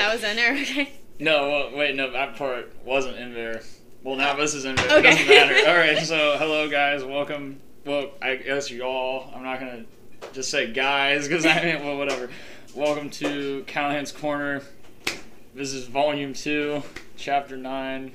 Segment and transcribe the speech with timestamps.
[0.00, 0.54] that was in there.
[0.60, 0.92] Okay.
[1.18, 3.60] No, well, wait, no, that part wasn't in there.
[4.02, 4.98] Well, now this is in there.
[4.98, 5.10] Okay.
[5.10, 5.54] It doesn't matter.
[5.70, 7.60] All right, so hello guys, welcome.
[7.84, 9.30] Well, I guess you all.
[9.34, 9.84] I'm not gonna
[10.32, 12.30] just say guys because I mean, well, whatever.
[12.74, 14.62] Welcome to Callahan's Corner.
[15.54, 16.82] This is Volume Two,
[17.18, 18.12] Chapter Nine,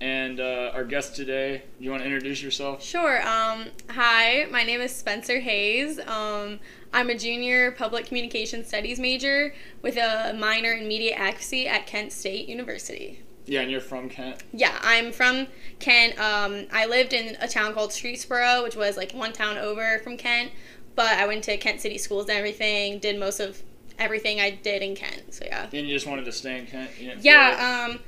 [0.00, 1.62] and uh, our guest today.
[1.78, 2.82] You want to introduce yourself?
[2.82, 3.20] Sure.
[3.28, 6.00] Um, hi, my name is Spencer Hayes.
[6.00, 6.58] Um,
[6.92, 12.12] I'm a junior public communication studies major with a minor in media advocacy at Kent
[12.12, 13.22] State University.
[13.46, 14.42] Yeah, and you're from Kent.
[14.52, 15.46] Yeah, I'm from
[15.78, 16.18] Kent.
[16.18, 20.16] Um, I lived in a town called Streetsboro, which was like one town over from
[20.16, 20.52] Kent,
[20.96, 23.62] but I went to Kent City schools and everything, did most of
[23.98, 25.34] everything I did in Kent.
[25.34, 25.64] So yeah.
[25.72, 26.90] And you just wanted to stay in Kent.
[27.00, 28.00] Like- Yeah, um,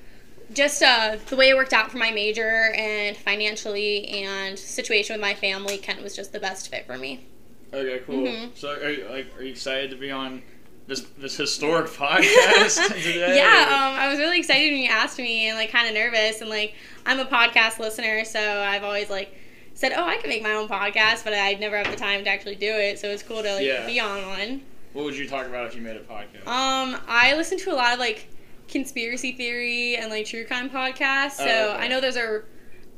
[0.52, 5.21] just uh, the way it worked out for my major and financially and situation with
[5.21, 7.27] my family, Kent was just the best fit for me.
[7.73, 8.24] Okay, cool.
[8.27, 8.51] Mhm.
[8.56, 10.42] So, are you, like, are you excited to be on
[10.87, 13.37] this this historic podcast today?
[13.37, 16.41] yeah, um, I was really excited when you asked me and like kind of nervous
[16.41, 16.74] and like
[17.07, 19.35] I'm a podcast listener, so I've always like
[19.74, 22.30] said, oh, I can make my own podcast, but I'd never have the time to
[22.30, 22.98] actually do it.
[22.98, 23.87] So it's cool to like Yeah.
[23.87, 24.63] be on one.
[24.93, 26.46] what would you talk about if you made a podcast?
[26.46, 28.26] Um, I listen to a lot of like
[28.68, 31.32] conspiracy theory and like true crime podcasts.
[31.37, 31.85] So Oh, okay.
[31.85, 32.45] I know those are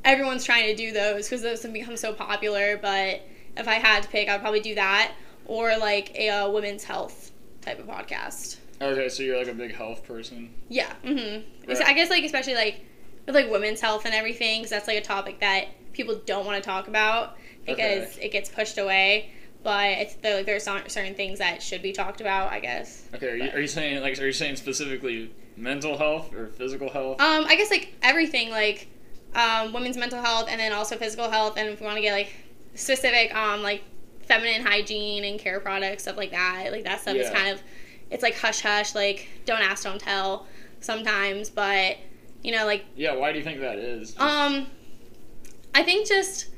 [0.03, 2.77] everyone's trying to do those because those have become so popular.
[2.77, 3.21] But
[3.57, 5.11] if I had to pick, I'd probably do that
[5.45, 8.57] or like a uh, women's health type of podcast.
[8.81, 10.53] okay, so you're like a big health person.
[10.69, 10.91] Yeah.
[11.03, 11.69] Mm-hmm.
[11.69, 11.81] Right.
[11.81, 12.81] I guess like especially like
[13.25, 16.61] with like women's health and everything, because that's like a topic that people don't want
[16.61, 18.25] to talk about because Okay.
[18.25, 19.31] it gets pushed away.
[19.63, 23.07] But it's there, like, there's cer- certain things that should be talked about, I guess.
[23.15, 26.89] Okay, are you, are you saying like are you saying specifically mental health or physical
[26.89, 27.21] health?
[27.21, 28.87] Um, I guess like everything, like
[29.35, 32.11] um, women's mental health, and then also physical health, and if we want to get
[32.11, 32.33] like
[32.75, 33.83] specific, um, like
[34.25, 36.69] feminine hygiene and care products, stuff like that.
[36.71, 37.61] Like that stuff is kind of,
[38.09, 40.47] it's like hush hush, like don't ask, don't tell,
[40.79, 41.49] sometimes.
[41.49, 41.97] But
[42.41, 44.17] you know, like yeah, why do you think that is?
[44.19, 44.67] um,
[45.75, 46.47] I think just,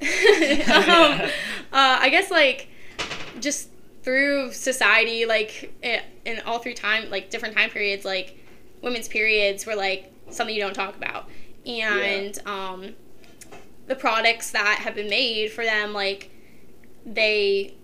[0.02, 1.28] um, uh,
[1.72, 2.68] I guess like
[3.40, 3.68] just
[4.02, 8.38] through society, like in all through time, like different time periods, like
[8.82, 11.28] women's periods were like something you don't talk about,
[11.66, 12.94] and um,
[13.86, 16.30] the products that have been made for them, like
[17.04, 17.74] they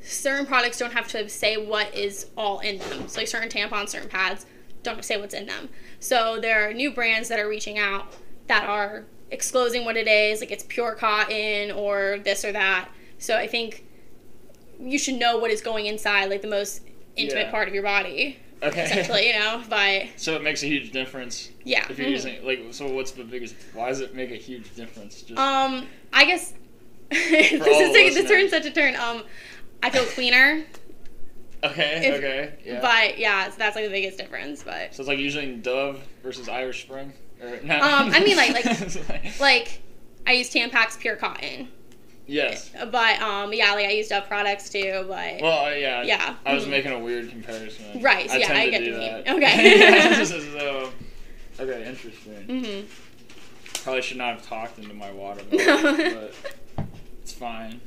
[0.00, 3.08] certain products don't have to say what is all in them.
[3.08, 4.46] So like certain tampons, certain pads
[4.82, 5.70] don't say what's in them.
[5.98, 8.12] So there are new brands that are reaching out
[8.46, 12.90] that are exposing what it is, like it's pure cotton or this or that.
[13.18, 13.84] So I think
[14.78, 16.82] you should know what is going inside, like the most
[17.16, 17.50] intimate Yeah.
[17.50, 18.84] part of your body, okay.
[18.84, 19.62] essentially, you know.
[19.68, 22.12] But So it makes a huge difference yeah, if you're Mhm.
[22.12, 22.60] using like.
[22.72, 23.54] So what's the biggest?
[23.72, 25.22] Why does it make a huge difference?
[25.22, 26.52] Just um, I guess
[27.10, 28.50] this is taking this turn listeners.
[28.50, 28.96] such a turn.
[28.96, 29.22] Um,
[29.82, 30.64] I feel cleaner,
[31.62, 32.80] okay, if- okay, yeah.
[32.80, 34.62] but yeah, so that's like the biggest difference.
[34.62, 37.12] But so it's like using Dove versus Irish Spring.
[37.42, 37.74] Or, no.
[37.76, 39.80] Um, I mean, like- like- like
[40.26, 41.68] I use Tampax pure cotton,
[42.26, 42.70] yes.
[42.90, 46.02] but um, yeah, like I used Dove products too, but Well, uh, yeah.
[46.02, 46.36] Yeah.
[46.46, 46.70] I was Mhm.
[46.70, 48.00] making a weird comparison.
[48.00, 49.26] Right, I yeah, I to get do the that.
[49.26, 49.36] meme.
[49.36, 50.24] Okay.
[50.24, 50.92] so,
[51.60, 52.46] okay, interesting.
[52.46, 53.82] Mm-hmm.
[53.84, 56.34] Probably should not have talked into my water bottle, but
[57.22, 57.80] it's fine.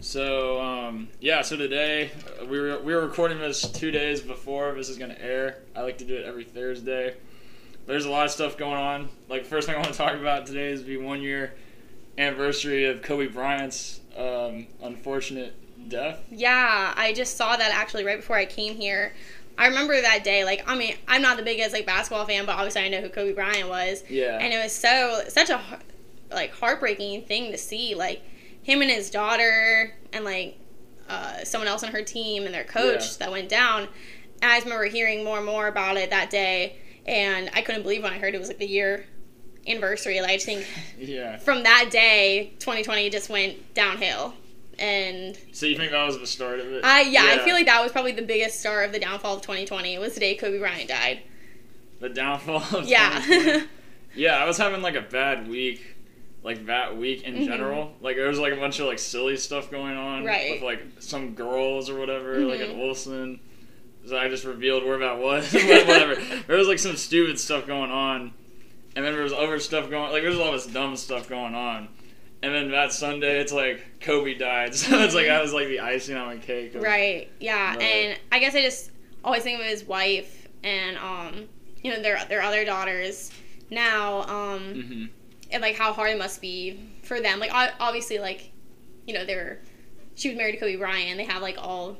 [0.00, 1.42] So, um, yeah.
[1.42, 5.16] So today uh, we were we were recording this two days before this is gonna
[5.20, 5.58] air.
[5.76, 7.14] I like to do it every Thursday.
[7.86, 9.08] There's a lot of stuff going on.
[9.28, 11.54] Like first thing I want to talk about today is the one year
[12.18, 15.54] anniversary of Kobe Bryant's um, unfortunate
[15.88, 16.20] death.
[16.30, 19.12] yeah, I just saw that actually right before I came here.
[19.58, 20.44] I remember that day.
[20.44, 23.08] Like, I mean, I'm not the biggest like basketball fan, but obviously I know who
[23.08, 24.02] Kobe Bryant was.
[24.08, 24.38] Yeah.
[24.40, 25.60] and it was so such a
[26.32, 28.22] like heartbreaking thing to see like
[28.62, 30.58] him and his daughter and like
[31.08, 33.16] uh, someone else on her team and their coach Yeah.
[33.20, 33.82] that went down
[34.42, 36.76] and i just remember hearing more and more about it that day
[37.06, 39.04] and i couldn't believe when i heard it was like the year
[39.66, 40.66] anniversary like i think
[40.98, 41.36] yeah.
[41.38, 44.34] from that day 2020 just went downhill
[44.78, 46.84] and So you think that was the start of it?
[46.84, 49.42] I yeah, I feel like that was probably the biggest start of the downfall of
[49.42, 51.20] 2020 was the day Kobe Bryant died.
[52.00, 52.56] the downfall.
[52.78, 53.62] Of Yeah.
[54.16, 55.80] Yeah, I was having like a bad week,
[56.42, 57.46] like that week in Mhm.
[57.46, 57.94] general.
[58.00, 60.54] Like there was like a bunch of like silly stuff going on Right.
[60.54, 62.70] with like some girls or whatever, like Mhm.
[62.70, 63.40] at Wilson.
[64.06, 65.52] So I just revealed where that was.
[65.52, 66.16] Whatever.
[66.48, 68.32] There was like some stupid stuff going on,
[68.96, 70.12] and then there was other stuff going.
[70.12, 71.88] Like there's all this dumb stuff going on.
[72.42, 75.80] And then that Sunday, it's like Kobe died, so it's like that was like the
[75.80, 76.74] icing on my cake.
[76.74, 77.30] of- Right.
[77.40, 77.74] Yeah.
[77.74, 77.82] Right.
[77.82, 78.90] And I guess I just
[79.24, 81.44] always think of his wife and um,
[81.82, 83.30] you know, their their other daughters
[83.70, 85.08] now um Mhm.
[85.50, 87.40] and like how hard it must be for them.
[87.40, 87.50] Like
[87.80, 88.50] obviously like
[89.06, 89.60] you know, they're
[90.16, 91.16] she was married to Kobe Bryant.
[91.18, 91.96] They have like all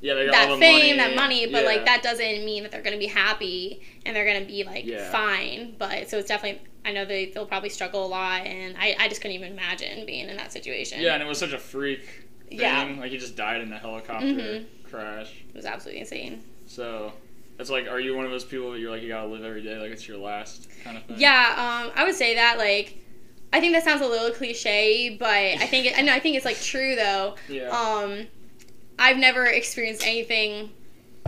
[0.00, 1.08] Yeah, they got that fame, money.
[1.08, 1.68] that money, but yeah.
[1.68, 5.10] like that doesn't mean that they're gonna be happy and they're gonna be like Yeah.
[5.10, 5.74] fine.
[5.78, 9.08] But so it's definitely I know they they'll probably struggle a lot, and I I
[9.08, 11.00] just couldn't even imagine being in that situation.
[11.00, 12.04] Yeah, and it was such a freak
[12.48, 12.60] thing.
[12.60, 12.94] Yeah.
[12.98, 14.64] Like he just died in a helicopter Mhm.
[14.84, 15.32] crash.
[15.48, 16.42] it was absolutely insane.
[16.66, 17.12] So
[17.58, 19.62] it's like, are you one of those people that you're like you gotta live every
[19.62, 21.16] day like it's your last kind of thing?
[21.18, 21.54] Yeah,
[21.86, 22.98] um, I would say that like.
[23.52, 26.36] I think that sounds a little cliche, but I think it, I know I think
[26.36, 27.36] it's like true though.
[27.48, 27.68] Yeah.
[27.70, 28.26] Um,
[28.98, 30.70] I've never experienced anything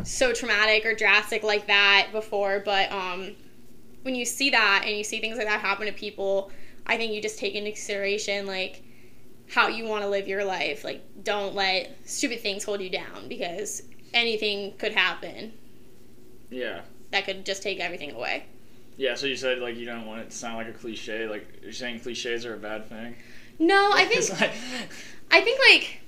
[0.04, 3.34] so traumatic or drastic like that before, but um,
[4.02, 6.50] when you see that and you see things like that happen to people,
[6.86, 8.82] I think you just take into consideration like
[9.50, 10.84] how you want to live your life.
[10.84, 13.82] Like, don't let stupid things hold you down because
[14.14, 15.52] anything could happen
[16.50, 16.80] yeah.
[17.10, 18.44] that could just take everything away.
[18.96, 19.14] Yeah.
[19.14, 21.28] So you said like you don't want it to sound like a cliche.
[21.28, 23.14] Like you're saying cliches are a bad thing.
[23.58, 24.54] No, I think like-
[25.30, 26.00] I think like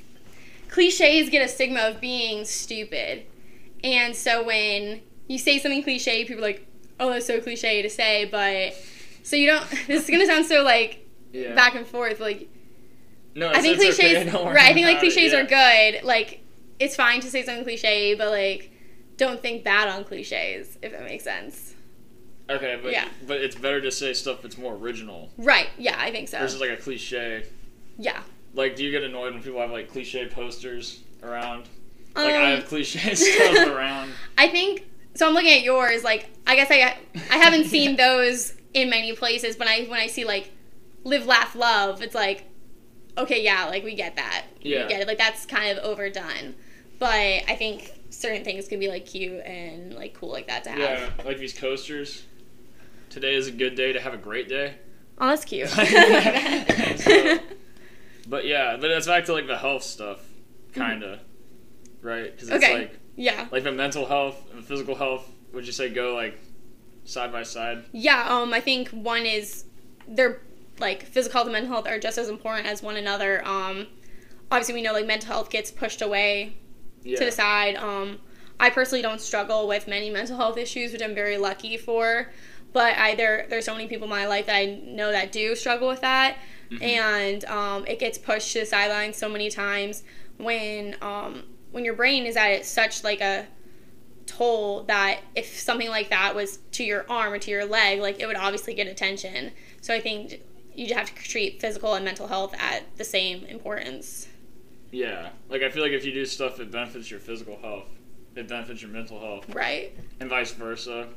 [0.71, 3.25] cliches get a stigma of being stupid.
[3.83, 6.67] And so when you say something cliche, people are like,
[6.99, 8.75] oh, that's so cliche to say, but
[9.23, 11.55] so you don't, this is going to sound so like yeah.
[11.55, 12.21] back and forth.
[12.21, 12.49] Like,
[13.35, 14.01] no, I think cliches,
[14.35, 14.71] okay, right?
[14.71, 15.41] I think like about it, cliches yeah.
[15.41, 15.45] are
[15.93, 16.05] good.
[16.05, 16.43] Like,
[16.79, 18.73] it's fine to say something cliche, but like,
[19.17, 21.75] don't think bad on cliches, if that makes sense.
[22.49, 23.07] Okay, but Yeah.
[23.27, 25.69] but it's better to say stuff that's more original Right.
[25.79, 26.39] Yeah, I think so.
[26.41, 27.45] versus like a cliche.
[27.97, 28.23] yeah.
[28.55, 31.69] Like, do you get annoyed when people have like cliche posters around?
[32.17, 34.13] Like Um, I have cliche stuff around.
[34.37, 35.29] I think so.
[35.29, 36.03] I'm looking at yours.
[36.05, 36.97] Like, I guess I
[37.31, 39.57] I haven't seen those in many places.
[39.57, 40.51] But I when I see like
[41.05, 42.45] live, laugh, love, it's like
[43.19, 44.47] okay, yeah, like we get that.
[44.61, 44.83] Yeah.
[44.85, 45.07] we get it.
[45.07, 46.55] Like that's kind of overdone.
[46.99, 47.09] But
[47.49, 50.79] I think certain things can be like cute and like cool like that to have.
[50.81, 52.25] Yeah, like these coasters.
[53.11, 54.75] Today is a good day to have a great day.
[55.19, 55.69] Oh, that's cute.
[55.69, 57.39] So-
[58.31, 60.21] But yeah, but it's back to like the health stuff,
[60.73, 61.21] kinda,
[62.01, 62.33] right?
[62.33, 62.73] Because it's Mm-hmm.
[62.73, 62.81] Okay.
[62.83, 63.49] like yeah.
[63.51, 65.29] like the mental health and physical health.
[65.53, 66.39] Would you say go like
[67.05, 67.85] side by side?
[67.93, 69.65] Yeah, um, I think one is
[70.09, 70.41] they're
[70.79, 73.45] like physical health and mental health are just as important as one another.
[73.47, 73.89] Um,
[74.51, 76.55] obviously, we know like mental health gets pushed away
[77.03, 77.19] Yeah.
[77.19, 77.75] to the side.
[77.77, 78.21] Um,
[78.61, 82.31] I personally don't struggle with many mental health issues, which I'm very lucky for.
[82.73, 85.57] But I there there's so many people in my life that I know that do
[85.57, 86.37] struggle with that,
[86.71, 86.83] Mhm.
[86.83, 90.03] and um, it gets pushed to the sidelines so many times
[90.39, 93.47] when um, when your brain is at such like a
[94.27, 98.21] toll that if something like that was to your arm or to your leg, like
[98.21, 99.51] it would obviously get attention.
[99.81, 100.41] So I think
[100.75, 104.29] you have to treat physical and mental health at the same importance.
[104.93, 107.87] Yeah, like I feel like if you do stuff that benefits your physical health,
[108.37, 109.93] it benefits your mental health, Right.
[110.21, 111.09] and vice versa.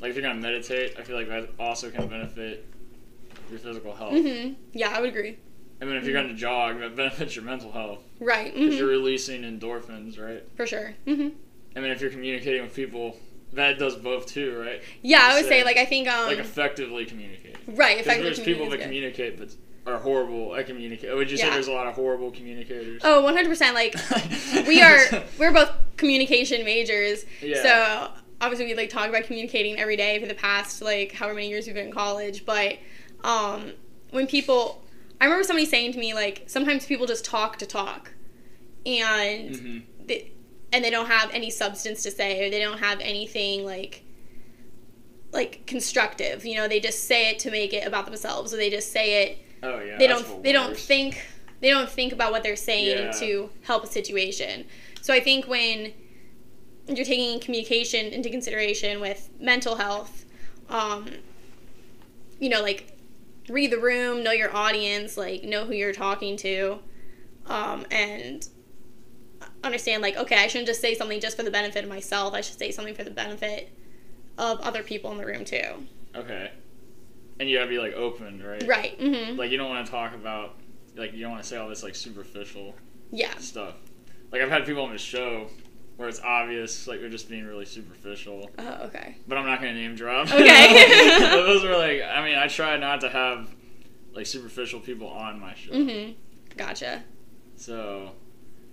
[0.00, 2.66] Like if you're gonna meditate, I feel like that also can benefit
[3.50, 4.12] your physical health.
[4.12, 4.56] Mhm.
[4.72, 5.38] Yeah, I would agree.
[5.80, 8.52] I mean, if you're gonna jog, that benefits your mental health Right.
[8.52, 8.78] because mhm.
[8.78, 10.42] you're releasing endorphins, right?
[10.56, 10.94] For sure.
[11.04, 11.28] hmm
[11.74, 13.16] And then if you're communicating with people,
[13.52, 14.82] that does both too, right?
[15.02, 17.56] Yeah, I would Say, say like I think um like effectively communicating.
[17.68, 17.98] right.
[18.00, 19.54] Effectively there's people that communicate but
[19.86, 21.14] are horrible at communicate.
[21.14, 23.00] Would you say there's a lot of horrible communicators?
[23.04, 23.74] Oh, 100 percent.
[23.74, 23.94] Like
[24.66, 24.98] we are
[25.38, 27.24] we're both communication majors.
[27.40, 27.62] Yeah.
[27.62, 31.48] So obviously we like talk about communicating every day for the past like however many
[31.48, 32.44] years we've been in college.
[32.44, 32.78] But
[33.24, 33.72] um,
[34.10, 34.82] when people,
[35.20, 38.12] I remember somebody saying to me like sometimes people just talk to talk,
[38.86, 39.82] and Mhm.
[40.06, 40.30] they,
[40.72, 44.02] and they don't have any substance to say or they don't have anything like
[45.32, 46.46] like constructive.
[46.46, 49.24] You know, they just say it to make it about themselves, or they just say
[49.24, 49.98] it Oh yeah.
[49.98, 51.20] they don't the they don't think
[51.60, 53.10] they don't think about what they're saying Yeah.
[53.20, 54.64] to help a situation.
[55.02, 55.92] So I think when
[56.86, 60.24] you're taking communication into consideration with mental health,
[60.70, 61.06] um,
[62.40, 62.96] you know, like
[63.48, 66.80] read the room, know your audience, like know who you're talking to,
[67.46, 68.48] um, and
[69.64, 72.34] understand like okay, I shouldn't just say something just for the benefit of myself.
[72.34, 73.72] I should say something for the benefit
[74.36, 75.86] of other people in the room too.
[76.14, 76.50] Okay.
[77.40, 78.64] And you gotta be like open, right?
[78.66, 79.00] Right.
[79.00, 80.56] hmm Like you don't want to talk about
[80.96, 82.74] like you don't want to say all this like superficial
[83.10, 83.36] yeah.
[83.38, 83.74] stuff.
[84.32, 85.48] Like I've had people on the show
[85.98, 89.16] where it's obvious like they're just being really superficial, Oh, okay.
[89.28, 90.30] but I'm not gonna name drop.
[90.32, 91.18] Okay.
[91.20, 93.50] Those were like I mean I try not to have
[94.14, 95.72] like superficial people on my show.
[95.72, 96.12] Mm-hmm.
[96.56, 97.02] Gotcha.
[97.56, 98.12] So,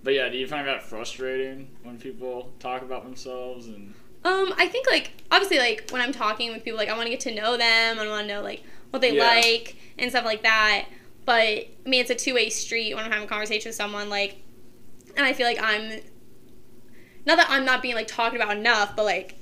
[0.02, 3.92] but yeah, do you find that frustrating when people talk about themselves and
[4.24, 7.10] Um, I think like obviously like when I'm talking with people, like I want to
[7.10, 7.98] get to know them.
[7.98, 9.24] I want to know like what they Yeah.
[9.26, 10.86] like and stuff like that.
[11.24, 14.08] But I mean, it's a two way street when I'm having a conversation with someone.
[14.08, 14.36] Like,
[15.16, 16.00] and I feel like I'm
[17.26, 19.34] not that I'm not being like talked about enough, but like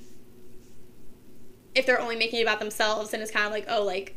[1.74, 4.16] if they're only making it about themselves, and it's kind of like oh like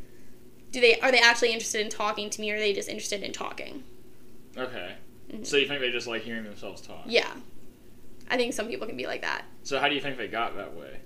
[0.70, 3.22] do they are they actually interested in talking to me or are they just interested
[3.22, 3.84] in talking?
[4.56, 4.94] okay?
[5.32, 5.46] Mhm.
[5.46, 7.02] So you think they just like hearing themselves talk?
[7.06, 7.30] Yeah.
[8.30, 9.44] I think some people can be like that.
[9.62, 10.98] So how do you think they got that way?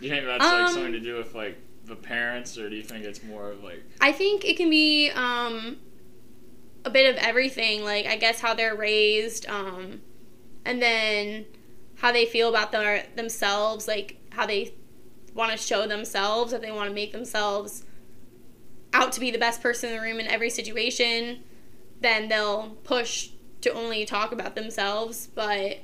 [0.00, 2.76] Do you think that's Um, like something to do with like the parents, or do
[2.76, 5.76] you think it's more of like I think it can be um,
[6.84, 7.84] a bit of everything.
[7.84, 10.00] Like I guess how they're raised, um,
[10.64, 11.44] and then
[12.00, 13.86] how they feel about their themselves.
[13.88, 14.74] Like how they
[15.34, 17.84] want to show themselves, if they want to make themselves
[18.92, 21.44] out to be the best person in the room in every situation,
[22.00, 23.30] then they'll push
[23.60, 25.28] to only talk about themselves.
[25.28, 25.78] But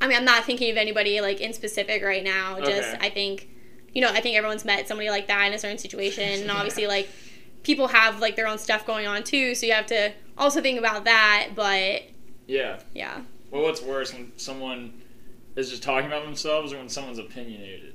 [0.00, 2.60] I mean, I'm not thinking of anybody like in specific right now.
[2.60, 3.06] Just Okay.
[3.06, 3.48] I think,
[3.94, 6.54] you know, I think everyone's met somebody like that in a certain situation, and Yeah.
[6.54, 7.08] obviously like
[7.62, 10.78] people have like their own stuff going on too, so you have to also think
[10.78, 11.50] about that.
[11.54, 12.02] But
[12.46, 12.80] yeah?
[12.94, 15.01] yeah, Well, what's worse when someone
[15.56, 17.94] is just talking about themselves, or when someone's opinionated?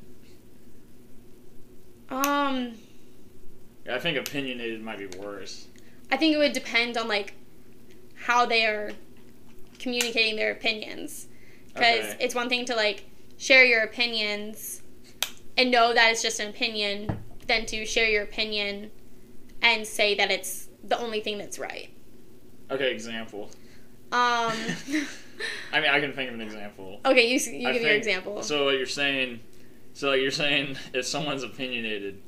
[2.10, 2.74] um,
[3.86, 5.68] Yeah, I think opinionated might be worse.
[6.12, 7.34] I think it would depend on like
[8.16, 8.92] how they are
[9.80, 11.28] communicating their opinions.
[11.68, 12.18] Because Okay.
[12.20, 13.06] it's one thing to like
[13.38, 14.82] share your opinions
[15.58, 18.92] and know that it's just an opinion, than to share your opinion
[19.62, 21.90] and say that it's the only thing that's right.
[22.70, 23.50] Okay, example.
[24.12, 24.54] Um,
[25.74, 27.00] I mean, I can think of an example.
[27.06, 28.42] okay, you, you I give your example.
[28.44, 29.40] So what you're saying,
[29.94, 32.22] so like you're saying, if someone's opinionated,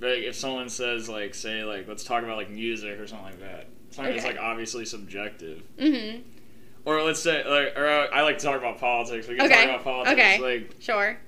[0.00, 3.40] like if someone says like, say like, let's talk about like music or something like
[3.40, 6.20] that, something that's like obviously subjective, mm-hmm.
[6.84, 9.28] or let's say like, or uh, I like to talk about politics.
[9.28, 9.54] We can Okay.
[9.66, 10.12] talk about politics.
[10.20, 10.38] Okay.
[10.40, 11.18] Like, Sure.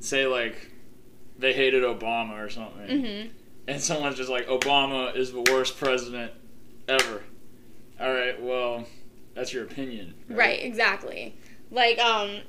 [0.00, 0.70] say like,
[1.38, 3.28] they hated Obama or something, Mm-hmm.
[3.68, 6.32] and someone's just like, Obama is the worst president
[6.88, 7.22] ever.
[8.00, 8.84] All right, well,
[9.36, 11.36] that's your opinion, Right, exactly.
[11.70, 12.40] Like, um,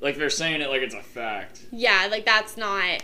[0.00, 1.60] Like they're saying it like it's a fact.
[1.70, 3.02] yeah, like that's not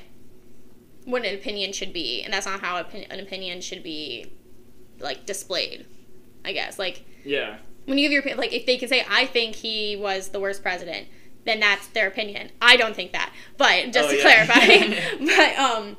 [1.04, 4.32] what an opinion should be, and that's not how an opinion should be,
[5.00, 5.84] like displayed.
[6.44, 7.56] I guess like Yeah.
[7.86, 10.62] when you give your like if they can say I think he was the worst
[10.62, 11.08] president,
[11.44, 12.50] then that's their opinion.
[12.60, 14.46] I don't think that, but just Oh, to yeah.
[14.46, 15.96] clarify, but um,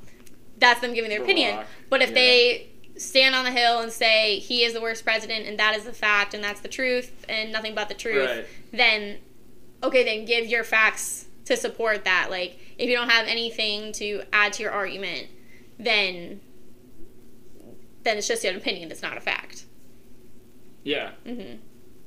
[0.58, 1.56] that's them giving their The opinion.
[1.58, 2.16] Rock, But if yeah.
[2.16, 2.68] they
[3.04, 5.94] stand on the hill and say he is the worst president and that is the
[5.94, 8.46] fact and that's the truth and nothing but the truth, Right.
[8.72, 9.18] then
[9.84, 12.28] okay, then give your facts to support that.
[12.30, 15.28] Like if you don't have anything to add to your argument,
[15.78, 16.40] then
[18.04, 18.92] then it's just an opinion.
[18.92, 19.66] It's not a fact.
[20.84, 21.12] Yeah.
[21.26, 21.56] hmm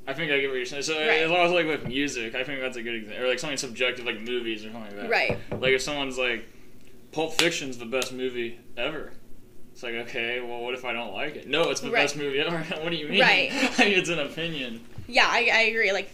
[0.08, 0.82] I think I get what you're saying.
[0.84, 1.22] So Right.
[1.22, 3.56] as long as like with music, I think that's a good example, or like something
[3.56, 5.10] subjective like movies or something like that.
[5.10, 5.38] Right.
[5.60, 6.48] Like if someone's like,
[7.12, 9.12] Pulp Fiction's the best movie ever.
[9.76, 11.48] It's like okay, well, what if I don't like it?
[11.48, 12.04] No, it's the Right.
[12.04, 12.56] best movie ever.
[12.82, 13.20] what do you mean?
[13.20, 13.52] Right.
[13.78, 14.82] like it's an opinion.
[15.06, 15.92] Yeah, I, I agree.
[15.92, 16.08] Like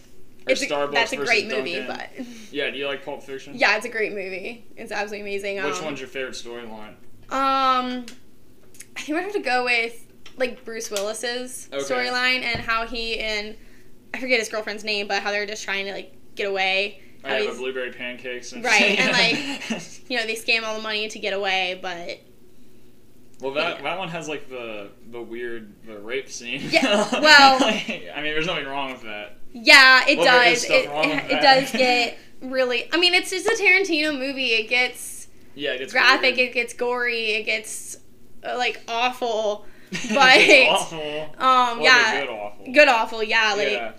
[0.45, 1.87] Or it's a, Starbucks that's a great movie, Dunkin'.
[2.17, 2.69] but Yeah.
[2.71, 3.53] Do you like Pulp Fiction?
[3.55, 4.65] yeah, it's a great movie.
[4.75, 5.63] It's absolutely amazing.
[5.63, 6.95] Which um, one's your favorite storyline?
[7.29, 8.05] Um,
[8.97, 11.81] I think gonna have to go with like Bruce Willis's Okay.
[11.85, 13.55] storyline and how he and
[14.13, 16.99] I forget his girlfriend's name, but how they're just trying to like get away.
[17.23, 20.81] I have a blueberry pancakes and Right, and, like- you know, they scam all the
[20.83, 22.19] money to get away, but
[23.43, 23.83] Well, that Yeah.
[23.83, 26.61] that one has like the the weird the rape scene.
[26.69, 29.37] Yeah, well- Like, I mean, there's nothing wrong with that.
[29.51, 30.63] yeah, it Well, does.
[30.65, 32.87] It, it, it does get really.
[32.93, 34.53] I mean, it's just a Tarantino movie.
[34.53, 36.35] It gets Yeah, it gets graphic.
[36.37, 36.49] weird.
[36.49, 37.31] It gets gory.
[37.33, 37.97] It gets
[38.43, 39.65] uh, like awful.
[39.91, 40.39] It's But
[40.71, 41.35] awful.
[41.37, 42.73] um, yeah, good awful.
[42.73, 43.23] good awful.
[43.23, 43.91] Yeah, like yeah.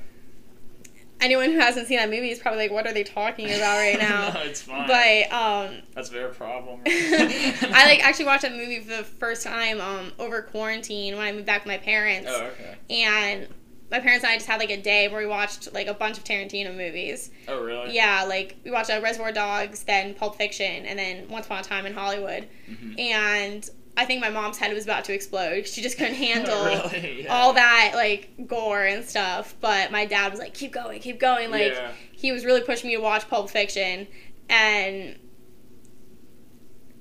[1.20, 3.98] Anyone who hasn't seen that movie is probably like, what are they talking about right
[4.00, 4.32] now?
[4.34, 4.86] no, it's fine.
[4.86, 6.80] But um, That's their problem.
[6.86, 11.32] I like actually watched that movie for the first time um, over quarantine when I
[11.32, 12.76] moved back with my parents, Oh, okay.
[12.90, 13.48] and
[13.90, 16.18] my parents and I just had like a day where we watched like a bunch
[16.18, 17.30] of Tarantino movies.
[17.46, 17.94] Oh, really?
[17.94, 21.62] Yeah, like we watched uh, Reservoir Dogs, then Pulp Fiction, and then Once Upon a
[21.62, 22.48] Time in Hollywood.
[22.68, 22.98] Mhm.
[22.98, 25.68] And I think my mom's head was about to explode.
[25.68, 27.22] She just couldn't handle Really?
[27.24, 27.34] Yeah.
[27.34, 29.54] all that like gore and stuff.
[29.60, 31.92] But my dad was like, "Keep going, keep going!" Like yeah.
[32.12, 34.06] he was really pushing me to watch Pulp Fiction,
[34.48, 35.16] and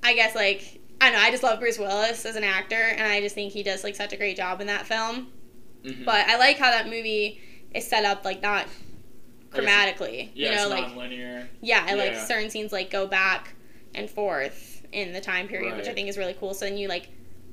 [0.02, 3.02] I guess like I don't know, I just love Bruce Willis as an actor, and
[3.02, 5.32] I just think he does like such a great job in that film.
[5.84, 6.04] Mhm.
[6.04, 7.40] But I like how that movie
[7.74, 8.66] is set up, like not
[9.50, 10.30] chromatically.
[10.34, 11.48] yeah, you know, it's like non-linear.
[11.60, 13.54] yeah, and like certain scenes like go back
[13.94, 16.54] and forth in the time period, which I think is really cool.
[16.54, 17.08] So then you like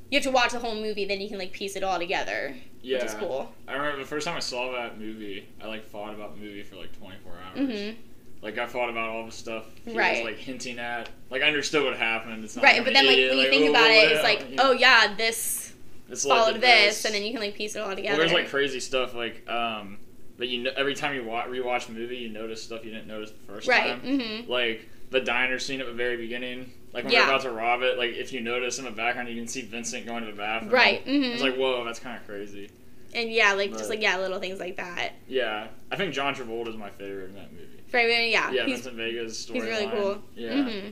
[0.10, 2.53] you have to watch the whole movie, then you can like piece it all together,
[2.81, 2.98] Yeah.
[2.98, 3.51] which is cool.
[3.67, 6.63] I remember the first time I saw that movie, I like thought about the movie
[6.63, 7.57] for like 24 hours.
[7.93, 8.00] hmm
[8.41, 10.24] Like I thought about all the stuff he Right.
[10.24, 11.10] was like hinting at.
[11.29, 12.43] Like I understood what happened.
[12.43, 14.24] It's not Right, I'm but then like idiot, when you think oh, about it, it's
[14.24, 15.74] like, you oh yeah, this
[16.10, 18.17] to followed this, and then you can like piece it all together.
[18.17, 19.98] Well, there's like crazy stuff like um
[20.38, 23.07] that you know, every time you wa- rewatch a movie, you notice stuff you didn't
[23.07, 24.01] notice the first right.
[24.01, 24.01] time.
[24.01, 27.22] hmm Like the diner scene at the very beginning, like when Yeah.
[27.22, 27.98] they're about to rob it.
[27.98, 30.72] Like if you notice in the background, you can see Vincent going to the bathroom.
[30.74, 31.03] Right.
[31.03, 32.70] hmm It's like whoa, that's kind of crazy.
[33.13, 35.12] and yeah, like just like yeah, little things like that.
[35.27, 37.68] Yeah, I think John Travolta is my favorite in that movie.
[37.89, 39.53] Freddie, yeah, Yeah, he's Vincent Vega's storyline.
[39.53, 40.22] he's really cool.
[40.34, 40.63] Yeah.
[40.63, 40.88] hmm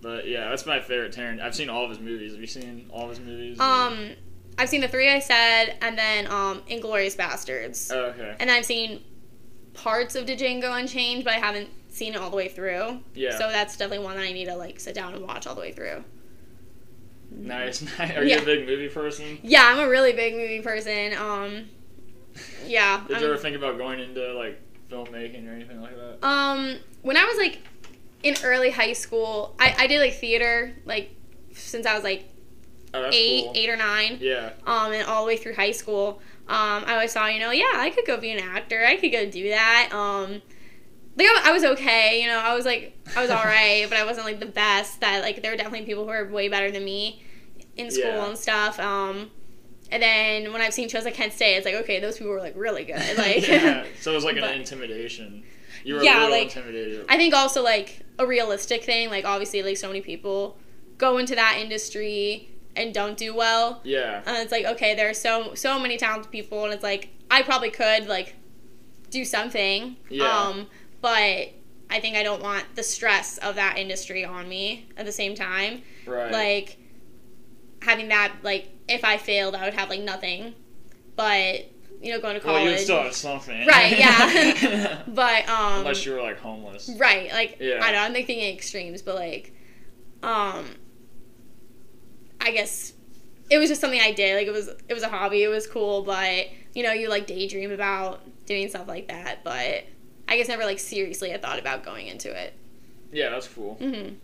[0.00, 1.42] But yeah, that's my favorite Tarantino.
[1.42, 2.32] I've seen all of his movies.
[2.32, 3.60] Have you seen all of his movies?
[3.60, 4.12] Um,
[4.58, 8.34] I've seen the three I said, and then um, Inglourious Basterds, Oh, okay.
[8.40, 9.02] and I've seen
[9.74, 13.00] parts of Django Unchained, but I haven't seen it all the way through.
[13.14, 13.32] Yeah.
[13.38, 15.60] So that's definitely one that I need to like sit down and watch all the
[15.60, 16.04] way through.
[17.30, 17.82] nice.
[18.00, 18.40] Are you Yeah.
[18.40, 19.38] a big movie person?
[19.42, 21.14] Yeah, I'm a really big movie person.
[21.14, 21.64] Um,
[22.66, 23.02] yeah.
[23.08, 26.26] Did I'm- you ever think about going into like filmmaking or anything like that?
[26.26, 27.58] Um, when I was like
[28.22, 31.14] in early high school, I, I did like theater like
[31.52, 32.28] since I was like
[32.94, 33.52] Oh, eight, cool.
[33.54, 34.18] eight or nine.
[34.20, 34.50] Yeah.
[34.66, 36.20] Um, and all the way through high school.
[36.46, 38.84] Um, I always thought, you know, yeah, I could go be an actor.
[38.84, 39.88] I could go do that.
[39.92, 40.42] Um,
[41.16, 42.38] like I, was okay, you know.
[42.38, 45.00] I was like, I was all right, but I wasn't like the best.
[45.00, 47.22] That like there were definitely people who were way better than me
[47.76, 48.26] in school Yeah.
[48.28, 48.78] and stuff.
[48.80, 49.30] Um,
[49.90, 52.40] and then when I've seen shows like Kent State, it's like okay, those people were
[52.40, 52.96] like really good.
[53.18, 53.84] Like, yeah.
[54.00, 55.42] So it was like an intimidation.
[55.84, 57.06] You were Yeah, a little like, intimidated.
[57.08, 59.10] I think also like a realistic thing.
[59.10, 60.56] Like obviously, like so many people
[60.98, 63.80] go into that industry and don't do well.
[63.84, 64.22] yeah.
[64.24, 67.42] And it's like, okay, there are so so many talented people, and it's like I
[67.42, 68.34] probably could like
[69.10, 69.96] do something.
[70.08, 70.24] Yeah.
[70.26, 70.68] Um,
[71.02, 71.52] but
[71.90, 75.34] I think I don't want the stress of that industry on me at the same
[75.34, 75.82] time.
[76.06, 76.32] Right.
[76.32, 76.78] Like
[77.82, 80.54] having that like if I failed, I would have like nothing.
[81.14, 81.66] But
[82.00, 82.64] you know, going to well, college.
[82.64, 83.66] you would still have something.
[83.66, 85.02] Right, yeah.
[85.08, 86.90] but um Unless you were like homeless.
[86.98, 87.80] Right, like Yeah.
[87.82, 89.54] I don't know I'm like thinking extremes, but like,
[90.22, 90.64] um,
[92.40, 92.94] I guess
[93.50, 94.36] it was just something I did.
[94.36, 95.42] Like it was it was a hobby.
[95.42, 99.44] It was cool, but you know you like daydream about doing stuff like that.
[99.44, 99.84] But
[100.28, 102.54] I guess never like seriously I thought about going into it.
[103.12, 103.74] Yeah, that's cool.
[103.74, 104.14] hmm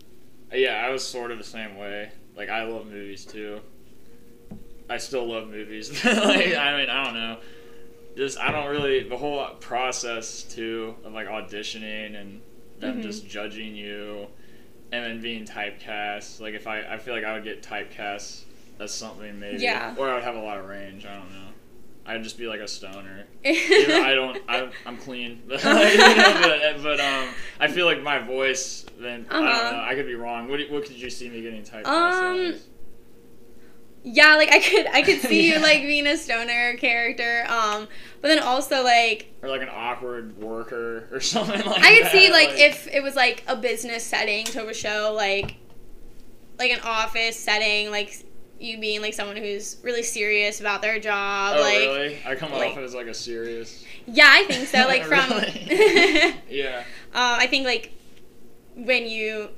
[0.51, 2.09] Yeah, I was sort of the same way.
[2.35, 3.59] Like I love movies too.
[4.89, 5.91] I still love movies.
[6.05, 7.37] like I mean, I don't know.
[8.17, 12.41] Just I don't really the whole process too of like auditioning and
[12.79, 13.03] them Mhm.
[13.03, 14.27] just judging you
[14.91, 16.39] and then being typecast.
[16.41, 18.41] Like if I I feel like I would get typecast
[18.79, 19.61] as something maybe.
[19.61, 19.93] Yeah.
[19.97, 21.05] Or I would have a lot of range.
[21.05, 21.48] I don't know.
[22.09, 23.25] I'd just be like a stoner.
[23.45, 24.37] I don't.
[24.49, 28.85] I'm, I'm clean, but, you know, but, but um, I feel like my voice.
[28.99, 29.61] Then I Uh-huh.
[29.69, 29.83] don't know.
[29.83, 30.47] I could be wrong.
[30.49, 32.67] What, what could you see me getting typecast Um, as?
[34.03, 37.45] yeah, like I could I could see you like being a stoner character.
[37.47, 37.87] Um,
[38.21, 41.85] but then also like Or like an awkward worker or something like that.
[41.85, 42.11] I could that.
[42.11, 45.57] see like if it was like a business setting to a show, like
[46.57, 48.25] like an office setting, like
[48.59, 51.55] you being like someone who's really serious about their job.
[51.57, 52.17] Oh like really?
[52.25, 53.83] I come like- off as like a serious.
[54.05, 54.79] yeah, I think so.
[54.87, 55.29] Like from
[56.49, 56.79] Yeah.
[57.13, 57.93] um, I think like
[58.75, 59.49] when you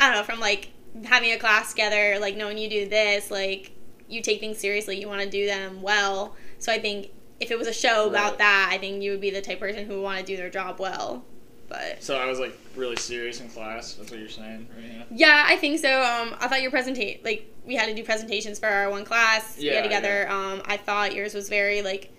[0.00, 0.70] I don't know, from like
[1.04, 3.72] having a class together, like knowing you do this, like
[4.08, 6.34] you take things seriously, you want to do them well.
[6.58, 8.38] So I think if it was a show about Right.
[8.38, 10.36] that, I think you would be the type of person who would want to do
[10.36, 11.24] their job well.
[11.70, 13.94] But So I was like really serious in class.
[13.94, 14.84] That's what you're saying, right?
[14.92, 15.04] Yeah.
[15.12, 16.02] Yeah, I think so.
[16.02, 19.56] Um, I thought your presentation, like, we had to do presentations for our one class
[19.56, 20.28] Yeah, together.
[20.28, 22.12] Um, I thought yours was very like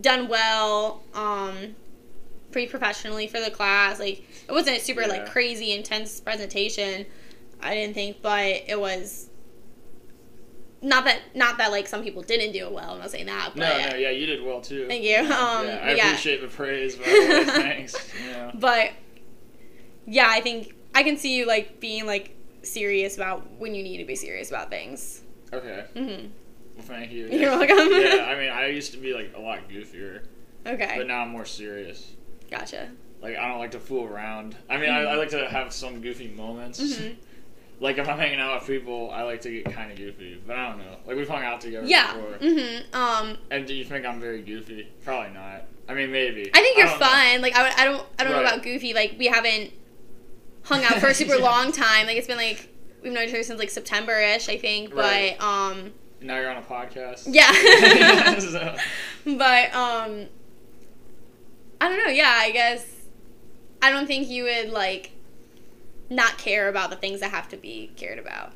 [0.00, 1.74] done well, um,
[2.52, 3.98] pretty professionally for the class.
[3.98, 5.06] Like, it wasn't a super Yeah.
[5.08, 7.06] like crazy intense presentation.
[7.62, 9.29] I didn't think, but it was
[10.82, 12.92] not that not that like some people didn't do it well.
[12.92, 14.86] I'm not saying that, but No, no, yeah, you did well too.
[14.88, 15.18] thank you.
[15.18, 15.26] Um,
[15.66, 16.06] yeah, I yeah.
[16.08, 17.44] appreciate the praise, by the way.
[17.46, 18.10] Thanks.
[18.26, 18.50] Yeah.
[18.54, 18.90] But
[20.06, 23.98] yeah, I think I can see you like being like serious about when you need
[23.98, 25.22] to be serious about things.
[25.52, 25.84] Okay.
[25.94, 26.06] hmm
[26.76, 27.26] Well, thank you.
[27.28, 27.76] You're welcome.
[27.92, 30.22] yeah, I mean, I used to be like a lot goofier,
[30.66, 32.12] Okay, but now I'm more serious.
[32.50, 32.88] gotcha.
[33.22, 34.56] Like I don't like to fool around.
[34.70, 36.80] I mean, I, I like to have some goofy moments.
[36.80, 37.16] Mhm.
[37.80, 40.40] Like if I'm hanging out with people, I like to get kind of goofy.
[40.46, 40.96] But I don't know.
[41.06, 41.90] Like we've hung out together before.
[41.90, 42.14] Yeah.
[42.14, 42.48] before.
[42.48, 44.86] hmm Um, And do you think I'm very goofy?
[45.04, 45.64] Probably not.
[45.88, 46.50] I mean, maybe.
[46.54, 46.92] I think you're know.
[46.98, 47.40] fun.
[47.40, 48.92] Like I, would, I don't I don't know about goofy.
[48.94, 49.72] Like we haven't
[50.64, 51.44] hung out for a super Yeah.
[51.44, 52.06] long time.
[52.06, 52.68] Like it's been like
[53.02, 54.94] we've known each other since like September ish, I think.
[54.94, 55.36] Right.
[55.38, 57.24] But um, Now you're on a podcast.
[57.28, 57.50] yeah.
[58.40, 58.76] So-
[59.24, 60.26] but um,
[61.80, 62.12] I don't know.
[62.12, 62.86] Yeah, I guess
[63.82, 65.12] I don't think you would like
[66.10, 68.52] not care about the things that have to be cared about.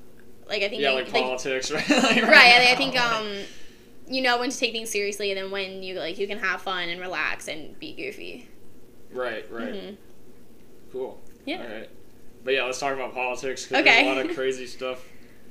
[0.48, 1.88] Like I think yeah, you- like politics, right?
[1.88, 2.68] Like, right.
[2.68, 3.28] I, I think um,
[4.08, 6.60] you know when to take things seriously, and then when you like you can have
[6.62, 8.48] fun and relax and be goofy.
[9.12, 9.72] Right, right.
[9.72, 9.96] Mhm.
[10.92, 11.20] Cool.
[11.46, 11.62] Yeah.
[11.62, 11.90] All right.
[12.44, 14.02] But yeah, let's talk about politics because Okay.
[14.04, 15.02] there's a lot of crazy stuff.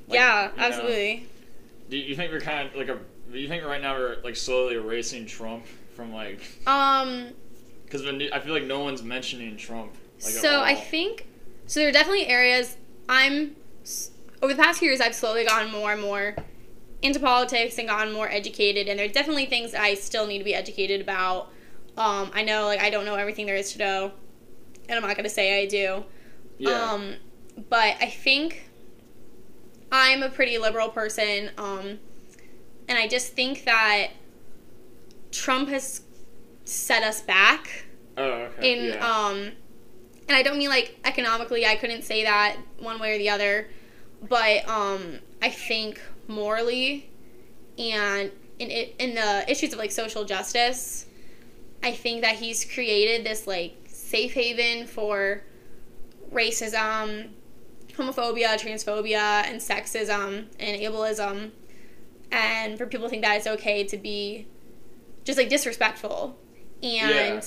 [0.07, 1.27] Like, yeah, you know, absolutely.
[1.89, 2.99] do you think we're kind of like a?
[3.31, 6.41] Do you think right now we're like slowly erasing Trump from like?
[6.67, 7.29] Um,
[7.85, 9.93] Because I feel like no one's mentioning Trump.
[10.23, 11.25] Like, so I think
[11.65, 11.79] so.
[11.79, 12.77] There are definitely areas
[13.09, 13.55] I'm
[14.41, 15.01] over the past few years.
[15.01, 16.35] I've slowly gotten more and more
[17.01, 18.87] into politics and gotten more educated.
[18.87, 21.49] And there are definitely things I still need to be educated about.
[21.97, 24.11] Um, I know like I don't know everything there is to know
[24.87, 26.03] and I'm not gonna say I do.
[26.57, 26.91] Yeah.
[26.91, 27.15] Um,
[27.69, 28.69] but I think
[29.91, 31.99] I'm a pretty liberal person, um,
[32.87, 34.09] and I just think that
[35.31, 36.01] Trump has
[36.65, 37.85] set us back
[38.17, 38.73] oh, okay.
[38.73, 39.07] in yeah.
[39.07, 39.51] um
[40.27, 43.67] and I don't mean like economically I couldn't say that one way or the other
[44.27, 47.09] but um I think morally
[47.77, 51.05] and in in the issues of like social justice
[51.81, 55.43] I think that he's created this like safe haven for
[56.31, 57.29] racism
[57.97, 61.51] homophobia transphobia and sexism and ableism
[62.31, 64.47] and for people to think that it's okay to be
[65.23, 66.37] just like disrespectful
[66.81, 67.41] and Yeah.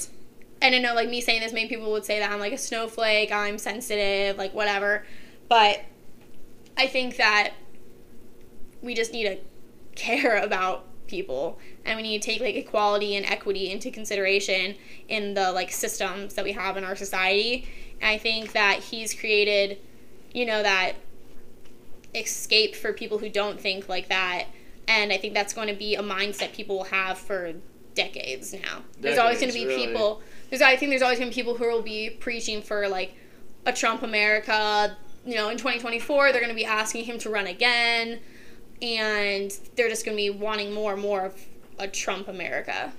[0.62, 2.58] And I know like me saying this many people would say that I'm like a
[2.58, 5.04] snowflake I'm sensitive like whatever
[5.48, 5.82] but
[6.76, 7.54] I think that
[8.82, 9.38] we just need to
[9.94, 14.74] care about people and we need to take like equality and equity into consideration
[15.08, 17.68] in the like systems that we have in our society
[18.00, 19.78] and I think that he's created
[20.32, 20.94] you know that
[22.14, 24.46] escape for people who don't think like that
[24.88, 27.54] and I think that's going to be a mindset people will have for
[27.96, 28.82] decades now.
[29.00, 29.86] There's always going to be really.
[29.86, 30.22] people.
[30.50, 33.14] There's I think there's always going to be people who will be preaching for like
[33.64, 34.96] a Trump America.
[35.24, 38.20] You know, in 2024, they're going to be asking him to run again,
[38.80, 41.40] and they're just going to be wanting more and more of
[41.78, 42.92] a Trump America.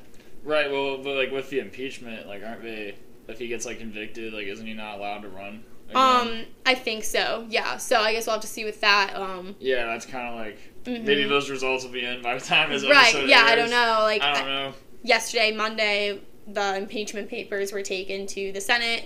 [0.44, 0.70] Right.
[0.70, 2.96] Well, but like with the impeachment, like aren't they?
[3.28, 5.64] If he gets like convicted, like isn't he not allowed to run?
[5.90, 5.96] again?
[5.96, 7.46] Um, I think so.
[7.50, 7.78] Yeah.
[7.78, 9.16] So I guess we'll have to see with that.
[9.16, 11.04] Um, Yeah, that's kind of like mhm.
[11.04, 13.28] maybe those results will be in by the time his right.
[13.28, 13.44] Yeah.
[13.46, 14.00] I don't know.
[14.02, 14.74] Like I don't know.
[15.04, 19.06] yesterday, Monday, the impeachment papers were taken to the Senate.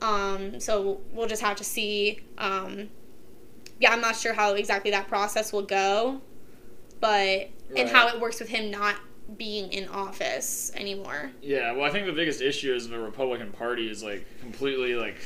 [0.00, 2.20] Um, so we'll just have to see.
[2.38, 2.88] Um,
[3.78, 6.20] yeah, I'm not sure how exactly that process will go,
[7.00, 8.96] but and how it works with him not
[9.36, 11.30] being in office anymore.
[11.40, 15.16] Yeah, well, I think the biggest issue is the Republican Party is like completely like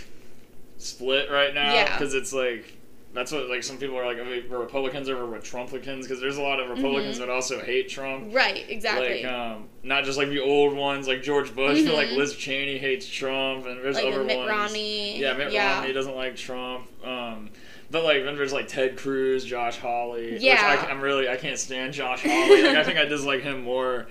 [0.78, 1.96] split right now Yeah.
[1.96, 2.75] because it's like
[3.16, 6.42] that's what like some people are like "Oh, Republicans over with Trumplicans because there's a
[6.42, 7.20] lot of Republicans Mhm.
[7.20, 8.34] that also hate Trump.
[8.34, 8.64] Right.
[8.68, 9.22] Exactly.
[9.24, 12.16] Like um, not just like the old ones like George Bush, but like Mhm.
[12.16, 14.48] Liz Cheney hates Trump, and there's like other Mitt ones.
[14.50, 15.18] Romney.
[15.18, 15.76] Yeah, Mitt yeah.
[15.78, 16.86] Romney doesn't like Trump.
[17.04, 17.50] Um,
[17.90, 20.36] but like then there's like Ted Cruz, Josh Hawley.
[20.38, 20.84] Yeah.
[20.86, 22.62] I, am really I can't stand Josh Hawley.
[22.62, 24.06] like I think I dislike him more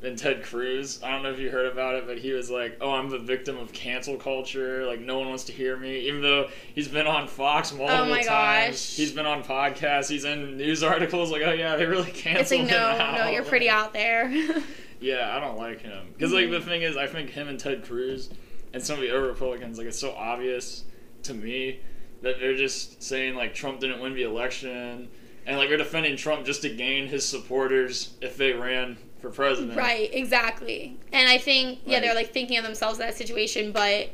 [0.00, 1.02] than Ted Cruz.
[1.02, 3.18] I don't know if you heard about it, but he was like, "Oh, I'm the
[3.18, 4.86] victim of cancel culture.
[4.86, 8.04] Like no one wants to hear me." Even though he's been on Fox oh multiple
[8.04, 8.96] Oh my times, gosh.
[8.96, 11.30] he's been on podcasts, he's in news articles.
[11.32, 12.98] Like, oh yeah, they really canceled It's like him.
[12.98, 14.32] no, no, you're pretty out there.
[15.00, 17.84] Yeah, I don't like him because like the thing is, I think him and Ted
[17.84, 18.30] Cruz
[18.72, 20.82] and some of the other Republicans, like it's so obvious
[21.22, 21.78] to me
[22.22, 25.08] that they're just saying like Trump didn't win the election,
[25.46, 29.76] and like they're defending Trump just to gain his supporters if they ran for president.
[29.76, 30.96] Right, exactly.
[31.12, 34.10] And I think yeah, Like- they're like thinking of themselves in that situation, but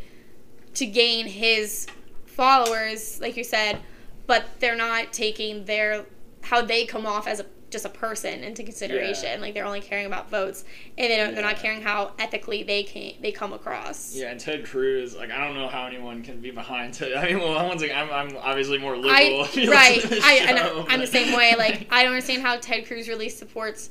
[0.74, 1.86] to gain his
[2.26, 3.78] followers, like you said,
[4.26, 6.06] but they're not taking their
[6.42, 9.24] how they come off as a just a person into consideration.
[9.24, 9.40] Yeah.
[9.40, 10.64] Like they're only caring about votes,
[10.96, 11.34] and they don't.
[11.34, 14.14] They're not caring how ethically they can they come across.
[14.14, 17.12] Yeah, and Ted Cruz, like I don't know how anyone can be behind Ted.
[17.14, 19.12] I mean, well, one's like I'm, I'm obviously more liberal.
[19.12, 19.96] I right.
[19.96, 21.54] listen to the I show, I'm the same way.
[21.58, 23.90] Like I don't understand how Ted Cruz really supports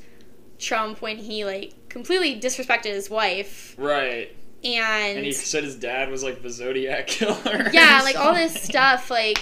[0.63, 6.10] Trump when he like completely disrespected his wife right, and and he said his dad
[6.10, 7.69] was like the Zodiac killer.
[7.73, 9.38] yeah, like all this stuff, like,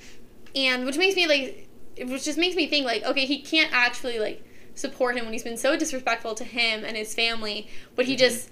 [0.54, 1.68] and which makes me like,
[2.06, 4.42] which just makes me think like, okay, he can't actually like
[4.74, 8.18] support him when he's been so disrespectful to him and his family, but he Mhm.
[8.18, 8.50] just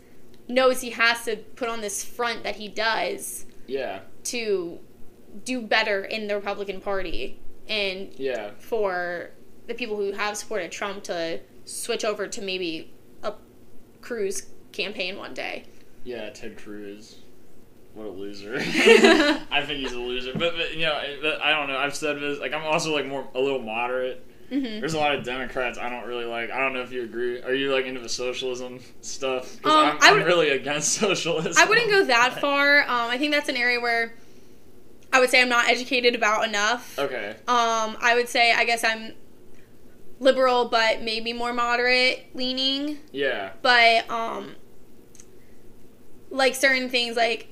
[0.48, 4.78] knows he has to put on this front that he does Yeah, to
[5.44, 8.50] do better in the Republican Party and yeah.
[8.58, 9.30] for
[9.66, 13.34] the people who have supported Trump to switch over to maybe a
[14.00, 15.64] Cruz campaign one day.
[16.04, 17.16] Yeah, Ted Cruz.
[17.94, 18.56] What a loser.
[18.58, 20.32] I think he's a loser.
[20.32, 20.94] But, but you know,
[21.42, 21.76] I don't know.
[21.76, 22.38] I've said this.
[22.38, 24.24] Like, I'm also like more a little moderate.
[24.50, 26.50] hmm There's a lot of Democrats I don't really like.
[26.50, 27.42] I don't know if you agree.
[27.42, 29.60] Are you like into the socialism stuff?
[29.62, 31.54] 'Cause Um, I'm, I'm would- really against socialism.
[31.58, 32.82] I wouldn't go that far.
[32.82, 34.14] Um, I think that's an area where
[35.12, 36.98] I would say I'm not educated about enough.
[36.98, 37.30] Okay.
[37.48, 39.12] Um, I would say I guess I'm
[40.20, 42.98] liberal, but maybe more moderate leaning.
[43.12, 43.50] Yeah.
[43.62, 44.56] But um,
[46.30, 47.48] like certain things, like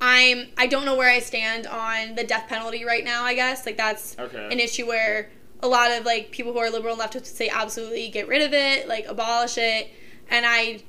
[0.00, 3.24] I'm I don't know where I stand on the death penalty right now.
[3.24, 4.48] I guess like that's Okay.
[4.50, 5.30] an issue where
[5.60, 8.52] a lot of like people who are liberal and left say absolutely get rid of
[8.52, 9.88] it, like abolish it,
[10.30, 10.80] and I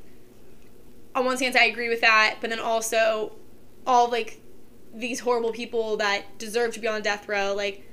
[1.15, 3.31] on one hand I agree with that, but then also
[3.85, 4.41] all like
[4.93, 7.83] these horrible people that deserve to be on death row, like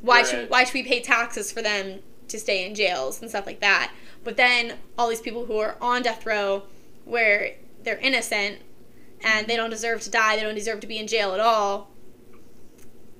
[0.00, 0.26] why Right.
[0.26, 3.60] should why should we pay taxes for them to stay in jails and stuff like
[3.60, 3.92] that?
[4.24, 6.64] But then all these people who are on death row
[7.04, 8.60] where they're innocent
[9.24, 10.36] and they don't deserve to die.
[10.36, 11.90] They don't deserve to be in jail at all.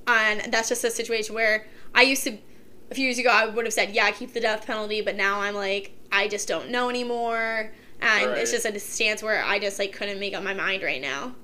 [0.07, 2.39] And that's just a situation where I used to,
[2.91, 5.41] a few years ago, I would have said, yeah, keep the death penalty, but now
[5.41, 7.73] I'm like, I just don't know anymore.
[8.01, 8.39] And Right.
[8.39, 11.35] it's just a stance where I just like couldn't make up my mind right now.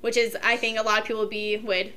[0.00, 1.92] Which is, I think a lot of people would be, would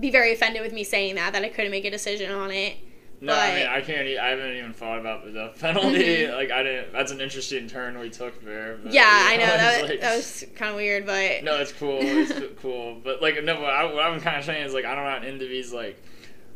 [0.00, 2.76] be very offended with me saying that, that I couldn't make a decision on it.
[3.22, 4.06] No, I mean I can't.
[4.08, 6.24] e- I haven't even thought about the death penalty.
[6.26, 6.34] Mhm.
[6.36, 6.92] Like I didn't.
[6.92, 8.78] That's an interesting turn we took there.
[8.82, 9.44] But, Yeah, I know.
[9.46, 11.44] was That, like- that was kind of weird, but.
[11.44, 11.98] No, it's cool.
[12.02, 13.00] It's cool.
[13.02, 13.60] But like, no.
[13.60, 15.28] What, I, what I'm kind of saying is like I don't know.
[15.46, 16.02] Indivi's like,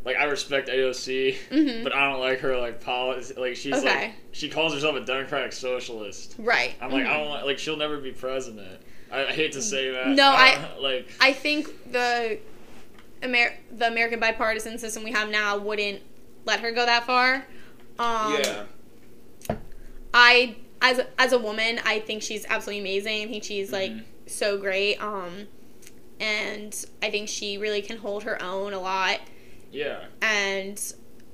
[0.05, 1.85] like I respect AOC, Mhm.
[1.85, 3.35] but I don't like her like policy.
[3.37, 4.07] Like she's Okay.
[4.07, 6.35] like she calls herself a democratic socialist.
[6.37, 6.75] Right.
[6.81, 7.11] I'm like Mhm.
[7.11, 8.81] I don't like, like she'll never be president.
[9.13, 10.09] I, I hate to say that.
[10.09, 12.39] No, I- don't- like I think the
[13.23, 16.03] Amer- the American bipartisan system we have now wouldn't
[16.47, 17.47] let her go that far.
[17.99, 18.65] Um, yeah.
[20.15, 23.23] I as a, as a woman, I think she's absolutely amazing.
[23.29, 24.05] I think she's like Mhm.
[24.27, 24.97] so great.
[25.03, 25.49] Um,
[26.21, 29.21] and I think she really can hold her own a lot.
[29.73, 30.05] yeah.
[30.23, 30.81] And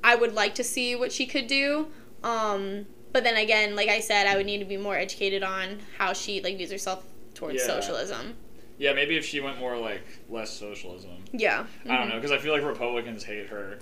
[0.03, 1.87] I would like to see what she could do.
[2.25, 5.79] Um, but then again, like I said, I would need to be more educated on
[5.99, 7.67] how she like views herself towards Yeah.
[7.67, 8.37] socialism.
[8.79, 11.23] Yeah, maybe if she went more like less socialism.
[11.33, 11.67] Yeah.
[11.85, 12.09] I don't Mhm.
[12.11, 13.79] know because I feel like Republicans hate her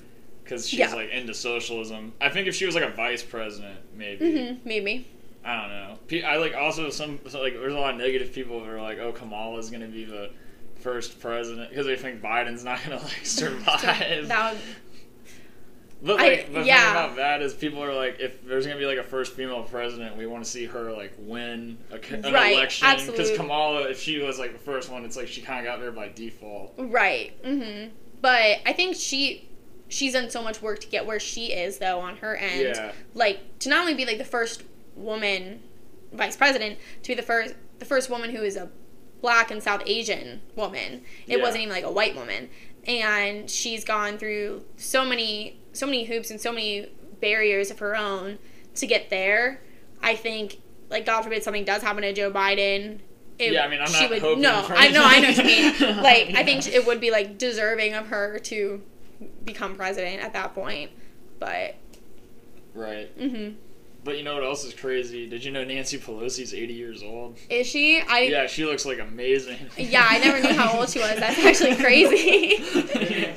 [0.51, 0.93] because she's Yeah.
[0.95, 2.13] like into socialism.
[2.21, 4.27] I think if she was like a vice president, maybe.
[4.27, 4.59] Mhm.
[4.65, 5.07] Maybe.
[5.45, 6.27] I don't know.
[6.29, 9.13] I like also some like there's a lot of negative people who are like, oh,
[9.13, 10.31] Kamala's gonna be the
[10.81, 14.27] first president because they think Biden's not gonna like survive.
[14.29, 14.61] That would,
[16.03, 16.81] but I- like the yeah.
[16.83, 19.63] thing about that is people are like, if there's gonna be like a first female
[19.63, 23.31] president, we want to see her like win a, an Right, election because.
[23.37, 25.93] Kamala, if she was like the first one, it's like she kind of got there
[25.93, 26.75] by default.
[26.77, 27.41] Right.
[27.45, 27.91] Mm-hmm.
[28.21, 29.49] But I think she
[29.91, 32.61] she's done so much work to get where she is though on her end.
[32.63, 32.93] Yeah.
[33.13, 34.63] Like to not only be like the first
[34.97, 35.61] woman
[36.13, 38.71] vice president, to be the first the first woman who is a
[39.21, 41.03] black and South Asian woman.
[41.27, 41.43] It Yeah.
[41.43, 42.49] wasn't even like a white woman.
[42.87, 46.89] And she's gone through so many so many hoops and so many
[47.21, 48.39] barriers of her own
[48.77, 49.61] to get there.
[50.03, 53.01] I think like God forbid something does happen to Joe Biden.
[53.39, 55.29] It, Yeah, I mean, I'm she not would, hoping No, for I know, I know
[55.29, 55.97] what you mean.
[56.03, 58.83] Like, I think it would be like deserving of her to
[59.45, 60.91] become president at that point.
[61.39, 61.77] But,
[62.75, 63.11] Right.
[63.19, 63.51] hmm
[64.05, 65.27] But you know what else is crazy?
[65.29, 67.37] Did you know Nancy Pelosi's 80 years old?
[67.49, 68.01] is she?
[68.01, 69.59] I Yeah, she looks like amazing.
[69.77, 71.17] yeah, I never knew how old she was.
[71.19, 72.63] That's actually crazy.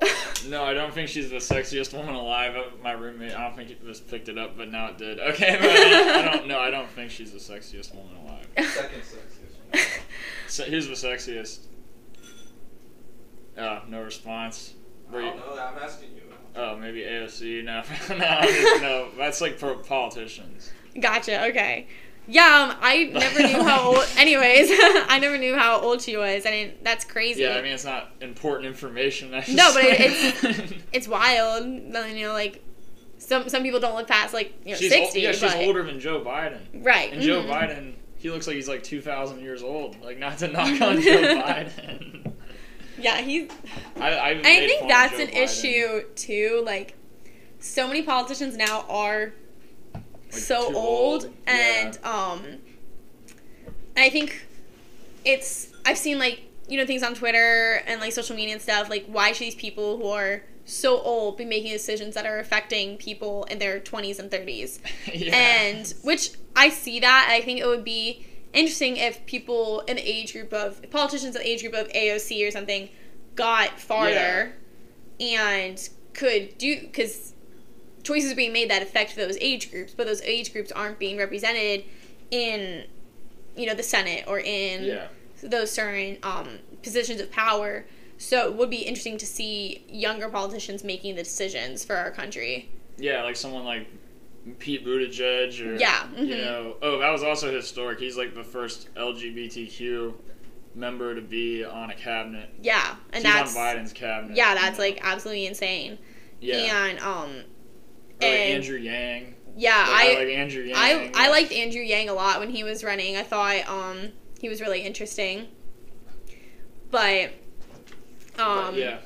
[0.48, 2.56] No, I don't think she's the sexiest woman alive.
[2.56, 5.20] Uh, My roommate, I don't think it just picked it up, but now it did.
[5.20, 6.58] Okay, but I don't know.
[6.58, 8.46] I don't think she's the sexiest woman alive.
[8.70, 10.00] Second sexiest.
[10.48, 11.66] So, who's the sexiest?
[13.58, 14.74] Oh, no response.
[15.10, 15.62] I Were you- don't know.
[15.62, 16.22] I'm asking you.
[16.56, 17.64] Oh, maybe AOC.
[17.64, 17.82] No,
[18.16, 19.08] no, no.
[19.16, 20.70] That's like for politicians.
[21.00, 21.46] Gotcha.
[21.48, 21.86] Okay.
[22.26, 24.06] Yeah, um, I never knew how old.
[24.16, 26.46] Anyways, I never knew how old she was.
[26.46, 27.42] I mean, that's crazy.
[27.42, 29.32] Yeah, I mean it's not important information.
[29.34, 31.64] I No, but it's it's wild.
[31.66, 32.62] You know, like
[33.18, 35.20] some some people don't look past like you know she's ol- sixty.
[35.22, 36.58] yeah, she's but, older than Joe Biden.
[36.74, 37.12] Right.
[37.12, 37.48] And Joe mhm.
[37.48, 40.00] Biden, he looks like he's like 2,000 years old.
[40.02, 42.29] Like, not to knock on Joe Biden.
[43.00, 43.48] Yeah, he's.
[44.00, 45.36] I, I, I think that's Joe an Biden.
[45.44, 46.62] issue too.
[46.64, 46.94] Like,
[47.58, 49.32] so many politicians now are
[49.94, 51.34] Like, so old, old.
[51.46, 52.42] and um,
[53.96, 54.46] I think
[55.24, 58.88] it's I've seen like you know things on Twitter and like social media and stuff.
[58.88, 62.96] Like, why should these people who are so old be making decisions that are affecting
[62.96, 64.80] people in their twenties and thirties?
[65.12, 65.34] yeah.
[65.34, 67.28] and which I see that.
[67.30, 71.42] I think it would be interesting if people in the age group of politicians in
[71.42, 72.88] the age group of AOC or something
[73.36, 74.52] got farther
[75.20, 77.34] and could do because
[78.02, 81.16] choices are being made that affect those age groups, but those age groups aren't being
[81.16, 81.84] represented
[82.30, 82.84] in
[83.56, 85.08] you know the Senate or in yeah.
[85.42, 87.84] those certain um, positions of power.
[88.18, 92.68] So it would be interesting to see younger politicians making the decisions for our country.
[92.98, 93.86] Yeah, like someone like
[94.58, 96.44] Pete Buttigieg or Yeah, you mhm.
[96.44, 96.76] know.
[96.82, 97.98] Oh, that was also historic.
[98.00, 100.14] He's like the first LGBTQ
[100.74, 102.48] member to be on a cabinet.
[102.62, 104.36] Yeah, and He's that's on Biden's cabinet.
[104.36, 104.90] yeah, that's you know.
[104.90, 105.98] like absolutely insane.
[106.40, 106.86] yeah.
[106.86, 107.30] And um,
[108.22, 109.34] Or, like Andrew Yang.
[109.56, 110.76] yeah, Like, I like Andrew Yang.
[110.76, 113.16] I I liked Andrew Yang a lot when he was running.
[113.16, 114.08] I thought um
[114.40, 115.48] he was really interesting.
[116.90, 117.30] But
[118.38, 118.98] um But, yeah.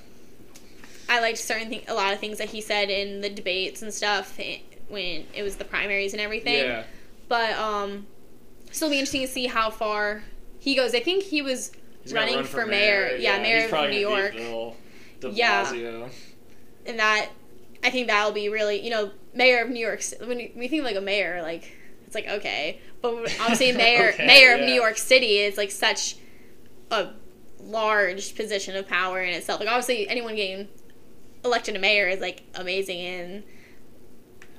[1.08, 3.92] I liked certain thing, a lot of things that he said in the debates and
[3.92, 4.38] stuff
[4.88, 6.64] when it was the primaries and everything.
[6.64, 6.84] Yeah.
[7.28, 8.06] But um
[8.70, 10.22] still be interesting to see how far
[10.58, 10.94] he goes.
[10.94, 13.16] I think he was He's running run for, mayor.
[13.16, 14.34] Yeah, mayor he's of New York.
[14.34, 14.76] Bill
[15.32, 15.64] Yeah.
[15.64, 16.10] Blasio.
[16.86, 17.30] and that
[17.82, 20.02] I think that'll be really, you know, mayor of New York.
[20.20, 21.70] When we think of like a mayor, like
[22.06, 24.60] it's like okay, but obviously mayor Okay, mayor of.
[24.60, 26.16] New York City is like such
[26.90, 27.08] a
[27.60, 29.60] large position of power in itself.
[29.60, 30.68] Like obviously anyone getting
[31.44, 33.42] elected a mayor is like amazing and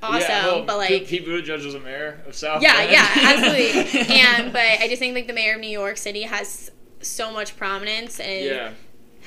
[0.03, 2.62] awesome, Yeah, well, but like Pete Buttigieg was a mayor of South.
[2.62, 2.91] yeah, Bend.
[2.91, 4.15] yeah, absolutely.
[4.15, 7.55] and but I just think like the mayor of New York City has so much
[7.58, 8.71] prominence and yeah,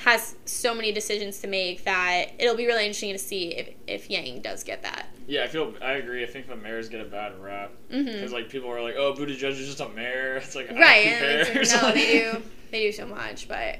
[0.03, 4.09] has so many decisions to make that it'll be really interesting to see if if
[4.09, 5.07] Yang does get that.
[5.27, 5.43] yeah.
[5.43, 6.23] I feel I agree.
[6.23, 9.13] I think the mayors get a bad rap because hmm like people are like, oh,
[9.13, 10.37] Buttigieg is just a mayor.
[10.43, 11.73] It's like Right, who and it's cares?
[11.73, 13.79] like, no, they do they do so much, but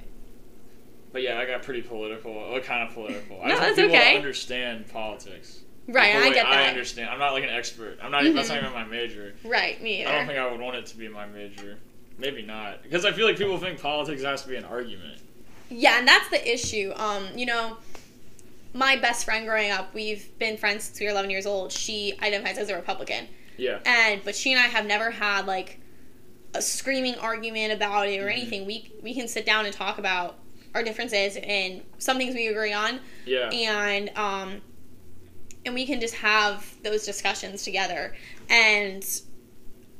[1.11, 2.33] But yeah, I got pretty political.
[2.51, 3.41] What kind of political?
[3.41, 4.15] I No, just want that's people okay.
[4.15, 5.61] understand politics.
[5.89, 7.09] Right, I get I understand.
[7.09, 7.99] I'm not like an expert.
[8.01, 8.23] I'm not.
[8.23, 8.61] even That's not Mhm.
[8.61, 9.35] even my major.
[9.43, 11.77] Right, me I don't think I would want it to be my major.
[12.17, 15.21] Maybe not, because I feel like people think politics has to be an argument.
[15.69, 16.91] Yeah, and that's the issue.
[16.95, 17.77] Um, you know,
[18.73, 21.71] my best friend growing up, we've been friends since we were 11 years old.
[21.71, 23.27] She identifies as a Republican.
[23.57, 23.79] Yeah.
[23.85, 25.79] and but she and I have never had like
[26.53, 28.31] a screaming argument about it or Mhm.
[28.31, 28.65] anything.
[28.65, 30.37] We we can sit down and talk about
[30.73, 33.49] our differences and some things we agree on, Yeah.
[33.51, 34.61] and um,
[35.65, 38.15] and we can just have those discussions together.
[38.49, 39.05] And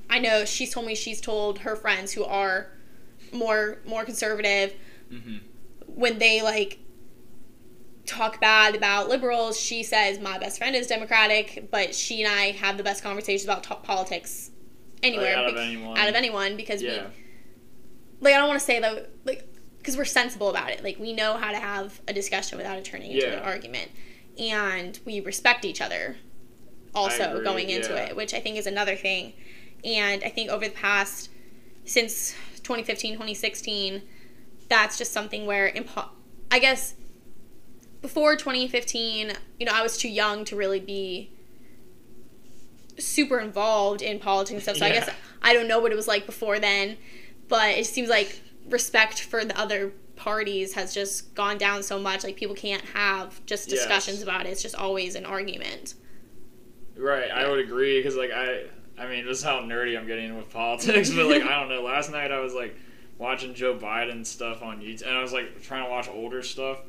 [0.09, 2.71] I know she's told me she's told her friends who are
[3.31, 4.73] more more conservative
[5.11, 5.37] hmm
[5.87, 6.79] when they like
[8.05, 12.51] talk bad about liberals, she says my best friend is Democratic, but she and I
[12.51, 14.49] have the best conversations about politics
[15.03, 15.97] anywhere Like, out of anyone.
[15.97, 17.07] out of anyone because Yeah.
[17.07, 17.13] we
[18.21, 20.83] like I don't want to say that like because we're sensible about it.
[20.83, 23.89] Like we know how to have a discussion without it turning into an argument,
[24.39, 26.17] and we respect each other.
[26.95, 28.05] Also agree, going into yeah.
[28.05, 29.33] it, which I think is another thing,
[29.83, 31.29] and I think over the past
[31.85, 34.03] since 2015 2016
[34.69, 36.09] that's just something where impo-
[36.51, 36.93] i guess
[38.01, 41.31] before 2015 you know i was too young to really be
[42.99, 45.09] super involved in politics and stuff so i guess
[45.41, 46.95] i don't know what it was like before then
[47.47, 52.23] but it seems like respect for the other parties has just gone down so much
[52.23, 53.79] like people can't have just Yes.
[53.79, 55.95] discussions about it it's just always an argument
[56.97, 57.31] Right.
[57.31, 58.63] I would agree because like I,
[58.97, 61.81] I mean, this is how nerdy I'm getting with politics, but like I don't know.
[61.81, 62.75] Last night I was like
[63.17, 66.79] watching Joe Biden stuff on YouTube, and I was like trying to watch older stuff.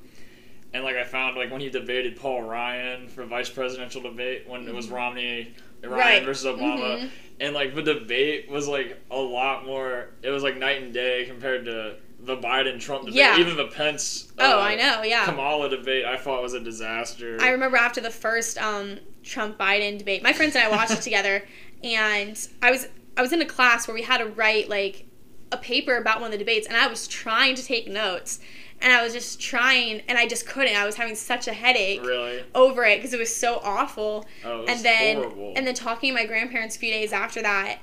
[0.75, 4.67] And like I found like when he debated Paul Ryan for vice presidential debate when
[4.67, 6.25] it was Romney Ryan Right.
[6.25, 7.11] versus Obama, Mhm.
[7.39, 10.09] and like the debate was like a lot more.
[10.23, 13.17] It was like night and day compared to the Biden Trump debate.
[13.17, 13.39] Yeah.
[13.39, 14.33] Even the Pence.
[14.39, 17.39] oh uh, i know yeah Kamala debate I thought was a disaster.
[17.41, 21.03] I remember after the first um, Trump Biden debate, my friends and I watched it
[21.03, 21.45] together,
[21.83, 25.07] and I was I was in a class where we had to write like
[25.53, 28.41] a paper about one of the debates, and I was trying to take notes,
[28.81, 30.77] and I was just trying, and I just couldn't.
[30.77, 32.45] I was having such a headache really.
[32.55, 34.27] over it because it was so awful.
[34.45, 35.53] Oh, it was and then horrible.
[35.57, 37.79] and then talking to my grandparents a few days after that.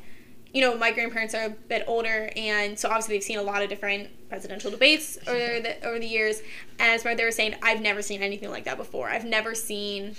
[0.57, 3.61] You know, my grandparents are a bit older, and so obviously they've seen a lot
[3.61, 6.41] of different presidential debates over the over the years.
[6.79, 9.07] And as far as they were saying, I've never seen anything like that before.
[9.07, 10.15] I've never seen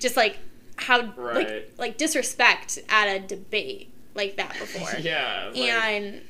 [0.00, 0.38] just like
[0.74, 1.36] how Right.
[1.46, 4.98] like like disrespect at a debate like that before.
[4.98, 5.50] yeah.
[5.54, 6.22] Like, and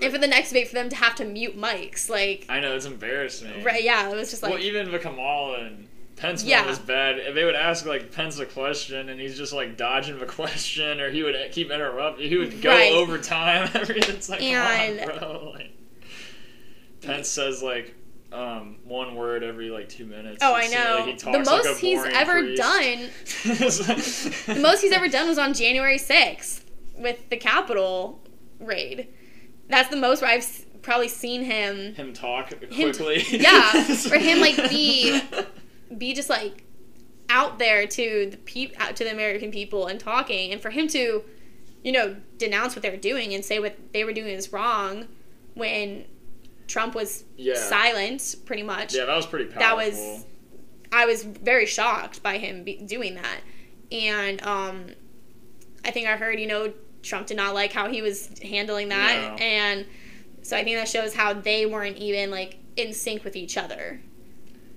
[0.00, 2.76] and for the next debate, for them to have to mute mics, like I know
[2.76, 3.64] it's embarrassing.
[3.64, 5.88] right, yeah, it was just like well, even the Kamala and
[6.22, 6.64] Pence Yeah.
[6.66, 7.34] was bad.
[7.34, 11.10] They would ask like Pence a question, and he's just like dodging the question, or
[11.10, 12.28] he would keep interrupting.
[12.28, 12.92] He would go Right.
[12.92, 13.68] over time.
[13.74, 15.52] It's like, And- on, bro.
[15.54, 15.70] Like,
[17.02, 17.94] Pence says like
[18.32, 20.38] um, one word every like two minutes.
[20.42, 21.04] Oh, I like know.
[21.06, 22.62] he the like most a he's ever priest.
[22.62, 23.10] done,
[24.54, 26.64] the most he's ever done was on January sixth
[26.96, 28.20] with the Capitol
[28.60, 29.08] raid.
[29.68, 33.24] That's the most where I've probably seen him him talk Him- quickly.
[33.28, 35.20] yeah, for him, like, be-
[35.98, 36.64] be just like
[37.28, 40.86] out there to the peop- out to the American people and talking, and for him
[40.88, 41.24] to,
[41.82, 45.08] you know, denounce what they were doing and say what they were doing is wrong,
[45.54, 46.04] when
[46.66, 47.54] Trump was Yeah.
[47.54, 48.94] silent, pretty much.
[48.94, 50.24] Yeah, that was pretty That was-
[50.94, 53.40] I was very shocked by him be- doing that,
[53.90, 54.86] and um,
[55.84, 59.32] I think I heard you know Trump did not like how he was handling that,
[59.38, 59.44] No.
[59.44, 59.86] and
[60.42, 64.00] so I think that shows how they weren't even like in sync with each other.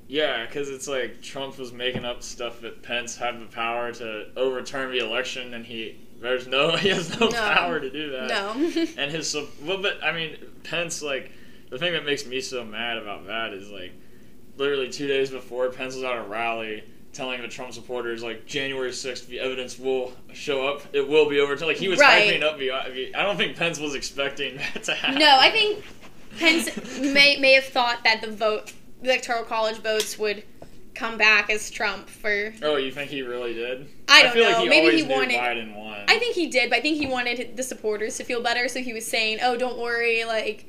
[0.07, 4.27] Yeah, because it's like Trump was making up stuff that Pence had the power to
[4.37, 7.31] overturn the election, and he there's no he has no, No.
[7.53, 8.27] power to do that.
[8.29, 8.51] No,
[8.97, 11.31] And his well, but I mean Pence like
[11.69, 13.91] the thing that makes me so mad about that is like
[14.57, 18.91] literally two days before Pence was at a rally telling the Trump supporters like January
[18.93, 22.33] sixth the evidence will show up it will be overturned like he was Right.
[22.33, 25.17] hyping up the I don't think Pence was expecting that to happen.
[25.19, 25.83] no, I think
[26.37, 30.43] Pence may may have thought that the vote, the electoral college votes would
[30.93, 32.53] come back as Trump for.
[32.61, 33.87] Oh, you think he really did?
[34.07, 34.49] I don't feel know.
[34.51, 35.31] like he Maybe he wanted.
[35.39, 36.05] Biden won.
[36.07, 38.79] I think he did, but I think he wanted the supporters to feel better, so
[38.79, 40.65] he was saying, "Oh, don't worry, like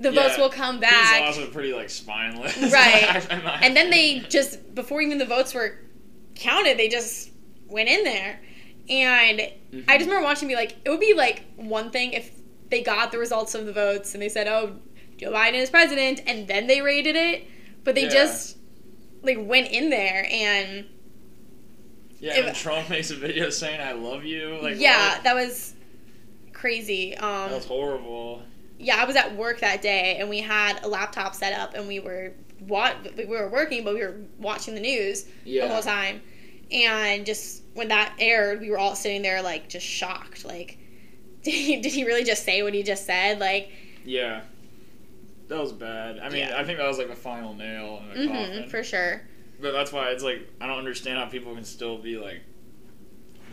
[0.00, 2.56] the votes will come back." He's also pretty like spineless.
[2.72, 3.26] Right.
[3.62, 5.78] And then they just before even the votes were
[6.34, 7.30] counted, they just
[7.68, 8.40] went in there.
[8.88, 9.40] And
[9.72, 9.84] Mhm.
[9.88, 12.30] I just remember watching be like, it would be like one thing if
[12.70, 14.76] they got the results of the votes and they said, "Oh,
[15.24, 17.44] Joe Biden is president," and then they raided it,
[17.82, 18.10] but they Yeah.
[18.10, 18.56] just
[19.22, 20.84] like went in there and
[22.20, 25.24] yeah, if- when Trump makes a video saying "I love you," like yeah, what?
[25.24, 25.74] that was
[26.52, 27.16] crazy.
[27.16, 28.42] Um, that was horrible.
[28.78, 31.86] yeah, I was at work that day and we had a laptop set up and
[31.88, 35.66] we were wa- we were working, but we were watching the news Yeah.
[35.66, 36.20] the whole time.
[36.70, 40.44] And just when that aired, we were all sitting there like just shocked.
[40.44, 40.78] Like,
[41.42, 43.38] did he, did he really just say what he just said?
[43.38, 43.70] Like,
[44.04, 44.42] Yeah.
[45.48, 46.18] That was bad.
[46.18, 46.58] I mean, Yeah.
[46.58, 48.68] I think that was like the final nail in the hmm coffin.
[48.68, 49.22] for sure.
[49.60, 52.40] But that's why it's like I don't understand how people can still be like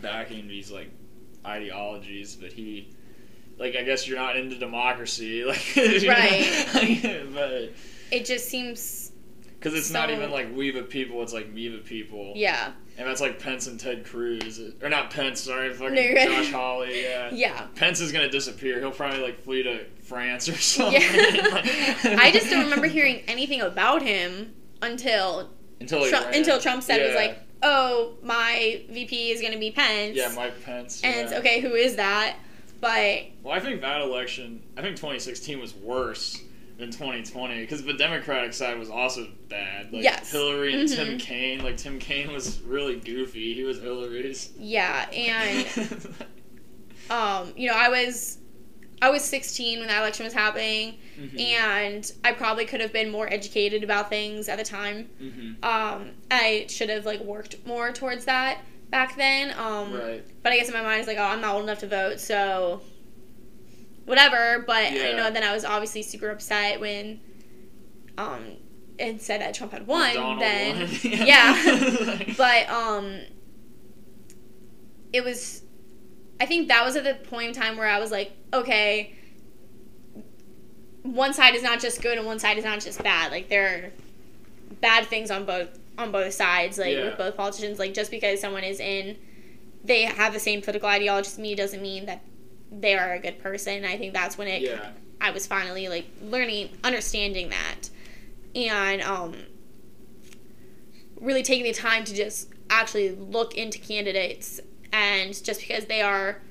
[0.00, 0.90] backing these like
[1.46, 2.88] ideologies, but he
[3.58, 7.22] like I guess you're not into democracy, like Right.
[7.34, 7.70] but
[8.10, 9.01] It just seems,
[9.62, 13.06] because it's not even like we the people, it's like me the people, yeah, and
[13.06, 16.14] that's like Pence and Ted Cruz, or not Pence, sorry, fucking No.
[16.14, 17.30] Josh Hawley, yeah.
[17.32, 17.66] yeah.
[17.76, 18.80] Pence is gonna disappear.
[18.80, 21.00] He'll probably like flee to France or something.
[21.00, 24.52] I just don't remember hearing anything about him
[24.82, 25.50] until
[25.80, 29.70] until Trump, until Trump said it was like, "Oh, my VP is going to be
[29.70, 31.02] Pence." yeah, Mike Pence.
[31.04, 31.38] and yeah.
[31.38, 32.36] okay, who is that?
[32.80, 36.42] But Well, I think that election, I think 2016 was worse
[36.82, 39.92] than 2020 because the Democratic side was also bad.
[39.92, 40.32] Like Yes.
[40.32, 41.20] Hillary and Tim Mhm.
[41.20, 41.62] Kaine.
[41.62, 43.54] Like Tim Kaine was really goofy.
[43.54, 44.50] He was Hillary's.
[44.58, 46.14] yeah, and
[47.10, 48.38] um, you know, I was
[49.00, 51.40] I was 16 when that election was happening, Mhm.
[51.40, 55.08] and I probably could have been more educated about things at the time.
[55.20, 55.64] Mhm.
[55.64, 58.58] Um, I should have like worked more towards that
[58.90, 59.54] back then.
[59.58, 60.22] Um, Right.
[60.44, 62.20] but I guess in my mind it's like, oh, I'm not old enough to vote,
[62.20, 62.80] so
[64.06, 64.64] whatever.
[64.66, 65.10] But Yeah.
[65.10, 67.20] you know, then I was obviously super upset when
[68.18, 68.44] um
[68.98, 70.14] it said that Trump had won.
[70.14, 70.88] Donald then won.
[71.02, 73.20] yeah, but um,
[75.12, 75.62] it was.
[76.40, 79.14] I think that was at the point in time where I was like, okay,
[81.02, 83.30] one side is not just good and one side is not just bad.
[83.32, 83.66] Like there
[84.70, 86.78] are bad things on both on both sides.
[86.78, 87.04] Like Yeah.
[87.06, 89.16] with both politicians, like just because someone is in,
[89.84, 92.22] they have the same political ideology as me doesn't mean that
[92.80, 93.84] they are a good person.
[93.84, 94.62] I think that's when it.
[94.62, 94.90] yeah.
[95.20, 97.90] I was finally like learning, understanding that,
[98.56, 99.34] and um,
[101.20, 104.60] really taking the time to just actually look into candidates,
[104.92, 106.42] and just because they are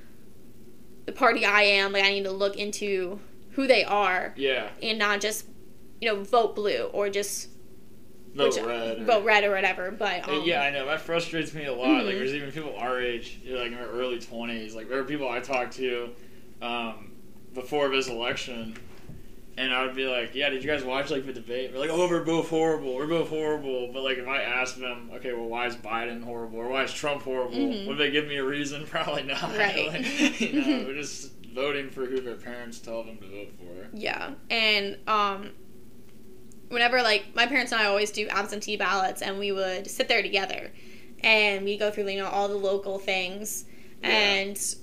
[1.06, 3.20] the party I am, like I need to look into
[3.52, 4.70] who they are Yeah.
[4.82, 5.46] and not just
[6.00, 7.50] you know vote blue or just
[8.34, 9.00] Vote which- red.
[9.02, 9.92] or- vote red or whatever.
[9.92, 12.06] But Uh, um, yeah, I know that frustrates me a lot.
[12.06, 12.18] Like, Mhm.
[12.20, 14.74] there's even people our age, you know, like in their early twenties.
[14.76, 16.10] Like, there are people I talked to
[16.62, 17.12] um,
[17.54, 18.76] before this election,
[19.58, 21.90] and I would be like, "Yeah, did you guys watch like the debate?" They're like,
[21.90, 22.94] "Oh, we're both horrible.
[22.96, 26.60] We're both horrible." But like, if I asked them, "Okay, well, why is Biden horrible
[26.60, 27.88] or why is Trump horrible?" Mhm.
[27.88, 28.86] Would they give me a reason?
[28.90, 29.42] Probably not.
[29.58, 29.88] Right.
[29.88, 33.88] Like, you know, we're just voting for who their parents tell them to vote for.
[33.98, 35.50] Yeah, and um,
[36.72, 40.22] whenever like my parents and I always do absentee ballots, and we would sit there
[40.22, 40.72] together,
[41.24, 43.66] and we go through you know all the local things,
[44.02, 44.10] Yeah.
[44.10, 44.76] and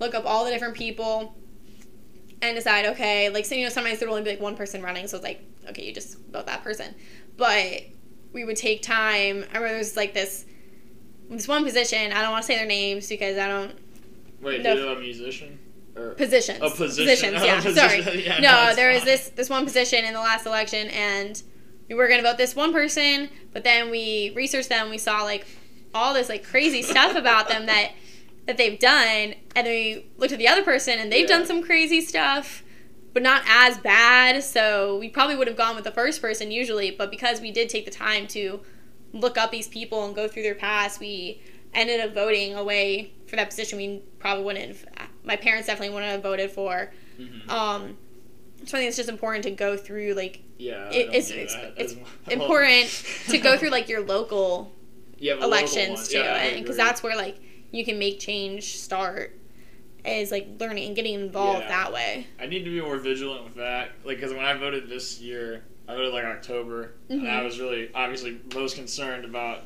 [0.00, 1.34] look up all the different people,
[2.42, 4.82] and decide okay, like so you know sometimes there would only be like one person
[4.82, 6.94] running, so it's like okay, you just vote that person,
[7.36, 7.82] but
[8.32, 9.44] we would take time.
[9.52, 10.44] I remember there was like this
[11.30, 12.12] this one position.
[12.12, 13.72] I don't want to say their names because I don't
[14.42, 14.74] Wait, No.
[14.74, 15.58] you know a musician?
[16.16, 16.58] Positions.
[16.60, 17.34] Oh, position.
[17.34, 17.60] Positions, Oh, yeah.
[17.60, 18.02] position.
[18.02, 18.24] Sorry.
[18.24, 19.06] Yeah, no, no, there was fine.
[19.06, 21.40] this this one position in the last election, and
[21.88, 24.90] we were gonna vote this one person, but then we researched them.
[24.90, 25.46] We saw like
[25.94, 27.92] all this like crazy stuff about them that
[28.46, 31.38] that they've done, and then we looked at the other person, and they've Yeah.
[31.38, 32.62] done some crazy stuff,
[33.12, 34.42] but not as bad.
[34.42, 37.68] So we probably would have gone with the first person usually, but because we did
[37.68, 38.60] take the time to
[39.12, 41.40] look up these people and go through their past, we
[41.72, 43.78] ended up voting away for that position.
[43.78, 44.84] We probably wouldn't have.
[45.24, 46.92] My parents definitely wouldn't have voted for.
[47.18, 47.48] Mhm.
[47.48, 47.96] Um,
[48.64, 51.96] so I think it's just important to go through like Yeah, it- it's- it's- it's
[52.30, 52.88] important
[53.30, 54.72] to go through like your local
[55.18, 56.08] yeah, local elections ones.
[56.08, 56.76] too, Yeah, because agree.
[56.76, 57.36] that's where like
[57.70, 59.36] you can make change start
[60.04, 61.68] is like learning and getting involved Yeah.
[61.68, 62.26] that way.
[62.38, 63.90] I need to be more vigilant with that.
[64.04, 67.44] Like, because when I voted this year, I voted like October, and I Mhm.
[67.44, 69.64] was really obviously most concerned about.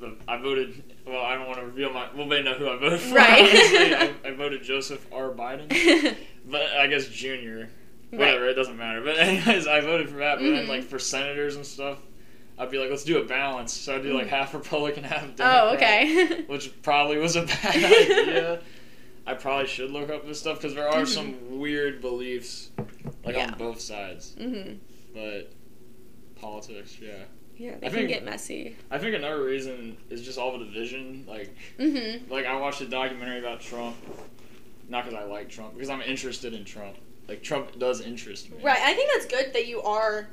[0.00, 0.82] The, I voted.
[1.08, 2.08] Well, I don't want to reveal my.
[2.14, 3.14] Well, they know who I voted for.
[3.14, 3.28] Right.
[3.44, 5.30] I, I voted Joseph R.
[5.30, 7.70] Biden, but I guess Junior.
[8.10, 9.02] Whatever, it doesn't matter.
[9.02, 10.36] But anyways, I voted for that.
[10.38, 10.68] But then Mhm.
[10.68, 11.98] like for senators and stuff,
[12.58, 13.72] I'd be like, let's do a balance.
[13.72, 15.62] So I'd do like half Republican, half Democrat.
[15.64, 16.42] oh, okay.
[16.46, 18.60] Which probably was a bad idea.
[19.26, 21.06] I probably should look up this stuff because there are Mhm.
[21.06, 22.70] some weird beliefs,
[23.26, 23.48] like Yeah.
[23.52, 24.34] on both sides.
[24.38, 24.76] hmm
[25.14, 25.52] But
[26.40, 27.24] politics, yeah.
[27.58, 28.76] Yeah, they I can think- get messy.
[28.90, 31.24] I think another reason is just all the division.
[31.26, 33.96] Like, hmm like I watched a documentary about Trump,
[34.88, 36.96] not because I like Trump, because I'm interested in Trump.
[37.26, 38.58] Like Trump does interest me.
[38.62, 38.78] Right.
[38.80, 40.28] I think that's good that you are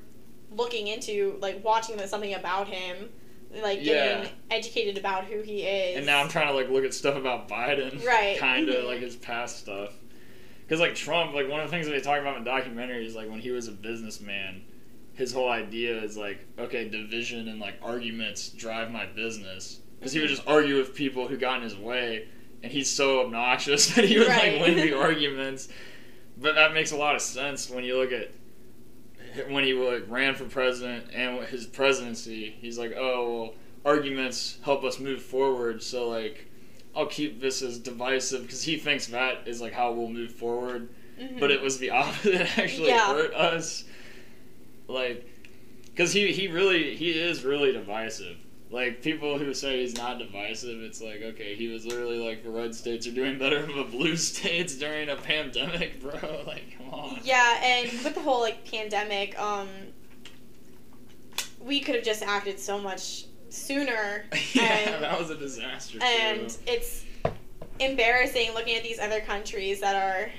[0.55, 3.09] looking into like watching something about him,
[3.63, 4.29] like getting Yeah.
[4.51, 5.97] educated about who he is.
[5.97, 8.37] And now I'm trying to like look at stuff about Biden, Right.
[8.37, 8.87] Kind of Mhm.
[8.87, 9.93] like his past stuff.
[10.61, 13.29] Because like Trump, like one of the things that they talk about in documentaries, like
[13.29, 14.61] when he was a businessman,
[15.15, 19.79] his whole idea is like, okay, division and like arguments drive my business.
[19.99, 22.27] Because he would just argue with people who got in his way,
[22.61, 24.53] and he's so obnoxious that he would Right.
[24.59, 25.69] like win the arguments.
[26.37, 28.29] But that makes a lot of sense when you look at
[29.49, 32.55] when he like ran for president and his presidency.
[32.59, 33.53] He's like, oh, well,
[33.93, 35.81] arguments help us move forward.
[35.83, 36.45] So like,
[36.95, 40.89] I'll keep this as divisive because he thinks that is like how we'll move forward.
[41.19, 41.39] Mhm.
[41.39, 42.35] But it was the opposite.
[42.35, 43.07] It actually Yeah.
[43.07, 43.85] hurt us.
[44.87, 45.27] Like,
[45.85, 48.37] because he he really he is really divisive.
[48.71, 52.49] Like people who say he's not divisive, it's like okay, he was literally like the
[52.49, 56.43] red states are doing better than the blue states during a pandemic, bro.
[56.47, 57.19] Like, come on.
[57.23, 59.69] Yeah, and with the whole like pandemic, um,
[61.61, 64.25] we could have just acted so much sooner.
[64.53, 65.99] yeah, and, that was a disaster.
[66.01, 66.57] and too.
[66.67, 67.05] it's
[67.79, 70.29] embarrassing looking at these other countries that are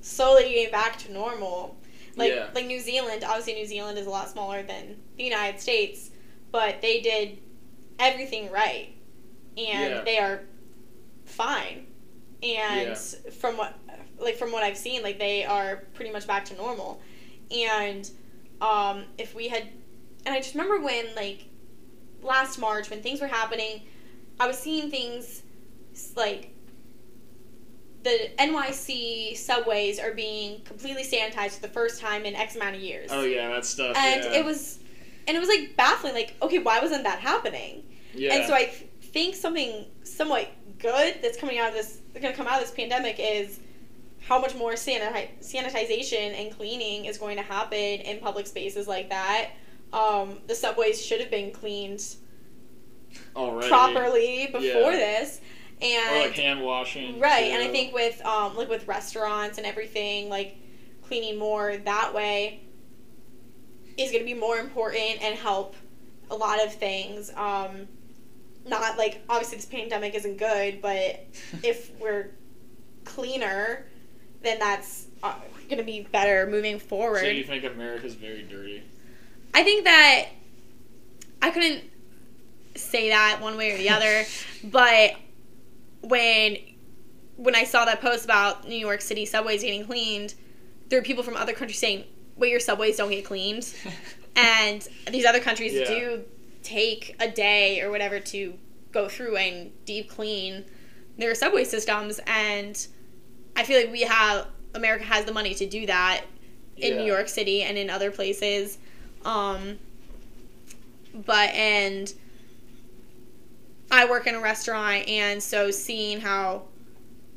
[0.00, 1.76] slowly getting back to normal.
[2.16, 2.48] Like Yeah.
[2.54, 6.10] like New Zealand, obviously New Zealand is a lot smaller than the United States,
[6.50, 7.38] but they did
[7.98, 8.88] everything right,
[9.56, 10.00] and Yeah.
[10.02, 10.42] they are
[11.24, 11.86] fine.
[12.42, 13.30] And Yeah.
[13.38, 13.78] from what
[14.18, 17.00] like from what I've seen, like they are pretty much back to normal.
[17.50, 18.10] And
[18.62, 19.68] um, if we had,
[20.24, 21.44] and I just remember when like
[22.22, 23.82] last March when things were happening,
[24.40, 25.42] I was seeing things
[26.16, 26.50] like
[28.06, 32.80] the NYC subways are being completely sanitized for the first time in X amount of
[32.80, 33.10] years.
[33.12, 33.96] Oh yeah, that stuff.
[33.96, 34.38] and yeah.
[34.38, 34.78] it was,
[35.26, 36.14] and it was like baffling.
[36.14, 37.82] Like, okay, why wasn't that happening?
[38.14, 38.34] Yeah.
[38.34, 38.66] And so I
[39.02, 40.48] think something somewhat
[40.78, 43.58] good that's coming out of this, going to come out of this pandemic is
[44.20, 49.08] how much more saniti- sanitization and cleaning is going to happen in public spaces like
[49.08, 49.50] that.
[49.92, 52.04] Um, the subways should have been cleaned
[53.34, 53.68] Already.
[53.68, 54.90] properly before Yeah.
[54.90, 55.40] this,
[55.80, 57.18] and Or like hand washing.
[57.20, 57.44] right.
[57.52, 60.56] And I think with um, like with restaurants and everything, like
[61.02, 62.62] cleaning more that way
[63.96, 65.74] is going to be more important and help
[66.30, 67.30] a lot of things.
[67.34, 67.88] Um,
[68.66, 71.24] not like obviously this pandemic isn't good, but
[71.62, 72.30] if we're
[73.04, 73.86] cleaner,
[74.42, 75.34] then that's uh,
[75.68, 77.20] going to be better moving forward.
[77.20, 78.82] So you think America's very dirty?
[79.54, 80.26] I think that
[81.40, 81.84] I couldn't
[82.74, 84.24] say that one way or the other,
[84.64, 85.14] but
[86.08, 86.56] when
[87.36, 90.34] when I saw that post about New York City subways getting cleaned,
[90.88, 92.04] there were people from other countries saying,
[92.36, 93.68] "Wait, your subways don't get cleaned,"
[94.36, 95.84] and these other countries Yeah.
[95.86, 96.24] do
[96.62, 98.54] take a day or whatever to
[98.92, 100.64] go through and deep clean
[101.18, 102.86] their subway systems, and
[103.54, 106.24] I feel like we have America has the money to do that
[106.76, 107.00] in Yeah.
[107.00, 108.78] New York City and in other places.
[109.24, 109.78] Um,
[111.14, 112.12] but and
[113.90, 116.64] I work in a restaurant, and so seeing how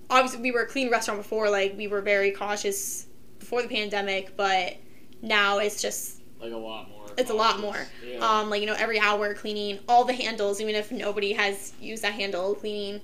[0.10, 3.06] obviously we were a clean restaurant before, like we were very cautious
[3.40, 4.78] before the pandemic, but
[5.22, 7.06] now it's just Like a lot more.
[7.18, 7.78] it's a lot more.
[8.06, 8.18] Yeah.
[8.20, 12.04] Um, like you know, every hour cleaning all the handles, even if nobody has used
[12.04, 13.02] that handle, cleaning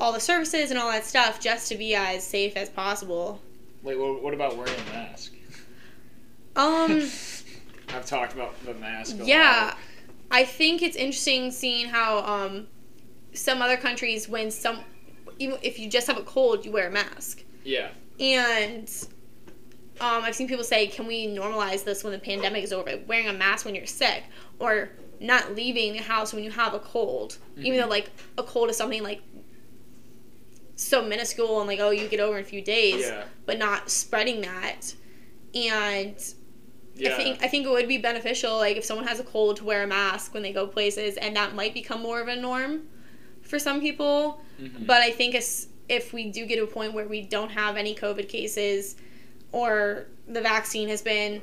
[0.00, 3.40] all the surfaces and all that stuff, just to be as safe as possible.
[3.82, 5.32] Wait, what, what about wearing a mask?
[6.56, 7.08] Um.
[7.90, 9.18] I've talked about the mask.
[9.18, 9.78] A Yeah, lot.
[10.30, 12.66] I think it's interesting seeing how um,
[13.32, 14.80] some other countries, when some,
[15.38, 17.42] even if you just have a cold, you wear a mask.
[17.64, 17.88] Yeah.
[18.20, 18.88] And
[20.00, 22.98] um, I've seen people say, "Can we normalize this when the pandemic is over?
[23.06, 24.24] Wearing a mask when you're sick,
[24.58, 27.82] or not leaving the house when you have a cold, even Mhm.
[27.82, 29.20] though like a cold is something like
[30.76, 33.24] so minuscule and like oh you get over in a few days, Yeah.
[33.46, 34.94] but not spreading that."
[35.54, 36.16] And
[36.98, 37.14] Yeah.
[37.14, 39.64] I think I think it would be beneficial, like if someone has a cold, to
[39.64, 42.82] wear a mask when they go places, and that might become more of a norm
[43.42, 44.40] for some people.
[44.60, 44.86] Mhm.
[44.86, 45.34] But I think
[45.88, 48.96] if we do get to a point where we don't have any COVID cases,
[49.52, 51.40] or the vaccine has been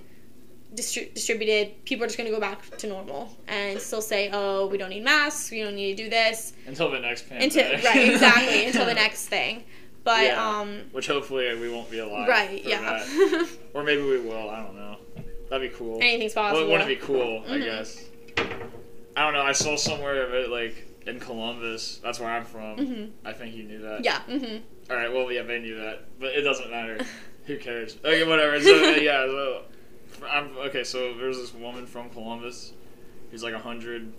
[0.76, 4.68] distri- distributed, people are just going to go back to normal and still say, "Oh,
[4.68, 5.50] we don't need masks.
[5.52, 9.28] We don't need to do this." until the next Until right, exactly, until the next
[9.28, 9.64] thing.
[10.04, 10.60] But Yeah.
[10.60, 12.28] um, Which hopefully we won't be alive.
[12.28, 13.04] right, yeah.
[13.74, 14.50] Or maybe we will.
[14.50, 14.98] I don't know.
[15.50, 16.00] That'd be cool.
[16.02, 16.68] Anything's Well, possible.
[16.68, 17.64] it wouldn't be cool, I Mhm.
[17.64, 18.04] guess.
[19.18, 19.42] I don't know.
[19.42, 20.76] I saw somewhere of it like
[21.08, 22.00] in Columbus.
[22.04, 22.78] That's where I'm from.
[22.78, 23.10] Mhm.
[23.24, 24.04] I think you knew that.
[24.04, 24.22] Yeah.
[24.28, 24.62] Mhm.
[24.90, 25.12] All right.
[25.12, 26.98] Well, yeah, they knew that, but it doesn't matter.
[27.46, 27.98] Who cares?
[28.04, 28.60] Okay, whatever.
[28.60, 29.62] So uh, yeah, so
[30.28, 30.84] I'm okay.
[30.84, 32.74] So there's this woman from Columbus
[33.32, 34.12] who's like hundred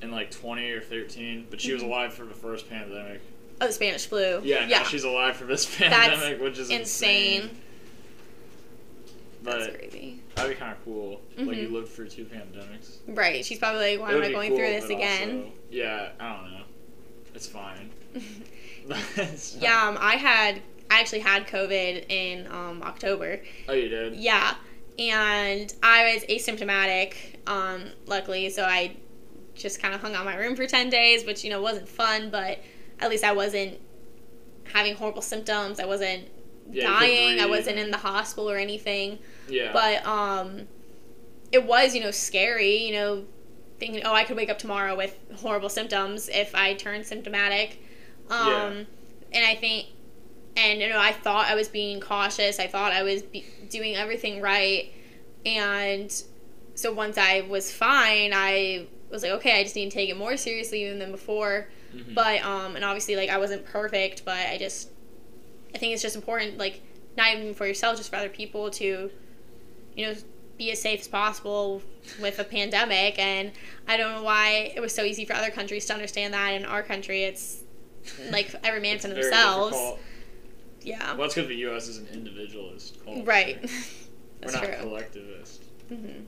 [0.00, 1.86] and like twenty or thirteen, but she was Mhm.
[1.86, 3.20] alive for the first pandemic.
[3.60, 4.40] Oh, the Spanish flu.
[4.44, 4.84] Yeah, Yeah.
[4.84, 7.42] she's alive for this That's pandemic, which is insane.
[7.42, 7.58] insane.
[9.46, 10.20] That's But crazy.
[10.34, 11.20] that'd be kind of cool.
[11.38, 11.72] Like you Mhm.
[11.72, 12.96] lived through two pandemics.
[13.06, 13.44] Right.
[13.44, 15.30] She's probably like, why am I going cool, through this again?
[15.44, 16.62] also- yeah, I don't know.
[17.34, 17.90] It's fine.
[18.88, 19.88] It's yeah.
[19.88, 20.60] Um, I had.
[20.88, 23.40] I actually had COVID in um, October.
[23.68, 24.14] Oh, you did.
[24.14, 24.54] Yeah,
[25.00, 27.14] and I was asymptomatic,
[27.48, 28.94] um, luckily, so I
[29.56, 31.88] just kind of hung out in my room for 10 days, which, you know, wasn't
[31.88, 32.60] fun, but
[33.00, 33.80] at least I wasn't
[34.72, 35.80] having horrible symptoms.
[35.80, 36.28] I wasn't
[36.70, 37.40] Yeah, dying.
[37.40, 39.18] I wasn't in the hospital or anything.
[39.48, 39.72] Yeah.
[39.72, 40.62] But um,
[41.52, 43.24] it was, you know, scary, you know,
[43.78, 47.82] thinking, oh, I could wake up tomorrow with horrible symptoms if I turned symptomatic.
[48.30, 48.84] Um, Yeah.
[49.32, 49.86] And I think,
[50.56, 52.58] and, you know, I thought I was being cautious.
[52.58, 54.92] I thought I was be- doing everything right.
[55.44, 56.10] And
[56.74, 60.16] so once I was fine, I was like, okay, I just need to take it
[60.16, 61.68] more seriously even than before.
[61.94, 62.14] Mhm.
[62.14, 64.90] But, um, and obviously, like, I wasn't perfect, but I just,
[65.74, 66.80] I think it's just important, like,
[67.16, 69.10] not even for yourself, just for other people to,
[69.96, 70.14] you know,
[70.58, 71.82] be as safe as possible
[72.20, 73.18] with a pandemic.
[73.18, 73.50] And
[73.88, 76.50] I don't know why it was so easy for other countries to understand that.
[76.54, 77.62] In our country, it's
[78.30, 79.72] like every man It's for themselves.
[79.72, 80.00] difficult.
[80.82, 81.08] Yeah.
[81.08, 81.88] Well, that's because the U.S.
[81.88, 83.22] is an individualist culture.
[83.24, 83.58] Right.
[84.44, 84.74] We're not true.
[84.80, 85.62] collectivist.
[85.88, 86.22] hmm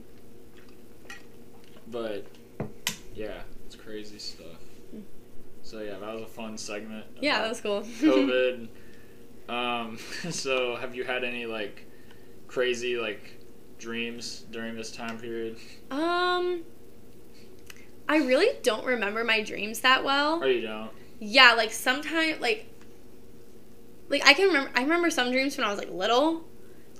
[1.91, 2.25] But
[3.15, 4.47] yeah, it's crazy stuff.
[5.63, 7.05] So yeah, that was a fun segment.
[7.21, 7.81] Yeah, that was cool.
[7.83, 8.67] COVID.
[9.47, 9.97] um,
[10.31, 11.85] so have you had any like
[12.47, 13.38] crazy like
[13.79, 15.57] dreams during this time period?
[15.89, 16.63] Um,
[18.07, 20.43] I really don't remember my dreams that well.
[20.43, 20.91] Or you don't?
[21.19, 22.67] Yeah, like sometimes, like,
[24.09, 24.71] like I can remember.
[24.75, 26.45] I remember some dreams when I was like little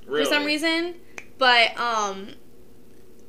[0.06, 0.26] Really?
[0.26, 0.96] for some reason,
[1.38, 2.30] but um,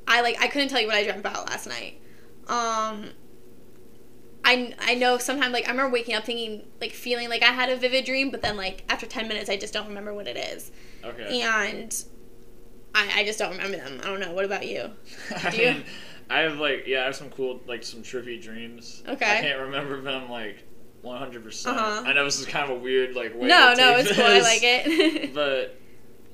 [0.09, 2.01] I like I couldn't tell you what I dreamt about last night.
[2.49, 3.11] Um,
[4.45, 7.69] I I know sometimes like I remember waking up thinking like feeling like I had
[7.71, 10.37] a vivid dream, but then like after ten minutes I just don't remember what it
[10.37, 10.73] is,
[11.05, 11.43] Okay.
[11.43, 12.05] and
[12.95, 14.01] I I just don't remember them.
[14.03, 14.33] I don't know.
[14.33, 14.91] What about you?
[15.45, 15.71] I Do you?
[15.73, 15.85] mean,
[16.31, 19.03] I have like yeah, I have some cool like some trippy dreams.
[19.09, 19.39] Okay.
[19.39, 20.65] I can't remember them like
[21.03, 21.77] one hundred percent.
[21.77, 22.03] Uh-huh.
[22.07, 23.49] I know this is kind of a weird like way.
[23.49, 24.25] no, no, it's cool.
[24.25, 25.35] I like it.
[25.35, 25.77] but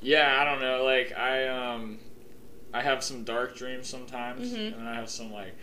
[0.00, 0.84] yeah, I don't know.
[0.84, 1.98] Like I um,
[2.74, 4.76] I have some dark dreams sometimes, Mhm.
[4.78, 5.56] and I have some like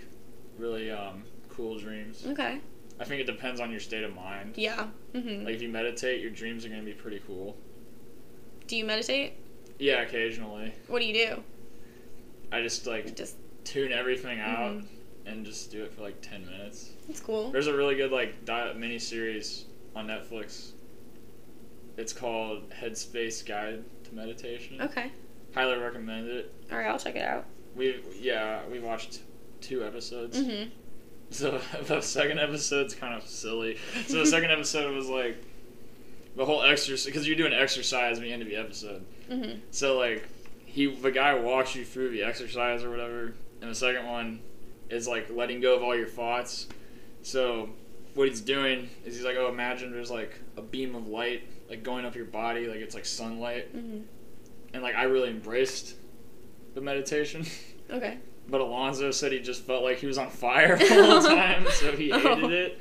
[0.58, 2.24] really um cool dreams.
[2.28, 2.60] okay.
[3.00, 4.54] I think it depends on your state of mind.
[4.56, 4.88] Yeah.
[5.14, 7.58] hmm Like if you meditate, your dreams are gonna be pretty cool.
[8.68, 9.34] do you meditate?
[9.84, 10.73] Yeah, occasionally.
[10.88, 11.43] What do you do?
[12.53, 14.86] I just like Just tune everything out Mhm.
[15.25, 16.91] and just do it for like ten minutes.
[17.09, 17.51] it's cool.
[17.51, 20.71] There's a really good like di- mini series on Netflix.
[21.97, 24.81] It's called Headspace Guide to Meditation.
[24.81, 25.11] Okay.
[25.53, 26.53] Highly recommend it.
[26.71, 27.45] All right, I'll check it out.
[27.75, 29.19] We yeah we watched
[29.59, 30.38] two episodes.
[30.39, 30.69] Mhm.
[31.29, 33.77] So the second episode's kind of silly.
[34.07, 35.36] So the second episode was like
[36.38, 39.03] the whole exercise because you're doing exercise at the end of the episode.
[39.34, 39.59] Mhm.
[39.71, 40.27] So like
[40.65, 44.39] he the guy walks you through the exercise or whatever, and the second one
[44.89, 46.67] is like letting go of all your thoughts.
[47.21, 47.69] So
[48.13, 51.81] what he's doing is he's like, oh, imagine there's like a beam of light like
[51.84, 54.03] going up your body, like it's like sunlight, Mhm.
[54.73, 55.95] and like I really embraced
[56.75, 57.45] the meditation.
[57.91, 58.17] Okay.
[58.49, 61.91] But Alonzo said he just felt like he was on fire the whole time, so
[61.91, 62.49] he hated Oh.
[62.49, 62.79] it.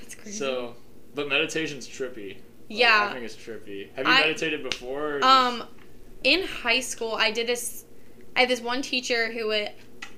[0.00, 0.38] That's crazy.
[0.38, 0.74] So,
[1.14, 2.36] but meditation's trippy.
[2.68, 3.08] Like, Yeah.
[3.10, 3.88] I think it's trippy.
[3.94, 5.16] Have you I- meditated before?
[5.18, 5.64] or Um,
[6.24, 7.84] in high school, I did this.
[8.34, 9.70] I had this one teacher who would.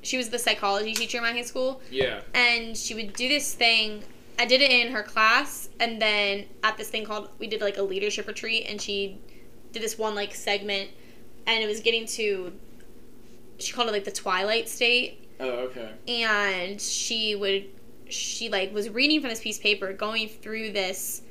[0.02, 2.20] She was the psychology teacher in my high school, yeah.
[2.32, 4.02] and she would do this thing.
[4.38, 7.76] I did it in her class, and then at this thing called we did like
[7.78, 9.18] a leadership retreat, and she
[9.72, 10.90] did this one like segment,
[11.46, 12.52] and it was getting to.
[13.58, 15.90] She called it like the twilight state, Oh, okay.
[16.06, 17.66] and she would
[18.08, 21.22] she like was reading from this piece of paper going through this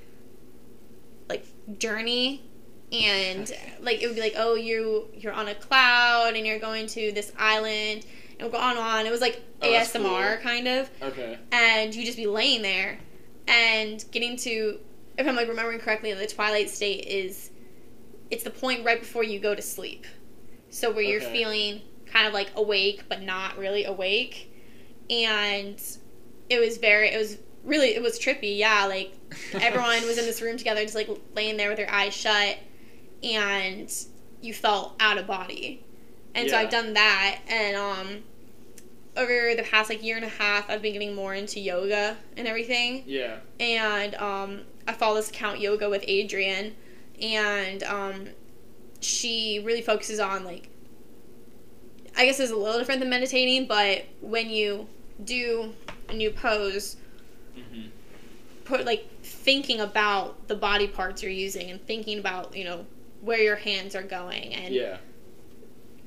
[1.80, 2.44] journey
[2.92, 3.52] and
[3.82, 7.12] like it would be like oh you you're on a cloud and you're going to
[7.12, 8.06] this island
[8.40, 9.06] and go on and on.
[9.06, 10.44] It was like Oh, asmr cool.
[10.44, 10.90] kind of.
[11.02, 11.38] Okay.
[11.52, 13.00] and you just be laying there.
[13.48, 14.80] And getting to
[15.18, 17.50] if i'm like remembering correctly the twilight state is
[18.30, 20.06] it's the point right before you go to sleep.
[20.70, 24.54] So where you're feeling kind of like awake but not really awake.
[25.10, 25.82] And
[26.50, 28.58] it was very it was really it was trippy.
[28.58, 29.14] Yeah like
[29.54, 32.58] everyone was in this room together just like laying there with their eyes shut
[33.24, 33.94] and
[34.42, 35.84] you felt out of body
[36.36, 38.24] and so i've done that and um
[39.18, 42.48] over the past like year and a half, I've been getting more into yoga and
[42.48, 43.04] everything.
[43.08, 43.38] Yeah.
[43.60, 46.74] And um, I follow this account, Yoga with Adriene,
[47.20, 48.28] and um,
[49.02, 50.70] she really focuses on like,
[52.16, 54.88] I guess it's a little different than meditating, but when you
[55.24, 55.74] do
[56.10, 56.98] a new pose,
[57.56, 57.88] hmm
[58.68, 59.08] put like
[59.48, 62.86] thinking about the body parts you're using and thinking about you know
[63.22, 64.98] where your hands are going and Yeah.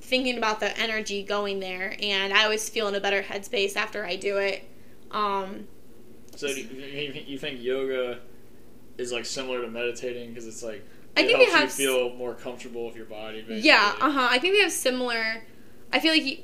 [0.03, 4.05] thinking about the energy going there and i always feel in a better headspace after
[4.05, 4.63] i do it
[5.11, 5.67] um
[6.37, 8.19] So do you, you- think yoga
[8.99, 10.85] is like similar to meditating because it's like
[11.17, 13.39] I it think they helps have you feel more comfortable with your body.
[13.41, 13.61] Basically.
[13.61, 15.43] yeah uh-huh i think they have similar
[15.95, 16.37] i feel like you,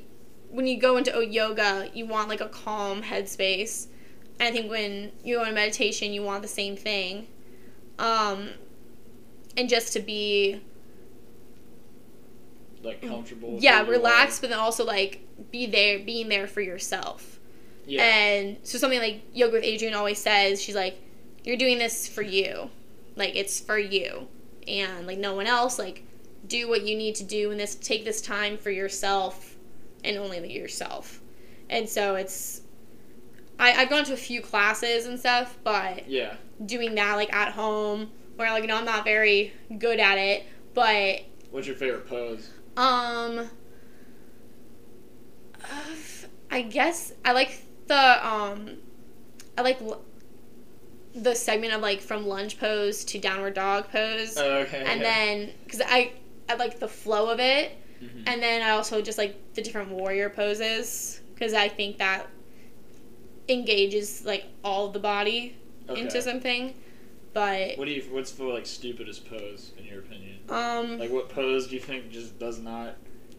[0.48, 3.88] when you go into yoga you want like a calm headspace
[4.38, 7.26] and i think when you go into meditation you want the same thing
[7.98, 8.50] um
[9.56, 10.60] and just to be
[12.82, 13.56] Like comfortable.
[13.60, 15.20] yeah who you relax but then also like
[15.50, 17.38] be there being there for yourself.
[17.86, 18.02] Yeah.
[18.02, 20.98] and so something like yoga with adriene always says she's like
[21.44, 22.70] you're doing this for you
[23.14, 24.26] like it's for you
[24.66, 26.02] and like no one else like
[26.48, 29.56] do what you need to do and this take this time for yourself
[30.04, 31.20] and only yourself
[31.70, 32.62] and so it's
[33.58, 36.36] I, i've gone to a few classes and stuff but yeah.
[36.64, 40.44] doing that like at home where like you know i'm not very good at it
[40.74, 42.50] but What's your favorite pose?
[42.76, 43.48] um,
[46.50, 48.76] I guess I like the um,
[49.56, 50.02] I like l-
[51.14, 54.82] the segment of like from lunge pose to downward dog pose, Oh, okay.
[54.86, 55.06] and yeah.
[55.06, 56.12] then because I
[56.48, 58.24] I like the flow of it, Mhm.
[58.26, 62.26] and then I also just like the different warrior poses because I think that
[63.48, 65.56] engages like all the body
[65.88, 66.00] okay.
[66.00, 66.74] into something.
[67.32, 68.02] But What do you?
[68.10, 70.38] What's the like stupidest pose in your opinion?
[70.48, 72.96] um, Like what pose do you think just does not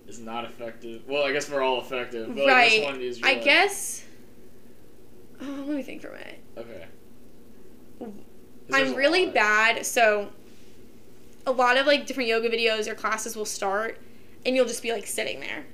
[0.08, 1.02] is not effective?
[1.08, 2.70] Well, I guess we're all effective, but like, right.
[2.72, 3.22] this one is.
[3.24, 4.04] I like- guess.
[5.42, 6.40] Oh, let me think for a minute.
[6.58, 6.88] Okay.
[8.74, 9.86] I'm really bad.
[9.86, 10.30] So,
[11.46, 14.00] a lot of like different yoga videos or classes will start,
[14.46, 15.66] and you'll just be like sitting there,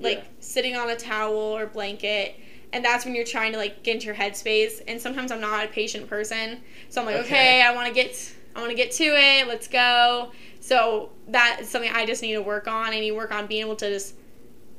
[0.00, 0.24] like Yeah.
[0.40, 2.34] sitting on a towel or blanket,
[2.72, 4.80] and that's when you're trying to like get into your headspace.
[4.86, 7.62] And sometimes I'm not a patient person, so I'm like, okay, Okay.
[7.62, 9.48] I want to get, I want to get to it.
[9.48, 10.32] Let's go.
[10.60, 12.88] So that is something I just need to work on.
[12.92, 14.14] I need to work on being able to just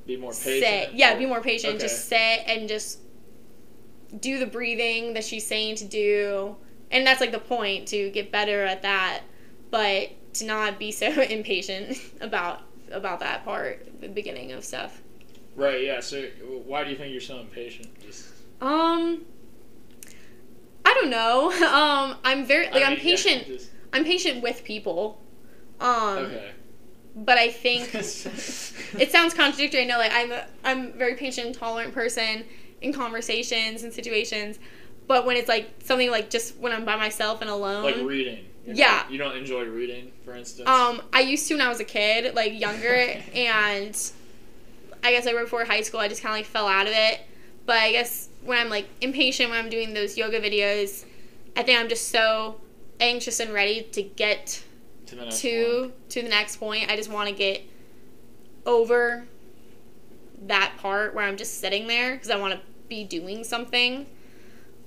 [0.06, 0.90] Be more patient.
[0.90, 0.94] sit.
[0.94, 1.74] Yeah, be more patient.
[1.76, 1.82] Okay.
[1.84, 2.18] Just sit
[2.48, 3.00] and just
[4.20, 6.56] do the breathing that she's saying to do.
[6.92, 9.22] And that's like the point to get better at that,
[9.70, 12.62] but to not be so impatient about
[12.92, 15.02] about that part, the beginning of stuff.
[15.56, 15.84] Right.
[15.84, 16.00] Yeah.
[16.00, 16.24] So
[16.66, 17.88] why do you think you're so impatient?
[18.02, 18.28] Just.
[18.62, 19.26] Um
[20.86, 21.52] I don't know.
[21.52, 23.48] Um I'm very like I I'm mean, yeah, patient.
[23.48, 25.22] just- I'm patient with people.
[25.80, 26.52] Um okay.
[27.16, 29.82] but I think it sounds contradictory.
[29.82, 32.46] I know, like I'm a, I'm a very patient and tolerant person
[32.82, 34.58] in conversations and situations,
[35.08, 38.46] but when it's like something like just when I'm by myself and alone, like reading.
[38.66, 38.88] You're Yeah.
[38.98, 40.70] not- you don't enjoy reading, for instance.
[40.70, 42.94] um, I used to when I was a kid, like younger,
[43.34, 44.12] and
[45.04, 46.94] I guess like right before high school, I just kind of like fell out of
[46.94, 47.22] it.
[47.66, 51.06] But I guess when I'm like impatient when I'm doing those yoga videos,
[51.56, 52.60] I think I'm just so
[53.00, 54.64] anxious and ready to get
[55.08, 56.90] to the next to to the next point.
[56.92, 57.62] I just want to get
[58.66, 59.26] over
[60.48, 64.06] that part where I'm just sitting there because I want to be doing something.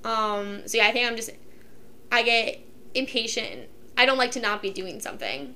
[0.05, 1.31] Um, so yeah, I think I'm just
[2.13, 2.61] I get
[2.95, 3.69] impatient.
[3.97, 5.55] I don't like to not be doing something.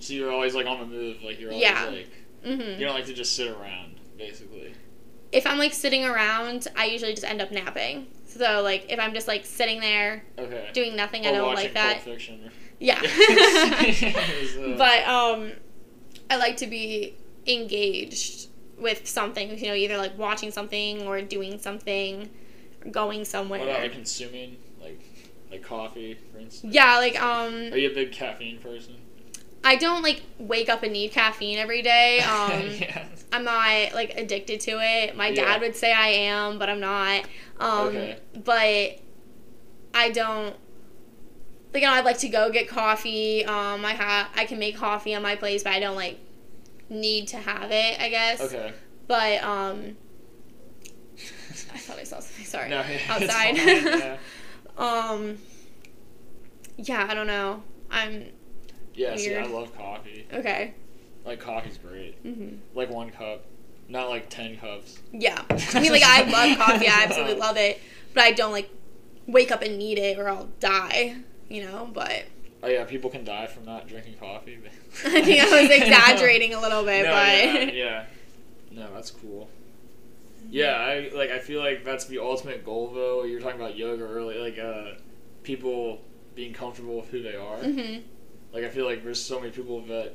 [0.00, 1.86] So you're always like on the move, like you're always Yeah.
[1.86, 2.08] like
[2.44, 4.74] hmm you don't like to just sit around, basically.
[5.32, 8.06] If I'm like sitting around, I usually just end up napping.
[8.26, 10.70] So like if I'm just like sitting there Okay.
[10.72, 12.02] doing nothing, I don't like that.
[12.78, 13.00] Yeah.
[14.78, 15.52] But um
[16.30, 17.14] I like to be
[17.46, 22.30] engaged with something, you know, either like watching something or doing something
[22.84, 23.60] or going somewhere.
[23.60, 25.00] What about like consuming, like
[25.50, 26.72] like coffee, for instance?
[26.74, 28.94] yeah, like um Are you a big caffeine person?
[29.62, 32.20] I don't like wake up and need caffeine every day.
[32.24, 33.06] Um yeah.
[33.32, 35.16] I'm not like addicted to it.
[35.16, 35.44] My Yeah.
[35.44, 37.24] dad would say I am, but I'm not.
[37.58, 38.18] Um Okay.
[38.44, 38.98] but
[39.94, 40.56] I don't
[41.72, 43.44] like you know, I'd like to go get coffee.
[43.44, 46.18] Um I have I can make coffee on my place, but I don't like
[46.88, 48.40] need to have it, I guess.
[48.40, 48.72] Okay.
[49.06, 49.96] But um
[51.72, 52.68] I thought I saw something, sorry.
[52.70, 53.56] No, yeah, Outside.
[53.58, 54.16] fine, yeah.
[54.78, 55.38] um
[56.76, 57.62] Yeah, I don't know.
[57.90, 58.26] I'm
[59.00, 60.26] Yeah, see, I love coffee.
[60.32, 60.74] okay.
[61.24, 62.16] Like coffee's great.
[62.22, 63.44] hmm Like one cup,
[63.88, 64.98] not like ten cups.
[65.12, 65.42] Yeah.
[65.50, 67.80] I mean like I love coffee, I absolutely love it.
[68.14, 68.70] But I don't like
[69.26, 71.16] wake up and need it or I'll die,
[71.48, 72.24] you know, but
[72.62, 74.58] Oh yeah, people can die from not drinking coffee.
[75.06, 78.04] I think I was exaggerating a little bit, no, but yeah, yeah.
[78.70, 79.48] No, that's cool.
[80.50, 81.30] Yeah, I like.
[81.30, 83.24] I feel like that's the ultimate goal, though.
[83.24, 84.98] You were talking about yoga earlier, like uh,
[85.42, 86.00] people
[86.34, 87.58] being comfortable with who they are.
[87.58, 88.02] Mhm.
[88.52, 90.14] Like I feel like there's so many people that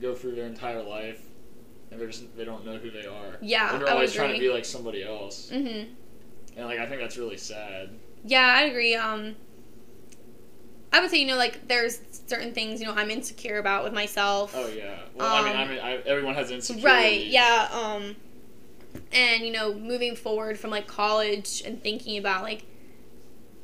[0.00, 1.22] go through their entire life
[1.90, 3.36] and they're just they don't know who they are.
[3.40, 5.50] Yeah, and they're always trying to be like somebody else.
[5.52, 5.92] Mm-hmm.
[6.56, 7.90] And like I think that's really sad.
[8.24, 8.94] Yeah, I agree.
[8.94, 9.34] Um,
[10.92, 13.92] I would say you know like there's certain things you know I'm insecure about with
[13.92, 14.52] myself.
[14.56, 15.00] Oh yeah.
[15.14, 16.84] Well, I mean, I Um, mean, I, everyone has insecurities.
[16.84, 17.26] Right.
[17.26, 17.68] Yeah.
[17.72, 18.16] Um,
[19.12, 22.64] and you know, moving forward from like college and thinking about like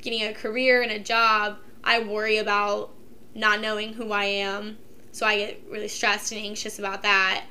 [0.01, 2.91] getting a career and a job, I worry about
[3.37, 4.77] not knowing who I am,
[5.11, 7.45] so I get really stressed and anxious about that.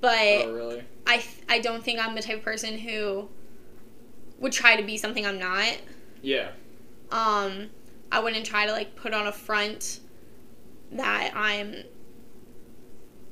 [0.00, 0.82] But Oh really?
[1.06, 3.28] I I don't think I'm the type of person who
[4.40, 5.76] would try to be something I'm not.
[6.22, 6.50] Yeah.
[7.10, 7.70] Um,
[8.12, 10.00] I wouldn't try to like put on a front
[10.92, 11.76] that I'm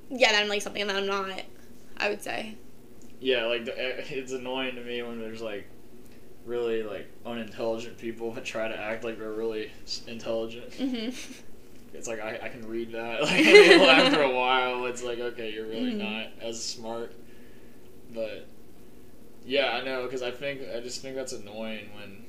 [0.09, 1.43] yeah, that I'm like something that I'm not.
[1.97, 2.55] I would say.
[3.21, 3.47] Yeah.
[3.47, 3.73] Like eh,
[4.11, 5.69] it's annoying to me when there's like
[6.45, 9.73] really like unintelligent people that try to act like they're really
[10.07, 10.71] intelligent.
[10.73, 11.33] Mhm.
[11.95, 13.21] It's like I, I can read that.
[13.23, 15.99] Like after a while, it's like okay, you're really Mhm.
[15.99, 17.13] not as smart.
[18.15, 18.47] But
[19.45, 22.25] yeah, I know because I think I just think that's annoying when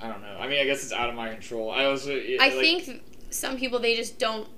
[0.00, 0.36] I don't know.
[0.38, 1.70] I mean, I guess it's out of my control.
[1.70, 4.48] I also I like, think some people they just don't.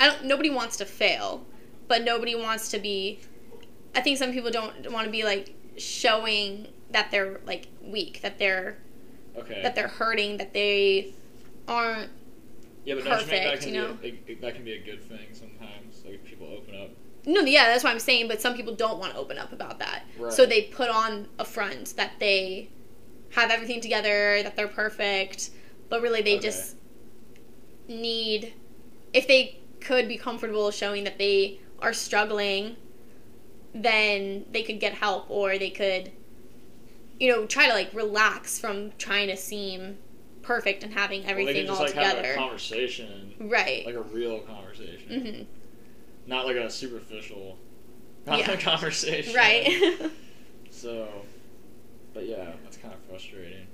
[0.00, 0.24] I don't.
[0.24, 1.44] Nobody wants to fail,
[1.88, 3.20] but nobody wants to be.
[3.94, 8.38] I think some people don't want to be like showing that they're like weak, that
[8.38, 8.76] they're
[9.36, 9.62] okay.
[9.62, 11.14] that they're hurting, that they
[11.68, 12.10] aren't.
[12.84, 13.98] Yeah, but think that can you be know?
[14.02, 16.02] a, that can be a good thing sometimes?
[16.04, 16.90] Like people open up.
[17.24, 18.28] No, yeah, that's what I'm saying.
[18.28, 20.32] But some people don't want to open up about that, Right.
[20.32, 22.68] so they put on a front that they
[23.30, 25.50] have everything together, that they're perfect,
[25.88, 26.42] but really they Okay.
[26.48, 26.76] just
[27.88, 28.54] need.
[29.12, 32.76] If they could be comfortable showing that they are struggling,
[33.74, 36.10] then they could get help, or they could,
[37.20, 39.98] you know, try to like relax from trying to seem
[40.42, 42.34] perfect and having Well, everything can just all like together.
[42.34, 43.84] conversation, right.
[43.86, 45.42] like a real conversation, hmm
[46.24, 47.58] not like a superficial
[48.26, 48.56] Yeah.
[48.60, 49.34] conversation.
[49.34, 50.00] Right.
[50.74, 51.06] So,
[52.14, 53.66] but yeah, that's kind of frustrating.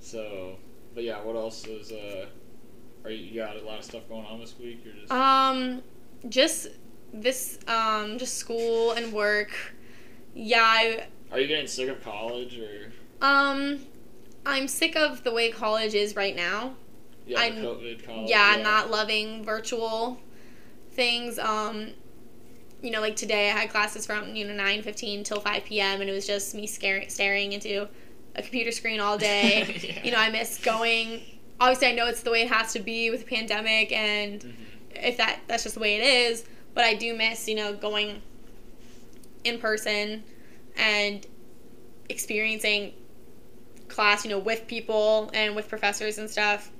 [0.00, 0.56] So,
[0.94, 2.26] but yeah, what else is uh?
[3.04, 4.80] Are you, you got a lot of stuff going on this week?
[4.84, 5.82] You're just Um,
[6.28, 6.68] just
[7.12, 9.50] this, um, just school and work.
[10.34, 13.80] Yeah, I, are you getting sick of college or um,
[14.48, 16.74] I'm sick of the way college is right now.
[17.26, 18.30] yeah, I'm- COVID college?
[18.30, 20.18] yeah, I'm not loving virtual
[20.92, 21.38] things.
[21.38, 21.88] Um,
[22.80, 26.00] you know, like today I had classes from you know nine fifteen till five p.m.
[26.00, 27.88] and it was just me scaring, staring into
[28.34, 29.80] a computer screen all day.
[29.82, 30.04] Yeah.
[30.04, 31.20] You know, I miss going.
[31.60, 34.52] Obviously, I know it's the way it has to be with the pandemic, and Mhm.
[34.94, 36.44] if that that's just the way it is.
[36.72, 38.22] But I do miss you know going
[39.44, 40.22] in person
[40.76, 41.26] and
[42.08, 42.92] experiencing
[43.98, 46.70] class, you know, with people and with professors and stuff.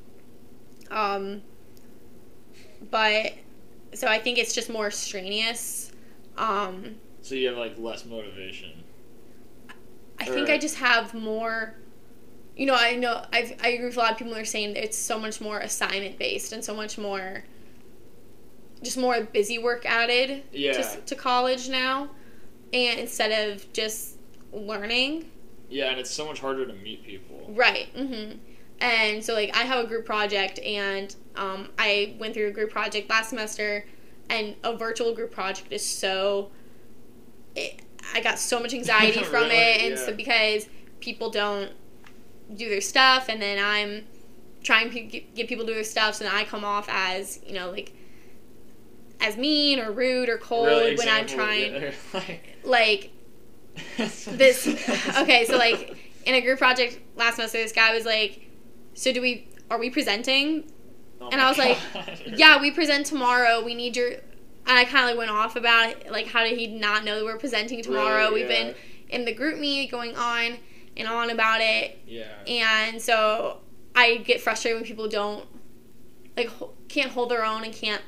[0.89, 1.43] Um,
[2.93, 3.33] but
[3.93, 5.91] so I think it's just more strenuous.
[6.37, 8.85] Um, So you have like less motivation.
[10.21, 11.75] I think I just have more.
[12.57, 14.77] You know, I know I've, I agree with a lot of people who are saying
[14.77, 17.43] it's so much more assignment based and so much more,
[18.81, 20.73] just more busy work added Yeah.
[20.73, 22.11] to, to college now,
[22.73, 24.19] and instead of just
[24.53, 25.31] learning.
[25.71, 27.51] Yeah, and it's so much harder to meet people.
[27.55, 27.89] Right.
[27.95, 28.33] hmm
[28.81, 32.71] And so, like, I have a group project, and um, I went through a group
[32.71, 33.85] project last semester,
[34.31, 36.51] and a virtual group project is so.
[37.55, 37.81] It,
[38.14, 39.57] I got so much anxiety from Really?
[39.57, 39.97] it, and Yeah.
[40.07, 40.69] so because
[41.01, 41.73] people don't
[42.55, 44.07] do their stuff, and then I'm
[44.62, 47.41] trying to get get people to do their stuff, so then I come off as
[47.47, 47.93] you know like
[49.21, 51.93] as mean or rude or cold Really when I'm trying
[52.64, 53.11] like
[53.97, 54.66] this
[55.19, 55.97] okay so like
[56.27, 58.47] in a group project last semester this guy was like
[58.95, 60.71] so do we are we presenting
[61.21, 61.77] Oh and I was like,
[62.39, 65.91] yeah we present tomorrow we need your and i kind of like went off about
[65.91, 68.43] it like how did he not know that we're presenting tomorrow Really?
[68.43, 68.64] we've Yeah.
[68.66, 68.75] been
[69.09, 70.59] in the group meet going on
[70.97, 72.27] and on about it Yeah.
[72.47, 73.59] and so
[73.97, 75.45] i get frustrated when people don't
[76.37, 76.51] like
[76.89, 78.03] can't hold their own and can't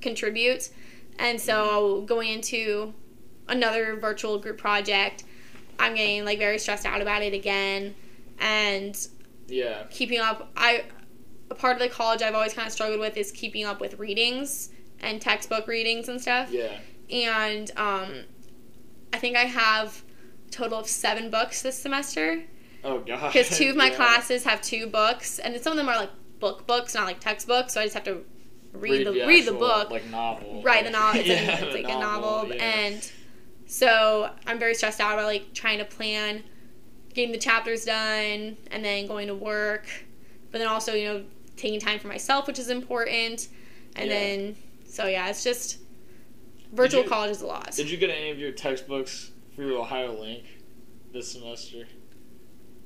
[0.00, 0.70] contribute
[1.18, 2.94] and so going into
[3.48, 5.24] another virtual group project
[5.78, 7.94] i'm getting like very stressed out about it again
[8.40, 9.08] and
[9.46, 9.84] Yeah.
[9.90, 10.84] keeping up i
[11.50, 13.98] a part of the college i've always kind of struggled with is keeping up with
[13.98, 14.70] readings
[15.00, 16.78] and textbook readings and stuff Yeah.
[17.10, 18.24] and um,
[19.12, 20.02] i think i have
[20.46, 22.42] a total of seven books this semester
[22.84, 23.32] Oh god.
[23.32, 23.96] because two of my Yeah.
[23.96, 27.72] classes have two books and some of them are like book books not like textbooks
[27.74, 28.24] so i just have to
[28.72, 30.62] read, the read the book like novel.
[30.62, 32.62] right the novel it's, yeah, a, it's the like a novel yeah.
[32.62, 33.12] and
[33.68, 36.42] So I'm very stressed out about like trying to plan
[37.12, 39.86] getting the chapters done and then going to work.
[40.50, 41.24] But then also, you know,
[41.56, 43.48] taking time for myself, which is important.
[43.94, 44.18] And Yeah.
[44.18, 44.56] then
[44.86, 45.78] so yeah, it's just
[46.72, 47.72] virtual you- college is a lot.
[47.72, 50.44] Did you get any of your textbooks through OhioLINK
[51.12, 51.86] this semester?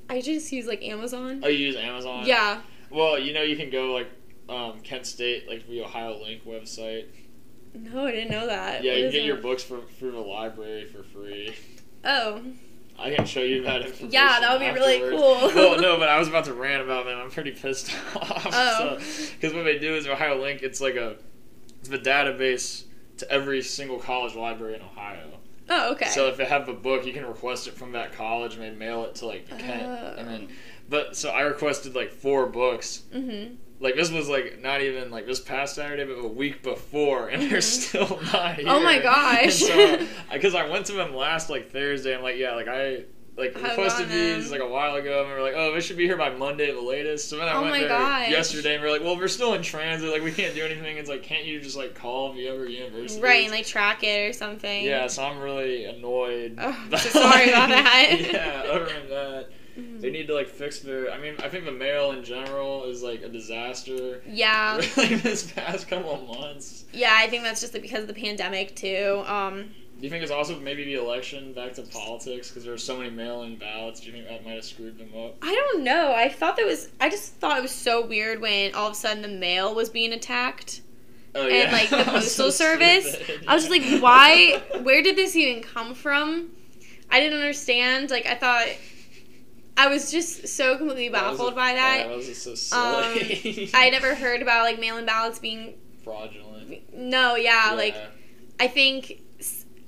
[0.09, 1.39] I just use like Amazon.
[1.43, 2.25] Oh, you use Amazon?
[2.25, 2.61] Yeah.
[2.89, 4.09] Well, you know you can go like
[4.49, 7.05] um, Kent State, like the OhioLINK website.
[7.73, 8.83] No, I didn't know that.
[8.83, 11.55] Yeah, What you get your books from through the library for free.
[12.05, 12.41] Oh.
[12.99, 14.11] I can show you that information.
[14.11, 15.51] Yeah, that would be really cool.
[15.55, 17.17] well, no, but I was about to rant about them.
[17.19, 18.47] I'm pretty pissed off.
[18.51, 18.97] Oh.
[19.39, 20.61] Because what they do is OhioLINK.
[20.61, 21.15] It's like a,
[21.79, 22.83] it's a database
[23.17, 25.39] to every single college library in Ohio.
[25.69, 26.05] Oh, okay.
[26.09, 28.69] So if they have a book, you can request it from that college and they
[28.71, 30.15] mail it to like Kent, Oh.
[30.17, 30.47] and then.
[30.89, 33.03] But so I requested like four books.
[33.13, 33.55] mhm.
[33.83, 37.41] Like this was like not even like this past Saturday, but a week before, and
[37.43, 37.63] they're Mhm.
[37.63, 38.65] still not here.
[38.69, 39.61] Oh my gosh.
[39.69, 43.03] And so, because I went to them last like Thursday, I'm like, yeah, like I
[43.35, 46.05] like requested these like a while ago, and we were like, oh, this should be
[46.05, 47.29] here by Monday at the latest.
[47.29, 48.29] So then I Oh went my there gosh.
[48.29, 50.97] yesterday, and we are like, well, we're still in transit, like we can't do anything.
[50.97, 53.21] It's like, can't you just like call Viever University?
[53.21, 54.85] Right, and like track it or something.
[54.85, 56.57] Yeah, so I'm really annoyed.
[56.61, 58.17] Oh, so sorry about that.
[58.31, 60.01] yeah, other than that, Mhm.
[60.01, 61.11] they need to like fix their.
[61.11, 64.21] I mean, I think the mail in general is like a disaster.
[64.27, 64.75] Yeah.
[64.97, 66.85] like this past couple of months.
[66.93, 69.23] Yeah, I think that's just because of the pandemic too.
[69.25, 72.77] Um, Do you think it's also maybe the election back to politics because there are
[72.77, 74.01] so many mail-in ballots?
[74.01, 75.37] Do you think that might have screwed them up?
[75.41, 76.13] I don't know.
[76.13, 76.89] I thought that was.
[77.01, 79.89] I just thought it was so weird when all of a sudden the mail was
[79.89, 80.81] being attacked.
[81.35, 81.63] Oh yeah.
[81.63, 83.45] And, like, the postal so service, stupid.
[83.47, 84.61] I was just like, why?
[84.83, 86.51] Where did this even come from?
[87.09, 88.11] I didn't understand.
[88.11, 88.67] Like, I thought.
[89.75, 92.07] I was just so completely That baffled a- by that.
[92.07, 93.17] That was so Um.
[93.73, 95.75] I never heard about like mail-in ballots being.
[96.03, 96.93] fraudulent.
[96.93, 97.75] No, yeah, Yeah.
[97.75, 97.95] like
[98.59, 99.21] I think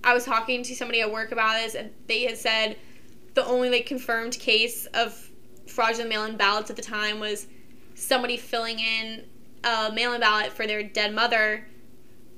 [0.04, 2.78] I was talking to somebody at work about this, and they had said
[3.36, 5.30] the only like confirmed case of
[5.68, 7.48] fraudulent mail-in ballots at the time was
[7.96, 9.24] somebody filling in
[9.64, 11.68] a mail-in ballot for their dead mother,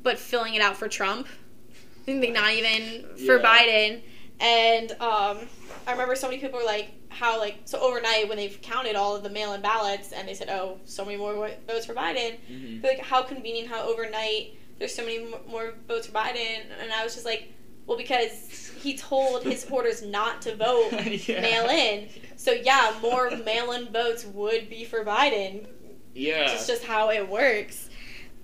[0.04, 1.28] but filling it out for Trump.
[1.70, 3.44] I think like, not even for Yeah.
[3.44, 4.02] Biden.
[4.40, 5.40] And um,
[5.86, 9.16] I remember so many people were like, how like so overnight when they've counted all
[9.16, 11.34] of the mail-in ballots and they said, oh, so many more
[11.68, 12.38] votes for Biden.
[12.52, 12.82] Mhm.
[12.82, 16.62] They're like, how convenient how overnight there's so many more votes for Biden.
[16.82, 17.52] And I was just like,
[17.88, 20.92] well, because he told his supporters not to vote
[21.28, 21.42] Yeah.
[21.42, 22.10] mail in.
[22.36, 25.66] So yeah, more mail-in votes would be for Biden.
[26.14, 26.52] Yeah.
[26.52, 27.90] It's just how it works.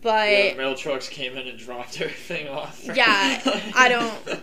[0.01, 2.82] But Yeah, mail trucks came in and dropped everything off.
[2.84, 3.39] Yeah,
[3.76, 4.43] I don't-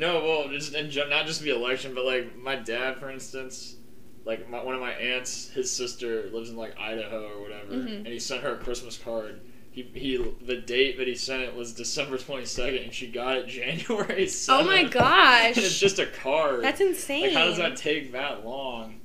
[0.00, 3.76] no, well, just in, not just the election, but like my dad, for instance,
[4.24, 7.96] like my, one of my aunts, his sister lives in like Idaho or whatever, Mhm.
[7.98, 9.40] and he sent her a Christmas card.
[9.72, 13.36] He, he the date that he sent it was December twenty second, and she got
[13.36, 14.26] it January.
[14.26, 14.48] 7th.
[14.50, 16.64] oh my And it's just a card.
[16.64, 17.22] that's insane.
[17.26, 18.96] Like, how does that take that long?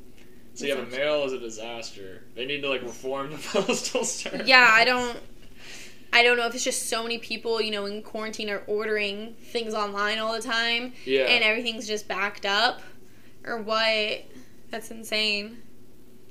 [0.55, 2.23] So yeah, the mail is a disaster.
[2.33, 4.47] They need to like reform the postal service.
[4.47, 5.17] yeah, I don't.
[6.15, 9.35] I don't know if it's just so many people, you know, in quarantine are ordering
[9.51, 11.23] things online all the time, Yeah.
[11.23, 12.81] and everything's just backed up,
[13.43, 14.23] or what.
[14.71, 15.61] That's insane.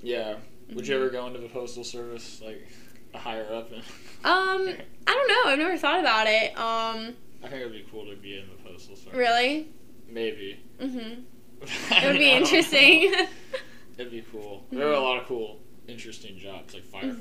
[0.03, 0.37] yeah.
[0.73, 2.67] Would you ever go into the postal service like
[3.13, 3.71] a higher up?
[3.71, 3.79] In,
[4.25, 4.69] Um,
[5.07, 5.51] I don't know.
[5.53, 6.59] I've never thought about it.
[6.59, 9.13] Um, I think it'd be cool to be in the postal service.
[9.19, 9.69] really.
[10.09, 10.59] Maybe.
[10.81, 11.25] Mhm.
[11.91, 13.13] It would be interesting.
[13.99, 14.65] It'd be cool.
[14.73, 17.21] There are a lot of cool, interesting jobs like Mm-hmm.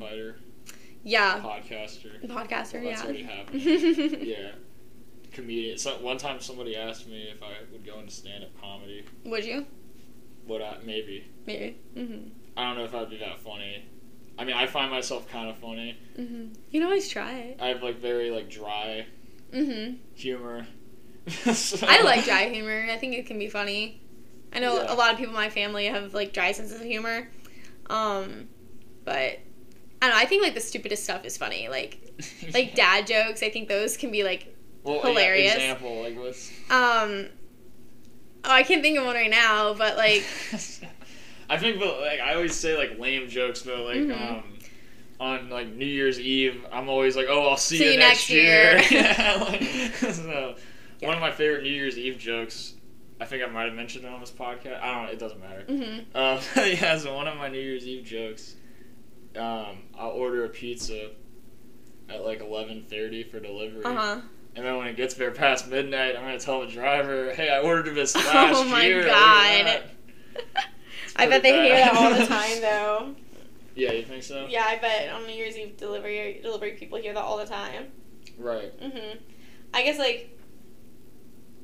[1.04, 1.39] Yeah.
[1.41, 2.26] podcaster.
[2.28, 2.82] Podcaster.
[2.82, 3.30] Well, that's yeah.
[3.43, 4.18] already.
[4.26, 4.51] Yeah.
[5.32, 5.78] Comedian.
[5.78, 9.04] So, one time somebody asked me if I would go into stand up comedy.
[9.26, 9.66] Would you?
[10.47, 10.78] Would I?
[10.86, 11.28] Maybe.
[11.47, 11.78] Maybe.
[11.95, 12.30] Mhm.
[12.56, 13.84] I don't know if I'd be that funny.
[14.38, 15.97] I mean, I find myself kind of funny.
[16.18, 16.54] Mhm.
[16.70, 17.58] You can always try it.
[17.60, 19.06] I have like very like dry
[19.51, 19.97] Mhm.
[20.16, 20.68] humor.
[21.28, 22.88] So- I like dry humor.
[22.91, 24.01] I think it can be funny.
[24.51, 24.93] I know Yeah.
[24.93, 27.28] a lot of people in my family have like dry senses of humor.
[27.89, 28.49] Um,
[29.04, 29.39] but
[30.04, 30.22] I don't know.
[30.22, 31.70] I think like the stupidest stuff is funny.
[31.70, 31.97] Like
[32.54, 33.41] like dad jokes.
[33.43, 35.54] I think those can be like well, yeah, hilarious.
[35.56, 36.49] example like what's.
[36.70, 37.28] um.
[38.45, 40.26] Oh, I can't think of one right now, but like
[41.49, 43.84] I think, but like I always say, like lame jokes though.
[43.84, 44.22] Like Mhm.
[44.32, 44.43] um,
[45.20, 48.30] on like New Year's Eve, I'm always like, "Oh, I'll see, See you, you next
[48.30, 48.84] next year." year.
[48.91, 49.64] yeah, like,
[50.14, 50.56] so,
[50.99, 51.08] Yeah.
[51.08, 52.74] one of my favorite New Year's Eve jokes.
[53.22, 54.82] I think I might have mentioned it on this podcast.
[54.82, 55.12] I don't know.
[55.12, 55.64] It doesn't matter.
[55.70, 55.99] mhm.
[56.14, 56.39] Um,
[56.82, 58.56] yeah, so one of my New Year's Eve jokes,
[59.38, 61.12] um, I'll order a pizza
[62.10, 64.22] at like eleven thirty for delivery, uh huh.
[64.56, 67.60] and then when it gets there past midnight, I'm gonna tell the driver, "Hey, I
[67.60, 69.84] ordered this Oh last my year." God.
[71.16, 73.16] I bet they pretty hear that all the time though.
[73.76, 74.46] Yeah, you think so?
[74.48, 77.86] Yeah, I bet on New Year's Eve delivery delivery people hear that all the time.
[78.38, 78.72] Right.
[78.80, 79.18] Mhm.
[79.74, 80.38] I guess like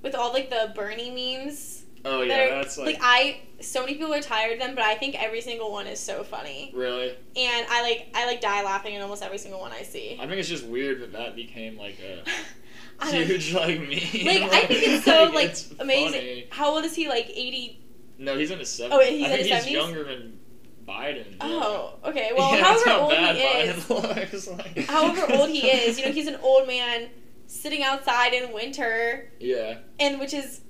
[0.01, 1.78] with all like the Bernie memes.
[2.05, 4.83] Oh that yeah, are- that's like, I so many people are tired of them, but
[4.85, 7.09] I think every single one is so funny, really.
[7.35, 10.13] and I like I like die laughing in almost every single one I see.
[10.19, 13.89] I think it's just weird that that became like a huge like meme.
[13.89, 16.13] Like I think it's so like it's amazing.
[16.13, 16.47] funny.
[16.51, 17.07] How old is he?
[17.09, 17.81] Like eighty?
[18.17, 18.97] No, he's in his seventies.
[18.99, 19.81] Oh, he's I in think his he's 70s?
[19.81, 20.39] younger than
[20.87, 21.25] Biden.
[21.31, 21.37] yeah.
[21.41, 22.31] Oh, okay.
[22.37, 24.47] Well, yeah, however how old he is.
[24.47, 24.77] Like.
[24.87, 27.09] however old he is, you know, he's an old man
[27.47, 29.77] sitting outside in winter, Yeah.
[29.99, 30.61] and which is,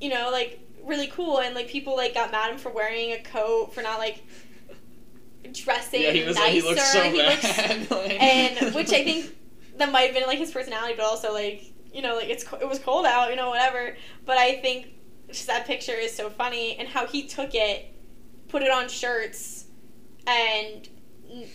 [0.00, 1.38] you know, like really cool.
[1.40, 4.22] And like people like got mad at him for wearing a coat for not like
[5.52, 6.36] dressing Yeah, he was.
[6.36, 6.50] nicer.
[6.52, 7.90] He looks so He looks- bad.
[7.90, 9.36] like- and which I think
[9.78, 11.62] that might have been like his personality, but also like
[11.92, 13.96] you know like it's it was cold out, you know whatever.
[14.24, 14.88] But I think
[15.28, 17.92] just that picture is so funny, and how he took it,
[18.48, 19.64] put it on shirts,
[20.26, 20.88] and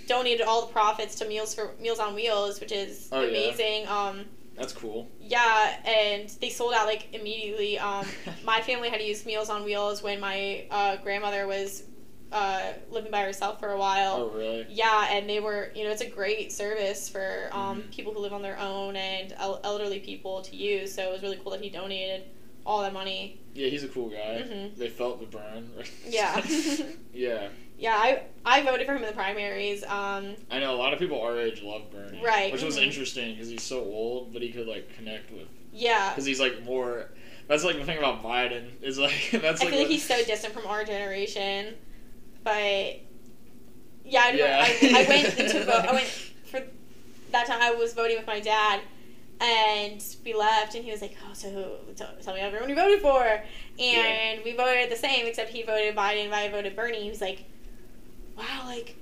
[0.08, 3.28] donated all the profits to Meals for Meals on Wheels, which is Oh, yeah.
[3.30, 3.88] amazing.
[3.88, 4.26] Um,
[4.62, 5.10] That's cool.
[5.20, 7.80] yeah, and they sold out like immediately.
[7.80, 8.06] Um,
[8.46, 11.84] my family had to use Meals on Wheels when my uh, grandmother was
[12.32, 14.16] uh, living by herself for a while.
[14.18, 14.66] Oh really?
[14.70, 17.92] Yeah, and they were, you know, it's a great service for um, Mhm.
[17.92, 20.94] people who live on their own and el- elderly people to use.
[20.94, 22.24] So it was really cool that he donated
[22.66, 23.42] all that money.
[23.54, 24.46] Yeah, he's a cool guy.
[24.48, 24.78] Mhm.
[24.78, 25.72] They felt the burn.
[26.08, 26.42] Yeah.
[27.14, 27.48] yeah,
[27.82, 29.84] yeah, I I voted for him in the primaries.
[29.84, 32.22] Um, I know a lot of people our age love Bernie.
[32.24, 32.84] Right, Which was mhm.
[32.84, 36.64] interesting because he's so old, but he could like connect with yeah, because he's like
[36.64, 37.10] more.
[37.48, 40.24] That's like the thing about Biden is like that's I like feel like he's so
[40.24, 41.74] distant from our generation,
[42.44, 43.00] but
[44.06, 44.66] yeah, I, Yeah.
[44.68, 45.86] I, I went into vote.
[45.90, 46.62] I went for
[47.32, 47.62] that time.
[47.62, 48.82] I was voting with my dad,
[49.40, 53.02] and we left, and he was like, "Oh, so tell, tell me everyone you voted
[53.02, 53.44] for," and
[53.80, 54.40] Yeah.
[54.46, 57.02] we voted the same, except he voted Biden, and I voted Bernie.
[57.02, 57.46] He was like,
[58.42, 58.96] "Wow, like."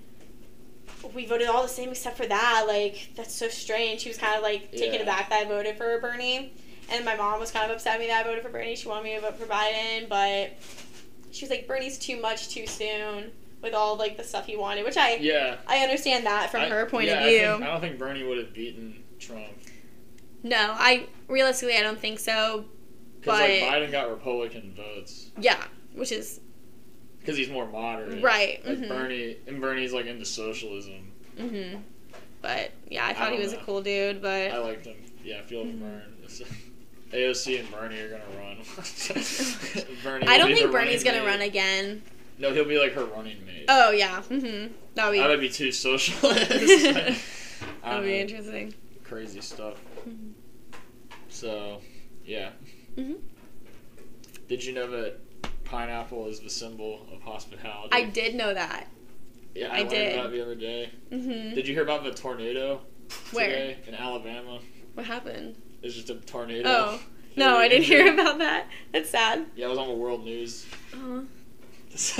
[1.13, 2.65] We voted all the same except for that.
[2.67, 4.01] Like that's so strange.
[4.01, 5.03] She was kind of like taken Yeah.
[5.03, 6.51] aback that I voted for Bernie,
[6.91, 8.75] and my mom was kind of upset at me that I voted for Bernie.
[8.75, 10.51] She wanted me to vote for Biden, but
[11.31, 13.31] she was like, Bernie's too much too soon
[13.61, 15.55] with all like the stuff he wanted, which I Yeah.
[15.67, 17.39] I understand that from I- her point yeah, of I view.
[17.39, 19.45] think- I, don't think Bernie would have beaten Trump
[20.43, 22.65] no, I realistically I don't think so.
[23.21, 25.63] because like Biden got Republican votes Yeah,
[25.93, 26.41] which is
[27.29, 28.23] because he's more moderate.
[28.23, 28.65] right.
[28.65, 31.11] Like mhm, Bernie and Bernie's like into socialism.
[31.37, 31.81] mhm.
[32.41, 34.21] But yeah, I I thought he don't was a cool dude.
[34.21, 34.95] But I liked him.
[35.23, 35.79] Yeah, I feel Mhm.
[35.79, 36.15] Bern.
[37.11, 38.57] AOC and Bernie are gonna run.
[40.03, 41.25] Bernie I don't think Bernie's gonna mate.
[41.25, 42.03] run again.
[42.37, 43.65] No, he'll be like her running mate.
[43.67, 44.69] Oh yeah, mhm.
[44.95, 46.49] That would That be would be too socialist.
[46.49, 47.15] that
[47.83, 48.15] would be know.
[48.15, 48.73] interesting.
[49.03, 49.75] Crazy stuff.
[50.07, 50.33] Mhm.
[51.29, 51.81] So,
[52.25, 52.51] yeah.
[52.95, 53.15] Mhm.
[54.47, 55.19] Did you know that
[55.69, 57.89] pineapple is the symbol of hospitality?
[57.91, 58.87] I did know that.
[59.55, 60.17] Yeah, I, I learned did.
[60.19, 60.89] that the other day.
[61.11, 61.55] Mhm.
[61.55, 62.81] Did you hear about the tornado
[63.31, 63.47] Where?
[63.49, 64.59] today in Alabama?
[64.93, 65.55] What happened?
[65.81, 66.69] It's just a tornado.
[66.69, 66.99] Oh
[67.35, 68.67] no, I didn't hear about that.
[68.91, 69.45] That's sad.
[69.55, 70.65] Yeah, it was on the world news.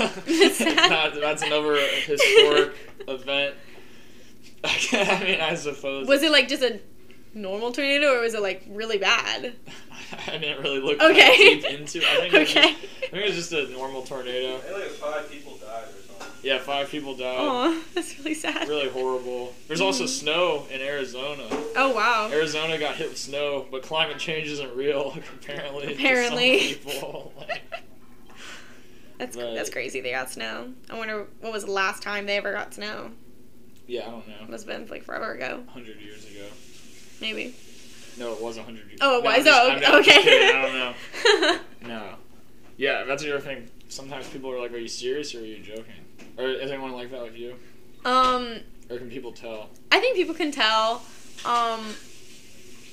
[0.00, 0.12] Oh.
[0.26, 2.72] That's that's another historic
[3.06, 3.54] event.
[4.64, 6.08] I mean, I suppose.
[6.08, 6.80] Was it like just a
[7.34, 9.54] normal tornado or was it like really bad?
[10.26, 11.60] I didn't really look Okay.
[11.60, 11.98] that deep into.
[11.98, 12.04] it.
[12.04, 12.72] I think it was okay.
[12.72, 14.56] just, I think it was just a normal tornado.
[14.56, 16.26] I think like five people died or something.
[16.42, 17.36] Yeah, five people died.
[17.38, 18.66] Oh, that's really sad.
[18.68, 19.52] Really horrible.
[19.68, 20.08] There's also Mhm.
[20.08, 21.46] snow in Arizona.
[21.76, 22.28] Oh wow.
[22.32, 25.92] Arizona got hit with snow, but climate change isn't real apparently.
[25.94, 26.58] Apparently.
[26.74, 27.32] people.
[27.38, 27.62] Like,
[29.18, 30.00] That's But- that's crazy.
[30.00, 30.72] They got snow.
[30.88, 33.10] I wonder what was the last time they ever got snow.
[33.86, 34.34] yeah, I don't know.
[34.42, 36.46] It Must have been like forever ago, hundred years ago.
[37.20, 37.54] Maybe.
[38.18, 38.98] No, it was hundred years.
[39.00, 39.46] Oh, it was.
[39.46, 40.22] Oh, okay.
[40.22, 41.58] kidding, I don't know.
[41.88, 42.14] No.
[42.76, 43.68] Yeah, that's the other thing.
[43.88, 46.04] Sometimes people are like, "Are you serious or are you joking?"
[46.36, 47.54] Or is anyone like that with you?
[48.04, 48.60] um,
[48.90, 49.70] Or can people tell?
[49.90, 51.02] I think people can tell.
[51.44, 51.94] Um,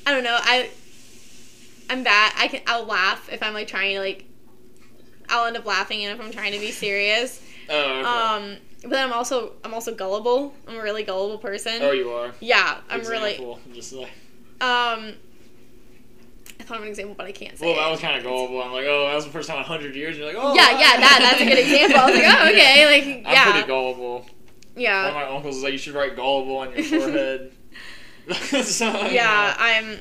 [0.05, 0.37] I don't know.
[0.39, 0.69] I
[1.89, 2.33] I'm bad.
[2.37, 2.61] I can.
[2.67, 4.25] I'll laugh if I'm like trying to like.
[5.29, 7.41] I'll end up laughing, and if I'm trying to be serious.
[7.69, 8.03] Oh, okay.
[8.03, 10.53] Um, but I'm also I'm also gullible.
[10.67, 11.81] I'm a really gullible person.
[11.81, 12.33] oh, you are.
[12.39, 13.31] Yeah, I'm really.
[13.31, 14.11] Example, Just like.
[14.59, 15.13] Um,
[16.59, 17.65] I thought of an example, but I can't say.
[17.65, 18.61] Well, that was kind of gullible.
[18.61, 20.17] I'm like, oh, that was the first time in hundred years.
[20.17, 20.53] You're like, oh.
[20.55, 21.99] Yeah, yeah, that that's a good example.
[21.99, 24.25] I was like, oh, okay, like I'm yeah, pretty gullible.
[24.75, 25.03] Yeah.
[25.03, 27.51] One of yeah, my uncles is like, you should write gullible on your forehead.
[28.63, 29.55] so, yeah.
[29.57, 29.99] I'm.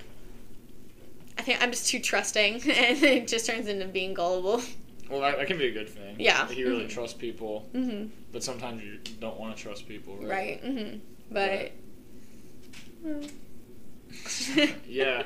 [1.38, 4.62] I think I'm just too trusting, and it just turns into being gullible.
[5.10, 6.16] Well, that, that can be a good thing.
[6.18, 6.46] Yeah.
[6.46, 6.90] Like, you really Mhm.
[6.90, 10.28] trust people, hmm but sometimes you don't want to trust people, right?
[10.28, 10.60] Right.
[10.60, 10.98] hmm
[11.30, 11.72] But.
[14.86, 15.24] yeah.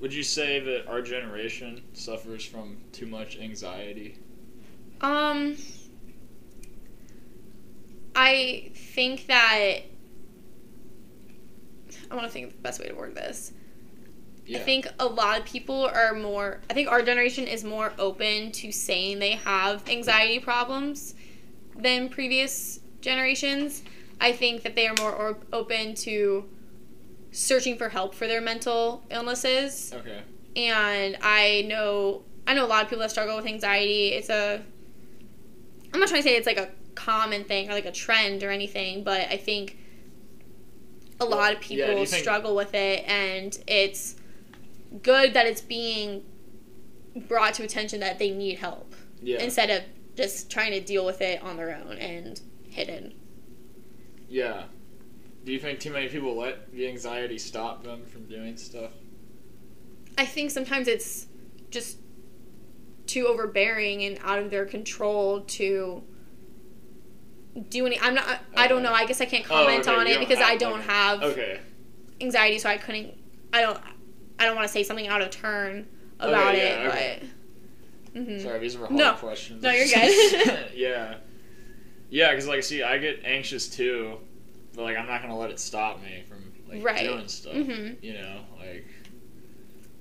[0.00, 4.16] Would you say that our generation suffers from too much anxiety?
[5.00, 5.56] Um,
[8.14, 9.80] I think that
[12.10, 13.52] I want to think of the best way to word this.
[14.48, 14.58] Yeah.
[14.58, 16.60] I think a lot of people are more.
[16.70, 21.14] I think our generation is more open to saying they have anxiety problems
[21.76, 23.82] than previous generations.
[24.20, 26.48] I think that they are more or- open to
[27.30, 30.22] searching for help for their mental illnesses Okay.
[30.56, 34.08] and I know I know a lot of people that struggle with anxiety.
[34.08, 34.62] It's a
[35.92, 38.50] I'm not trying to say it's like a common thing or like a trend or
[38.50, 39.76] anything, but I think
[41.20, 44.16] a lot of people you think- struggle with it and it's
[45.02, 46.24] good that it's being
[47.28, 49.42] brought to attention that they need help Yeah.
[49.42, 49.82] instead of
[50.16, 53.14] just trying to deal with it on their own and hidden.
[54.28, 54.64] yeah.
[55.44, 58.90] Do you think too many people let the anxiety stop them from doing stuff?
[60.18, 61.26] I think sometimes it's
[61.70, 61.98] just
[63.06, 66.02] too overbearing and out of their control to
[67.70, 67.98] do any.
[68.00, 68.26] I'm not.
[68.28, 68.92] I, I don't know.
[68.92, 71.22] I guess I can't Oh, comment okay, on you it because I don't like- have
[71.22, 71.60] Okay.
[72.20, 73.14] anxiety, so I couldn't.
[73.52, 73.78] I don't.
[74.38, 75.86] I don't want to say something out of turn
[76.20, 77.18] about Okay, it, yeah, okay.
[78.14, 78.22] but.
[78.22, 79.12] hmm Sorry, these are hard No.
[79.14, 79.62] questions.
[79.62, 79.86] No, you're
[80.44, 80.70] good.
[80.74, 81.16] yeah.
[82.10, 84.18] Yeah, because like, see, I get anxious too,
[84.74, 87.04] but like, I'm not gonna let it stop me from like Right.
[87.06, 87.54] doing stuff.
[87.54, 88.86] hmm You know, like,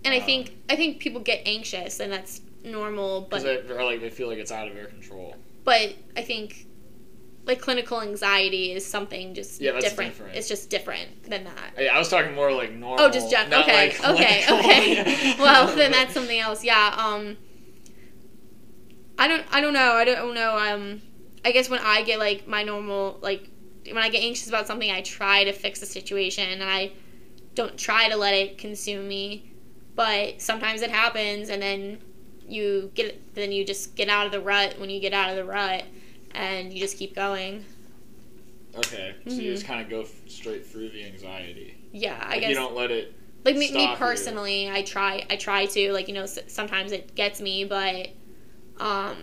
[0.05, 3.27] And I Um, think I think people get anxious, and that's normal.
[3.29, 5.35] But or like they feel like it's out of their control.
[5.63, 6.66] but I think
[7.47, 10.11] like clinical anxiety is something just Yeah, different.
[10.11, 10.35] different.
[10.35, 11.73] It's just different than that.
[11.75, 13.05] Hey, I was talking more like normal.
[13.05, 15.35] Oh, just gen- not, okay, like, okay, okay.
[15.39, 16.63] well, then that's something else.
[16.63, 16.93] Yeah.
[16.97, 17.37] Um.
[19.17, 19.45] I don't.
[19.51, 19.93] I don't know.
[19.93, 20.57] I don't know.
[20.57, 21.01] Um.
[21.45, 23.49] I guess when I get like my normal like
[23.85, 26.91] when I get anxious about something, I try to fix the situation and I
[27.55, 29.51] don't try to let it consume me.
[29.95, 31.99] But sometimes it happens, and then
[32.47, 35.35] you get then you just get out of the rut when you get out of
[35.37, 35.83] the rut,
[36.37, 37.65] and you just keep going.
[38.77, 39.43] Okay, so Mhm.
[39.43, 41.75] you just kind of go f- straight through the anxiety.
[41.91, 43.13] Yeah, I Like, guess you don't let it.
[43.43, 43.97] like me, me stop you.
[43.97, 48.09] personally i try i try to like you know s- sometimes it gets me but
[48.77, 49.15] um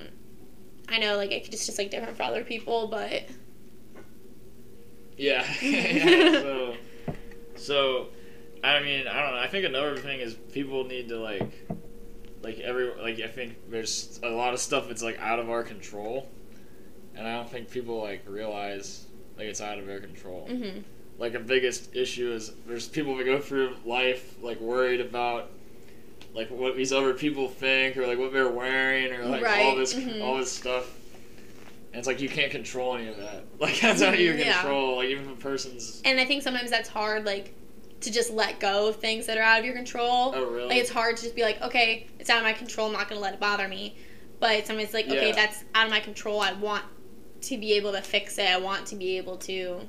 [0.88, 3.24] i know like it just just like different for other people but
[5.16, 5.44] Yeah.
[5.62, 6.40] yeah.
[6.40, 6.74] So,
[7.56, 8.08] so,
[8.64, 9.40] I mean, I don't know.
[9.40, 11.68] I think another thing is people need to like,
[12.42, 15.62] like every like I think there's a lot of stuff that's like out of our
[15.62, 16.28] control,
[17.16, 20.46] and I don't think people like realize like it's out of their control.
[20.48, 20.80] hmm
[21.18, 25.50] Like a biggest issue is there's people that go through life like worried about
[26.34, 29.76] like what these other people think or like what they're wearing or like all Right,
[29.76, 30.22] this mhm.
[30.22, 30.90] all this stuff.
[31.92, 33.44] And it's like you can't control any of that.
[33.60, 34.60] Like that's out of your Mhm, yeah.
[34.60, 34.96] control.
[34.96, 37.54] Like even if a person's and i think sometimes that's hard like
[38.00, 40.76] to just let go of things that are out of your control oh really like
[40.78, 43.20] it's hard to just be like okay it's out of my control i'm not gonna
[43.20, 43.96] let it bother me
[44.40, 45.34] but sometimes it's like okay Yeah.
[45.34, 46.84] that's out of my control i want
[47.48, 49.80] to be able to fix it i want to be able to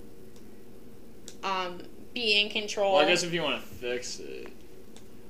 [1.43, 1.79] um
[2.13, 4.47] be in control Well, I guess if you want to fix it.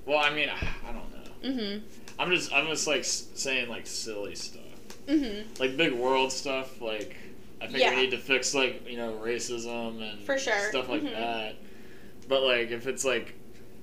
[0.06, 1.49] Well, I mean, I don't know.
[1.49, 1.81] mhm
[2.19, 4.61] I'm just I'm just like saying like silly stuff,
[5.07, 6.80] mhm like big world stuff.
[6.80, 7.15] Like
[7.60, 7.89] I think Yeah.
[7.89, 10.69] we need to fix like you know racism and For sure.
[10.69, 11.11] stuff like Mhm.
[11.14, 11.56] that.
[12.27, 13.34] But like if it's like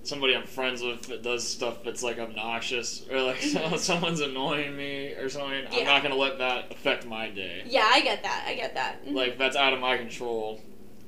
[0.04, 3.78] somebody I'm friends with that does stuff that's like obnoxious or like Mhm.
[3.78, 7.62] someone's annoying me or something, I'm not gonna let that affect my day.
[7.66, 9.14] yeah i get that i get that Mhm.
[9.14, 10.60] Like that's out of my control.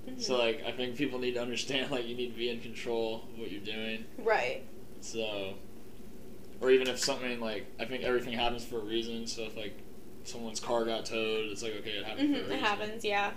[0.09, 0.21] Mhm.
[0.23, 3.25] So like I think people need to understand like you need to be in control
[3.33, 4.05] of what you're doing.
[4.19, 4.62] right
[5.01, 5.55] So,
[6.61, 9.27] or even if something like I think everything happens for a reason.
[9.27, 9.77] So if like
[10.25, 12.53] someone's car got towed, it's like okay, it happened for a hmm reason.
[12.53, 13.31] it happens yeah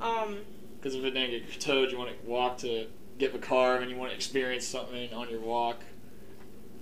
[0.00, 0.38] um
[0.78, 2.86] Because if it didn't get towed, you want to walk to
[3.18, 5.80] get the car, and you want to experience something on your walk.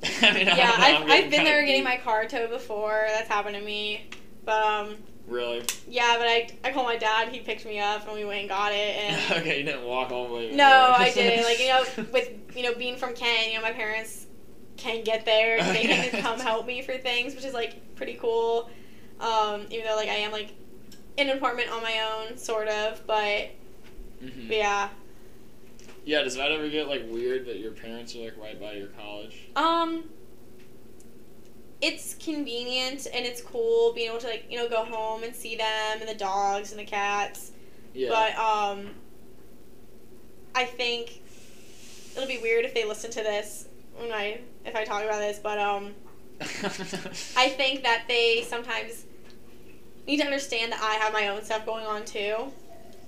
[0.23, 3.55] I mean, yeah I've, I'm I've been there getting my car towed before that's happened
[3.56, 4.06] to me
[4.44, 4.97] but um
[5.27, 5.62] really.
[5.89, 8.48] yeah but i i called my dad he picked me up and we went and
[8.51, 10.51] got it and okay, you didn't walk all the way.
[10.51, 13.73] no i didn't like you know with you know being from kent you know my
[13.73, 14.27] parents
[14.77, 16.11] can get there they Okay.
[16.11, 18.69] can come help me for things which is like pretty cool
[19.20, 20.51] um even though like i am like
[21.16, 23.48] in an apartment on my own sort of but,
[24.23, 24.48] Mhm.
[24.48, 24.89] but yeah
[26.05, 28.89] Yeah, does that ever get like weird that your parents are like right by your
[28.89, 29.48] college?
[29.56, 30.05] Um,
[31.81, 35.56] it's convenient and it's cool being able to like you know go home and see
[35.56, 37.52] them and the dogs and the cats.
[37.94, 38.10] Yeah.
[38.10, 38.90] But um,
[40.55, 41.22] I think
[42.14, 45.39] it'll be weird if they listen to this when I if I talk about this.
[45.39, 45.94] But um,
[46.40, 49.06] I think that they sometimes
[50.06, 52.52] need to understand that I have my own stuff going on too,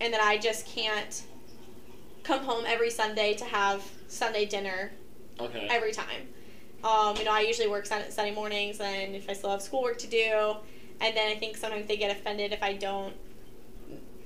[0.00, 1.22] and that I just can't
[2.26, 4.90] come home every Sunday to have Sunday dinner
[5.38, 5.68] okay.
[5.70, 6.28] every time.
[6.82, 9.98] Um, you know, I usually work Sunday, Sunday mornings, and if I still have schoolwork
[9.98, 10.56] to do,
[11.00, 13.14] and then I think sometimes they get offended if I don't,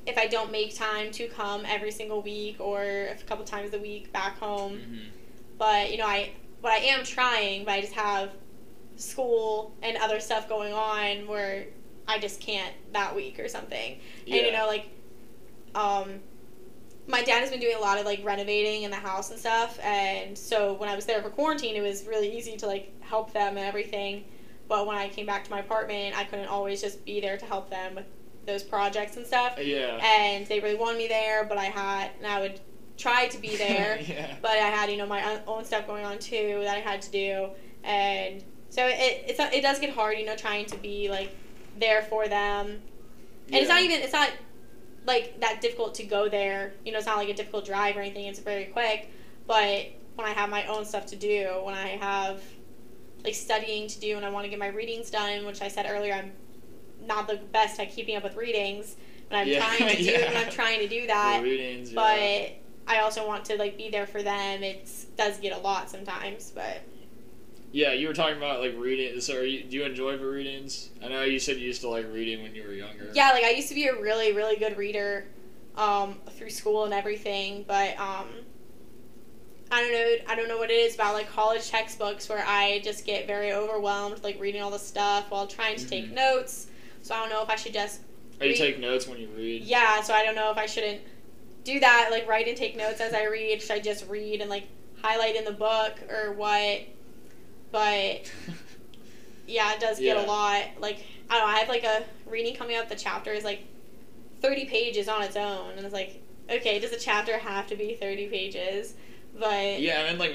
[0.07, 3.79] if I don't make time to come every single week or a couple times a
[3.79, 4.79] week back home.
[4.79, 5.01] Mhm.
[5.59, 6.33] but you know, I
[6.63, 8.31] but I am trying, but I just have
[8.97, 11.67] school and other stuff going on where
[12.09, 13.99] I just can't that week or something.
[14.27, 14.89] And you know, like,
[15.75, 16.21] um,
[17.11, 19.79] my dad has been doing a lot of like renovating in the house and stuff,
[19.83, 23.33] and so when I was there for quarantine, it was really easy to like help
[23.33, 24.25] them and everything.
[24.69, 27.45] But when I came back to my apartment, I couldn't always just be there to
[27.45, 28.07] help them with
[28.47, 29.57] those projects and stuff.
[29.59, 29.99] Uh, yeah.
[30.03, 32.61] And they really wanted me there, but I had, and I would
[32.97, 34.37] try to be there yeah.
[34.43, 37.11] but I had you know my own- stuff going on too that I had to
[37.11, 37.51] do,
[37.83, 41.35] and so it it's it does get hard, you know, trying to be like
[41.79, 42.83] there for them,
[43.47, 44.31] and it's not even it's not
[45.07, 46.73] like that difficult to go there.
[46.85, 48.27] You know, it's not like a difficult drive or anything.
[48.27, 49.11] It's very quick,
[49.47, 52.43] but when I have my own stuff to do, when I have
[53.25, 55.87] like studying to do, and I want to get my readings done, which I said
[55.89, 56.33] earlier, I'm
[57.07, 58.97] not the best at keeping up with readings.
[59.29, 60.33] When I'm Yeah, trying to do, yeah.
[60.33, 62.49] when I'm trying to do that, readings, but yeah.
[62.87, 64.63] I also want to like be there for them.
[64.63, 66.83] It does get a lot sometimes, but
[67.73, 69.21] Yeah, you were talking about like reading.
[69.21, 70.91] So, are you, do you enjoy the readings?
[71.03, 73.11] I know you said you used to like reading when you were younger.
[73.15, 75.27] yeah, like I used to be a really really good reader
[75.77, 78.27] um, through school and everything, but um,
[79.71, 80.15] I don't know.
[80.33, 83.53] I don't know what it is about like college textbooks where I just get very
[83.53, 86.15] overwhelmed like reading all the stuff while trying to take Mhm.
[86.15, 86.67] notes.
[87.03, 88.01] So I don't know if I should just
[88.41, 89.63] Or you take notes when you read.
[89.63, 90.03] yeah.
[90.03, 91.03] So I don't know if I shouldn't
[91.63, 93.63] do that like write and take notes as I read.
[93.63, 94.65] Should I just read and like
[95.01, 96.81] highlight in the book or what?
[97.73, 98.33] But
[99.47, 100.25] yeah, it does get Yeah.
[100.25, 100.63] a lot.
[100.81, 102.89] Like I don't know, I have like a reading coming up.
[102.89, 103.63] The chapter is like
[104.41, 107.95] thirty pages on its own, and it's like, okay, does a chapter have to be
[107.95, 108.95] thirty pages?
[109.41, 110.35] But Yeah, I mean, like,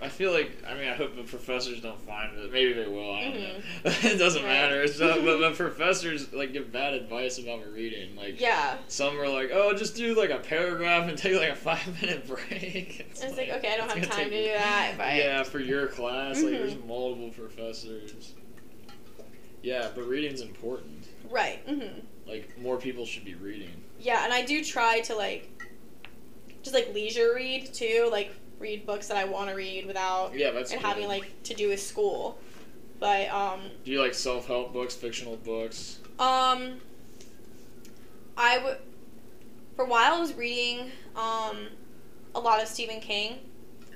[0.00, 2.50] I feel like, I mean, I hope the professors don't find it.
[2.50, 3.14] Maybe they will.
[3.14, 3.54] I don't know.
[3.84, 4.48] it doesn't Mm-hmm.
[4.50, 4.62] Right.
[4.62, 4.82] matter.
[4.82, 8.16] It's not, but, but professors like give bad advice about reading.
[8.16, 11.54] Like, yeah, some are like, "Oh, just do like a paragraph and take like a
[11.54, 14.94] five minute break." it's like okay, I don't have time to do that.
[14.96, 16.86] But Yeah, for your class, like, there's Mhm.
[16.86, 18.32] multiple professors.
[19.62, 21.06] Yeah, but reading's important.
[21.28, 21.58] right.
[21.68, 23.70] hmm Like, more people should be reading.
[23.98, 25.50] Yeah, and I do try to like
[26.62, 30.50] just like leisure read too, like read books that I want to read without Yeah,
[30.50, 30.72] that's.
[30.72, 32.38] it having like to do with school.
[32.98, 35.98] But um Do you like self help books, fictional books?
[36.18, 36.80] um
[38.36, 38.78] I would
[39.76, 41.68] for a while I was reading um
[42.34, 43.38] a lot of Stephen King.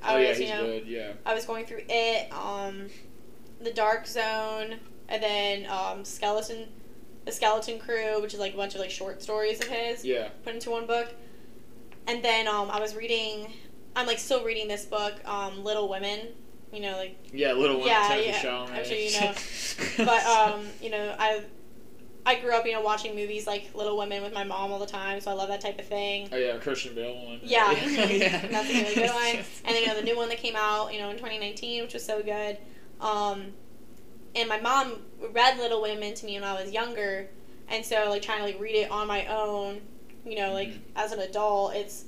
[0.02, 0.86] I oh yeah, was, he's you know, good.
[0.86, 1.12] Yeah.
[1.26, 2.88] I was going through it, um
[3.60, 4.76] The Dead Zone,
[5.08, 6.68] and then um Skeleton
[7.24, 10.28] The Skeleton Crew, which is like a bunch of like short stories of his Yeah.
[10.44, 11.08] put into one book.
[12.06, 13.52] And then um, I was reading,
[14.00, 16.20] I'm like still reading this book, um, Little Women.
[16.72, 18.70] You know, like, Yeah, Little Women, Yeah, Timothy yeah, Chalamet.
[18.70, 19.32] I'm sure you know.
[20.06, 21.42] but um, you know, I
[22.24, 24.86] I grew up, you know, watching movies like Little Women with my mom all the
[24.86, 26.28] time, so I love that type of thing.
[26.32, 27.40] oh yeah, Christian Bale one.
[27.42, 28.46] Yeah, yeah.
[28.50, 29.36] that's a really good one.
[29.64, 31.94] And then you know the new one that came out, you know, in 2019, which
[31.94, 32.56] was so good.
[33.00, 33.46] Um,
[34.36, 34.92] and my mom
[35.32, 37.28] read Little Women to me when I was younger,
[37.68, 39.80] and so like trying to like read it on my own,
[40.24, 40.80] you know, like Mhm.
[40.94, 42.04] as an adult, it's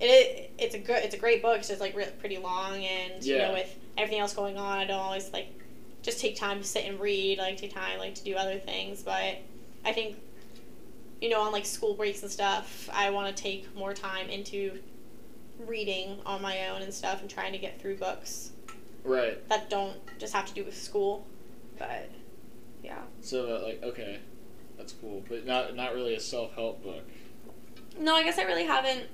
[0.00, 1.58] it it's a good it's a great book.
[1.58, 4.84] It's just like re- pretty long, and you know with everything else going on, I
[4.84, 5.48] don't always like
[6.02, 7.38] just take time to sit and read.
[7.38, 9.38] Like take time like to do other things, but
[9.84, 10.16] I think
[11.20, 14.78] you know on like school breaks and stuff, I want to take more time into
[15.66, 18.52] reading on my own and stuff and trying to get through books
[19.02, 19.46] Right.
[19.48, 21.26] that don't just have to do with school.
[21.78, 22.08] But
[22.84, 22.98] yeah.
[23.20, 24.20] So uh, like okay,
[24.76, 27.02] that's cool, but not not really a self help book.
[27.98, 29.06] No, I guess I really haven't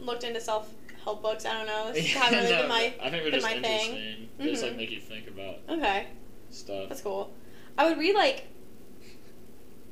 [0.00, 0.68] looked into self
[1.04, 1.44] help books.
[1.46, 1.90] I don't know.
[1.94, 3.62] This Yeah, really no, been my I think they're just my thing.
[3.64, 4.28] interesting.
[4.38, 4.76] They just like Mhm.
[4.76, 6.06] make you think about Okay.
[6.50, 6.88] stuff.
[6.88, 7.32] That's cool.
[7.78, 8.46] I would read like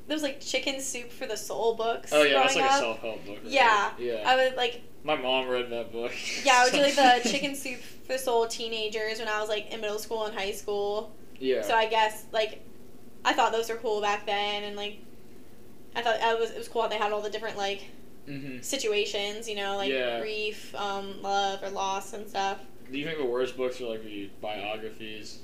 [0.07, 2.13] those like chicken soup for the soul books.
[2.13, 3.39] Oh yeah, that's like a self help book.
[3.43, 3.53] Right?
[3.53, 3.91] Yeah.
[3.99, 4.23] Yeah.
[4.27, 6.13] I would like My mom read that book.
[6.45, 9.49] yeah, I would do like the chicken soup for the soul teenagers when I was
[9.49, 11.13] like in middle school and high school.
[11.39, 11.63] Yeah.
[11.63, 12.61] So I guess like
[13.25, 14.99] I thought those were cool back then and like
[15.97, 17.85] I thought it was it was cool how they had all the different like
[18.27, 20.21] hmm situations, you know, like Yeah.
[20.21, 22.59] grief, um, love or loss and stuff.
[22.91, 25.39] Do you think the worst books are like the biographies?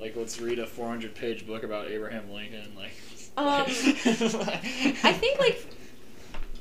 [0.00, 2.72] Like let's read a 400 page book about Abraham Lincoln.
[2.76, 2.92] Like.
[3.38, 5.66] Um, I think like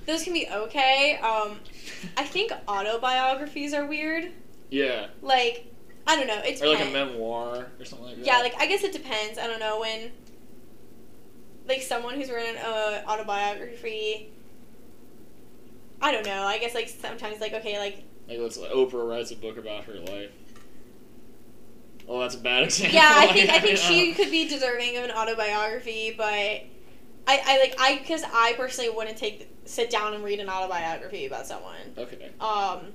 [0.05, 1.17] those can be okay.
[1.23, 1.57] Um,
[2.17, 4.29] I think autobiographies are weird.
[4.69, 5.07] Yeah.
[5.21, 5.71] Like
[6.05, 6.41] I don't know.
[6.43, 8.25] It's Or like a memoir or something like that.
[8.25, 8.39] yeah.
[8.39, 9.39] Like I guess it depends.
[9.39, 10.11] I don't know when.
[11.65, 14.31] Like someone who's written an uh, autobiography.
[16.01, 16.43] I don't know.
[16.43, 19.85] I guess like sometimes like okay like Like let's like Oprah writes a book about
[19.85, 20.31] her life.
[22.07, 22.95] Oh, that's a bad example.
[22.95, 23.13] yeah.
[23.15, 26.65] I think I think she could be deserving of an autobiography, but I
[27.27, 31.47] I like I because I personally wouldn't take sit down and read an autobiography about
[31.47, 31.75] someone.
[31.97, 32.25] Okay.
[32.39, 32.91] Um,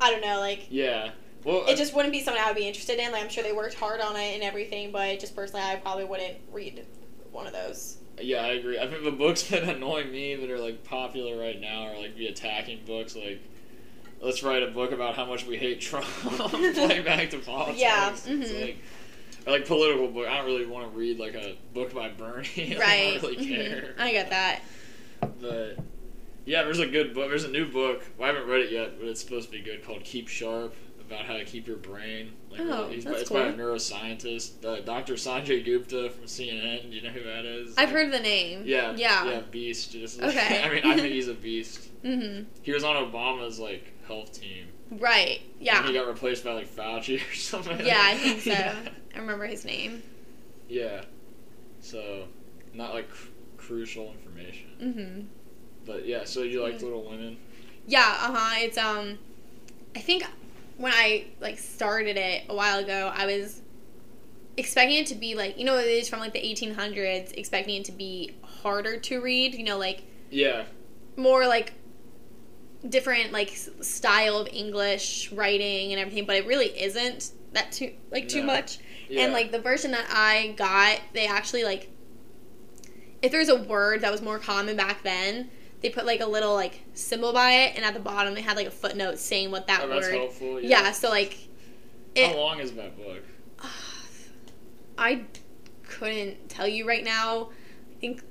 [0.00, 1.10] I don't know, like Yeah.
[1.44, 3.10] Well, it just wouldn't be something I would be interested in.
[3.10, 6.04] Like I'm sure they worked hard on it and everything, but just personally, I probably
[6.04, 6.86] wouldn't read
[7.32, 7.96] one of those.
[8.20, 8.78] Yeah, I agree.
[8.78, 12.16] I think the books that annoy me that are like popular right now are like
[12.16, 13.16] the attacking books.
[13.16, 13.40] Like,
[14.20, 16.06] let's write a book about how much we hate Trump.
[16.22, 17.80] Playing back to politics.
[17.80, 18.60] Yeah, It's mhm.
[18.62, 18.76] like,
[19.46, 20.28] or like political book.
[20.28, 22.76] I don't really want to read like a book by Bernie.
[22.78, 22.78] right.
[22.86, 23.56] I don't really Mhm.
[23.68, 23.94] care.
[23.98, 24.60] I get that.
[25.40, 25.78] But
[26.44, 27.28] yeah, there's a good book.
[27.28, 28.02] There's a new book.
[28.18, 29.84] Well, I haven't read it yet, but it's supposed to be good.
[29.84, 30.74] Called Keep Sharp
[31.12, 32.32] about how to keep your brain.
[32.50, 35.14] Like, Oh, he's that's it's by a neuroscientist, uh, Dr.
[35.14, 36.90] Sanjay Gupta from CNN.
[36.90, 37.74] Do you know who that is?
[37.76, 38.62] I've heard the name.
[38.64, 39.24] Yeah, Yeah.
[39.24, 39.92] yeah, beast.
[39.92, 40.62] Just Okay.
[40.62, 41.88] I mean, I think he's a beast.
[42.02, 42.44] mm-hmm.
[42.62, 44.68] He was on Obama's like health team.
[44.90, 45.40] Right.
[45.60, 45.78] Yeah.
[45.78, 47.84] And he got replaced by like Fauci or something.
[47.84, 48.50] Yeah, I think so.
[48.50, 48.74] yeah.
[49.14, 50.02] I remember his name.
[50.68, 51.02] Yeah.
[51.80, 52.24] So,
[52.74, 55.20] not like cr- crucial information, Mm-hmm.
[55.86, 56.24] but yeah.
[56.24, 56.80] So you like.
[56.80, 57.36] Little Women?
[57.86, 58.54] Yeah, uh-huh.
[58.58, 59.18] It's um
[59.96, 60.24] I think
[60.76, 63.60] when I like started it a while ago, I was
[64.56, 67.84] expecting it to be like, you know, it is from like the 1800s, expecting it
[67.86, 70.64] to be harder to read, you know, like Yeah.
[71.16, 71.72] more like
[72.88, 73.50] different like
[73.80, 78.46] style of English writing and everything, but it really isn't that too like too No.
[78.46, 78.78] much.
[79.08, 79.22] yeah.
[79.22, 81.88] And like the version that I got, they actually like
[83.22, 85.48] if there's a word that was more common back then,
[85.82, 88.56] they put like a little like symbol by it and at the bottom they had
[88.56, 90.14] like a footnote saying what that oh, that's word.
[90.14, 90.60] helpful.
[90.60, 90.82] Yeah.
[90.82, 90.92] Yeah.
[90.92, 91.36] so like
[92.16, 93.22] How long is that book?
[94.98, 95.24] I
[95.82, 97.50] couldn't tell you right now.
[97.96, 98.22] I think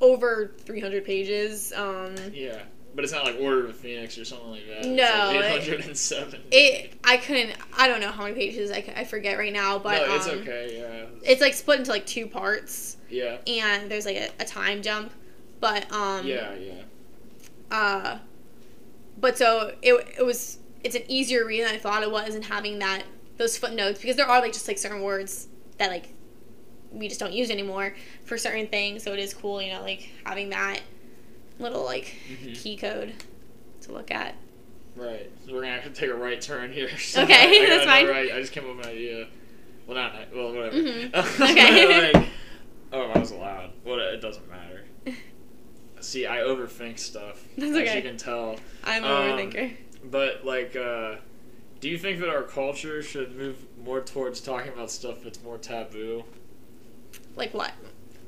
[0.00, 1.72] over 300 pages.
[1.76, 2.62] Um Yeah.
[2.94, 4.86] But it's not like Order of Phoenix or something like that.
[4.86, 6.40] No, it- It's like 807.
[6.52, 10.06] it I couldn't I don't know how many pages I, I forget right now, but
[10.06, 10.78] no, it's um, okay.
[10.78, 11.06] Yeah.
[11.28, 13.38] It's like split into like two parts yeah.
[13.48, 15.12] and there's like a, a time jump.
[15.64, 16.52] But um Yeah.
[16.56, 16.82] Yeah.
[17.70, 18.18] uh
[19.18, 22.44] but so it, it was it's an easier read than i thought it was and
[22.44, 23.02] having that
[23.38, 26.10] those footnotes because there are like just like certain words that like
[26.92, 27.94] we just don't use anymore
[28.26, 30.80] for certain things so it is cool you know like having that
[31.58, 32.54] little like Mhm.
[32.62, 33.14] key code
[33.80, 34.34] to look at
[34.96, 35.30] Right.
[35.46, 36.88] So we're gonna have to take a right turn here.
[36.98, 38.06] So Okay, I, I that's fine.
[38.06, 38.30] Right.
[38.32, 39.26] I just came up with an idea.
[39.88, 40.76] Well, not well, whatever.
[40.76, 41.10] Mhm.
[41.50, 42.12] Okay.
[42.12, 42.28] like,
[42.92, 43.70] oh, that was loud.
[43.82, 43.98] What?
[43.98, 44.83] It doesn't matter.
[46.04, 47.42] See, I overthink stuff.
[47.56, 47.96] That's As okay.
[47.96, 48.56] you can tell.
[48.84, 49.72] i'm an Um, overthinker
[50.04, 51.16] But like, uh,
[51.80, 55.58] do you think that our culture should move more towards talking about stuff that's more
[55.58, 56.24] taboo?
[57.36, 57.72] like what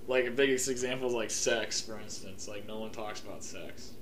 [0.09, 2.49] Like a biggest example is like sex, for instance.
[2.49, 3.93] Like no one talks about sex.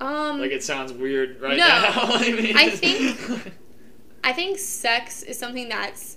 [0.00, 1.66] um Like it sounds weird right No.
[1.66, 1.90] now.
[1.94, 3.52] I, mean, I think-
[4.22, 6.16] I think sex is something that's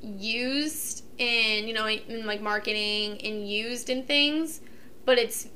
[0.00, 4.60] used in, you know, in, in, like marketing and used in things,
[5.04, 5.48] but it's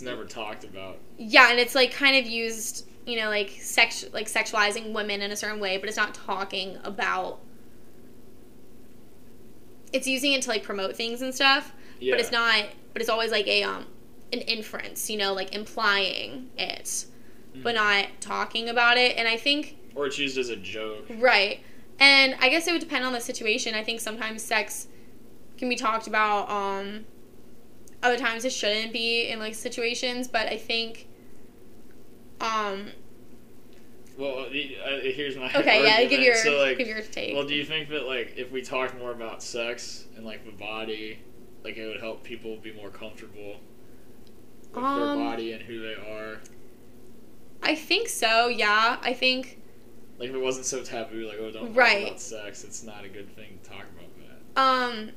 [0.00, 0.98] it's never talked about.
[1.18, 5.30] yeah, and it's like kind of used, you know, like sex like sexualizing women in
[5.30, 7.40] a certain way, but it's not talking about
[9.92, 12.14] it's using it to like promote things and stuff, Yeah.
[12.14, 13.86] but it's not but it's always like a um
[14.32, 17.04] an inference, you know, like implying it,
[17.62, 17.78] but Mhm.
[17.78, 19.16] not talking about it.
[19.16, 21.04] And I think Or it's used as a joke.
[21.18, 21.60] Right.
[21.98, 23.74] And I guess it would depend on the situation.
[23.74, 24.86] I think sometimes sex
[25.58, 27.04] can be talked about, um
[28.02, 31.06] other times it shouldn't be in like situations, but I think
[32.40, 32.88] um
[34.18, 36.10] Well, uh, here's my okay, yeah, argument.
[36.10, 37.34] give your so, like, give your take.
[37.34, 40.52] Well, do you think that like if we talk more about sex and like the
[40.52, 41.18] body,
[41.64, 43.56] like it would help people be more comfortable
[44.72, 46.38] with their Um, body and who they are?
[47.62, 48.96] I think so, yeah.
[49.02, 49.58] I think
[50.18, 52.00] Like if it wasn't so taboo, like oh don't Right.
[52.00, 54.10] talk about sex, it's not a good thing to talk about
[54.54, 54.60] that.
[54.60, 55.10] um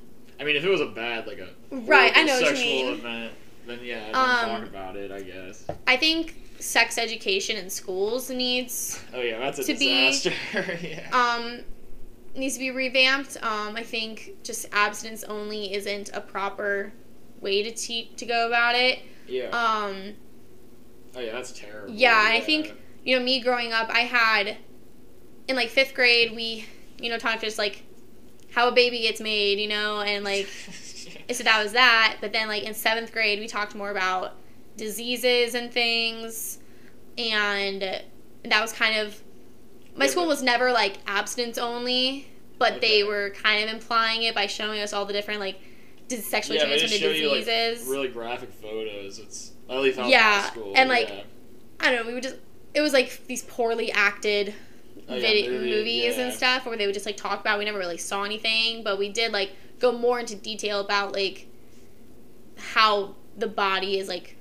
[0.43, 2.65] I mean, if it was a bad like a Right, I know what you sexual
[2.65, 2.93] mean.
[2.95, 3.31] event,
[3.65, 5.09] then yeah, don't Um, talk about it.
[5.09, 5.65] I guess.
[5.87, 10.33] I think sex education in schools needs Oh yeah, that's a to be- disaster.
[10.81, 11.07] yeah.
[11.13, 11.61] um
[12.35, 13.37] needs to be revamped.
[13.41, 16.91] Um, I think just abstinence only isn't a proper
[17.39, 18.99] way to teach to go about it.
[19.27, 19.45] yeah.
[19.45, 20.13] Um,
[21.15, 21.93] oh yeah, that's terrible.
[21.93, 22.73] yeah, I think-
[23.05, 24.57] you know, me growing up, I had
[25.47, 26.65] in like fifth grade, we
[26.99, 27.83] you know talked just like
[28.53, 30.47] how a baby gets made, you know, and like
[31.31, 32.17] so that was that.
[32.21, 34.35] But then like in seventh grade, we talked more about
[34.77, 36.59] diseases and things,
[37.17, 39.21] and that was kind of
[39.95, 42.27] my school was never like abstinence only,
[42.57, 45.59] but they were kind of implying it by showing us all the different like
[46.09, 47.87] sexually yeah, transmitted show you like diseases.
[47.87, 49.19] really graphic photos.
[49.19, 50.73] It's at least I was Yeah, school.
[50.75, 51.23] and, like, yeah.
[51.79, 52.07] I don't know.
[52.07, 52.35] We would just
[52.73, 54.53] it was like these poorly acted
[55.09, 56.23] Oh, yeah, vid- movie- movies yeah.
[56.25, 57.59] and stuff where they would just like talk about.
[57.59, 61.47] We never really saw anything, but we did like go more into detail about like
[62.57, 64.35] how the body is like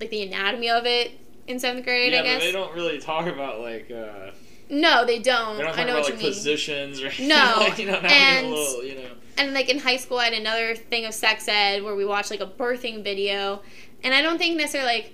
[0.00, 1.12] like the anatomy of it
[1.46, 2.12] in seventh grade.
[2.12, 2.38] yeah, I guess.
[2.40, 4.30] but they don't really talk about like uh,
[4.68, 5.56] no, they don't.
[5.58, 6.32] they don't I know about what like you mean.
[6.34, 9.10] positions or No, like, you know, and- little, you know.
[9.38, 12.30] and like in high school, I had another thing of sex ed where we watched
[12.30, 13.62] like a birthing video,
[14.02, 15.12] and I don't think necessarily like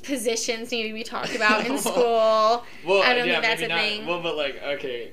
[0.00, 2.64] positions need to be talked about in school.
[2.84, 4.06] Well, I don't yeah, think that's a not, thing.
[4.06, 5.12] Well, but like, okay,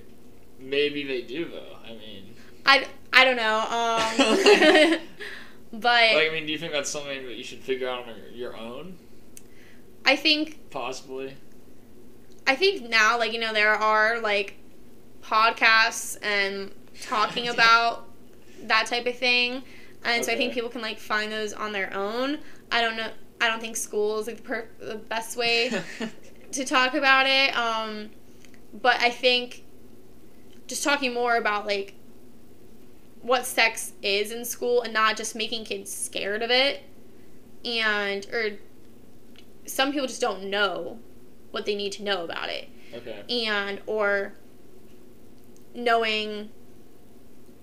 [0.59, 1.77] maybe they do though.
[1.85, 2.35] I mean,
[2.65, 3.59] I, I don't know.
[3.59, 4.99] Um,
[5.73, 8.15] but like, I mean, do you think that's something that you should figure out on
[8.33, 8.97] your own,
[10.05, 11.35] I think possibly?
[12.45, 14.55] I think now like you know there are like
[15.21, 18.07] podcasts and talking about
[18.63, 19.63] that type of thing,
[20.03, 22.39] and so I think people can like find those on their own.
[22.71, 23.11] I don't know.
[23.39, 25.71] I don't think school is like the, per- the best way
[26.51, 27.55] to talk about it.
[27.55, 28.09] Um,
[28.73, 29.63] but I think
[30.67, 31.95] just talking more about like
[33.21, 36.83] what sex is in school and not just making kids scared of it
[37.65, 38.51] and or
[39.65, 40.99] some people just don't know
[41.51, 43.23] what they need to know about it okay.
[43.29, 44.33] and or
[45.73, 46.49] knowing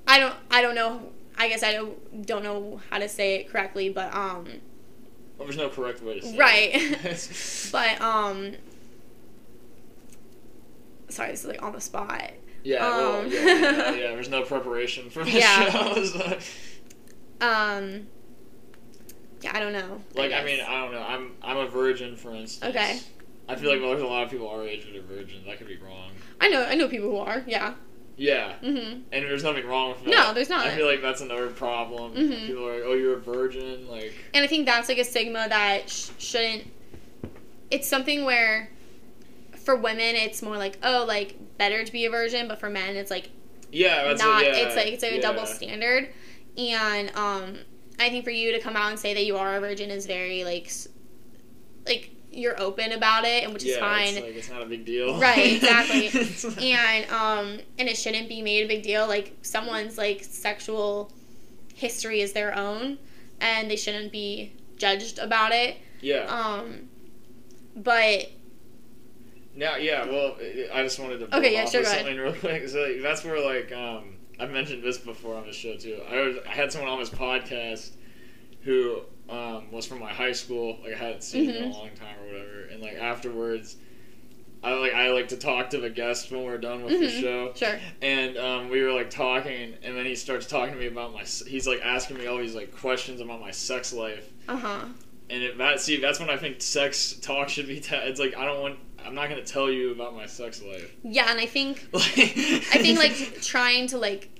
[0.06, 3.48] I don't I don't know I guess I don't don't know how to say it
[3.48, 4.46] correctly but um
[5.38, 6.70] Well, there's no correct way to say Right.
[6.74, 7.68] it.
[7.72, 8.52] but um
[11.08, 12.32] sorry this is like on the spot
[12.62, 13.26] yeah, well, Um.
[13.30, 15.70] yeah, yeah, yeah, There's no preparation for the Yeah.
[15.70, 16.14] shows.
[17.42, 18.06] um
[19.42, 20.44] yeah I don't know like, I, guess.
[20.46, 21.02] mean, I don't know.
[21.02, 22.74] I'm I'm a virgin, for instance.
[22.74, 22.98] Okay.
[23.46, 25.46] I feel like well, there's a lot of people our age that are virgins.
[25.46, 26.12] I could be wrong.
[26.40, 27.74] I know I know people who are yeah
[28.16, 30.10] Yeah, mhm and there's nothing wrong with that.
[30.10, 30.66] No, there's not.
[30.66, 32.14] I feel like that's another problem.
[32.14, 32.46] Mhm.
[32.46, 35.46] People are like, "Oh, you're a virgin." Like, and I think that's like a stigma
[35.48, 36.64] that sh- shouldn't.
[37.70, 38.70] It's something where,
[39.64, 42.94] for women, it's more like oh, like better to be a virgin, but for men,
[42.94, 43.30] it's like
[43.72, 44.42] yeah, that's not.
[44.42, 46.08] A, yeah, it's like it's like a double standard,
[46.56, 47.58] and um,
[47.98, 50.06] I think for you to come out and say that you are a virgin is
[50.06, 50.70] very like,
[51.84, 54.14] like you're open about it, and which yeah, is fine.
[54.14, 55.18] It's, like, it's not a big deal.
[55.18, 56.08] Right, exactly.
[56.74, 61.10] And um and it shouldn't be made a big deal like someone's like sexual
[61.74, 62.98] history is their own
[63.40, 66.24] and they shouldn't be judged about it yeah.
[66.26, 66.88] um
[67.76, 68.30] but
[69.56, 70.36] Now, yeah, well,
[70.72, 71.36] I just wanted to.
[71.36, 72.00] Okay, yeah, sure, go ahead.
[72.00, 72.68] Something real quick.
[72.68, 76.00] So like, that's where like um, I've mentioned this before on the show too.
[76.08, 77.90] I was I had someone on this podcast
[78.62, 80.78] who um, was from my high school.
[80.82, 81.72] Like I hadn't seen him in a Mhm.
[81.72, 82.60] long time or whatever.
[82.70, 83.76] And like afterwards,
[84.62, 87.20] I like I like to talk to the guest when we're done with the Mhm.
[87.20, 87.52] show.
[87.54, 91.12] sure And um, we were like talking, and then he starts talking to me about
[91.12, 91.22] my.
[91.22, 94.28] He's like asking me all these like questions about my sex life.
[94.48, 94.86] uh-huh
[95.30, 97.80] And it, that see, that's when I think sex talk should be.
[97.80, 98.78] Ta- it's like I don't want.
[99.06, 100.90] I'm not gonna tell you about my sex life.
[101.02, 104.30] yeah and i think Like, i think like trying to like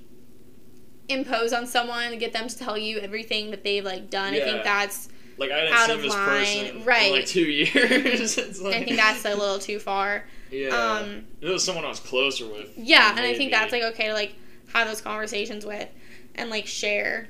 [1.09, 4.63] impose on someone get them to tell you everything that they've like done i think
[4.63, 7.07] that's like I hadn't out seen of this line, person right.
[7.07, 8.37] in like two years.
[8.37, 10.69] it's like, i think that's a little too far yeah.
[10.69, 12.71] um it was someone I was closer with.
[12.77, 14.35] Yeah, and I think that's like okay to like
[14.73, 15.89] have those conversations with
[16.35, 17.27] and like share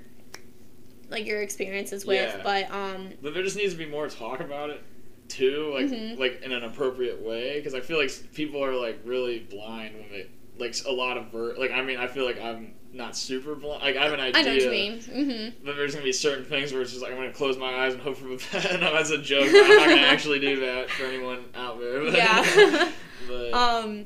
[1.10, 2.34] like your experiences with.
[2.36, 2.42] Yeah.
[2.44, 4.84] But um But there just needs to be more talk about it
[5.28, 6.18] too, like Mhm.
[6.20, 10.10] like in an appropriate way, because I feel like people are like really blind when
[10.12, 10.28] they
[10.58, 13.84] like a lot of ver- like I mean I feel like I'm not super blind.
[13.84, 14.40] Like I have an idea.
[14.40, 15.02] I know what you mean.
[15.02, 17.86] hmm But there's gonna be certain things where it's just like I'm gonna close my
[17.86, 18.72] eyes and hope for the best.
[18.80, 19.48] no, that's a joke.
[19.48, 22.02] I'm not gonna actually do that for anyone out there.
[22.12, 22.92] But, Yeah.
[23.28, 24.06] but um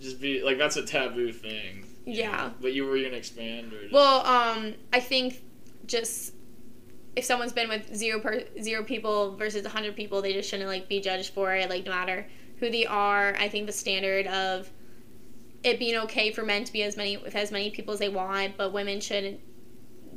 [0.00, 1.86] just be like that's a taboo thing.
[2.06, 2.30] Yeah.
[2.30, 2.52] know?
[2.60, 5.42] But you were gonna expand or just, well, um I think
[5.86, 6.32] just
[7.16, 10.68] if someone's been with zero per zero people versus a hundred people, they just shouldn't
[10.68, 11.68] like be judged for it.
[11.68, 12.26] Like no matter
[12.58, 14.70] who they are, I think the standard of
[15.64, 18.08] it being okay for men to be as many with as many people as they
[18.10, 19.40] want, but women shouldn't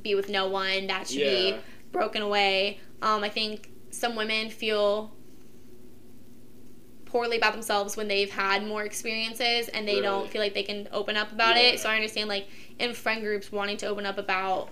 [0.03, 0.87] be with no one.
[0.87, 1.55] That should be
[1.91, 2.79] broken away.
[3.01, 5.13] Um, I think some women feel
[7.05, 10.89] poorly about themselves when they've had more experiences and they don't feel like they can
[10.91, 11.63] open up about Yeah.
[11.63, 11.79] it.
[11.79, 12.47] So I understand like
[12.79, 14.69] in friend groups wanting to open up about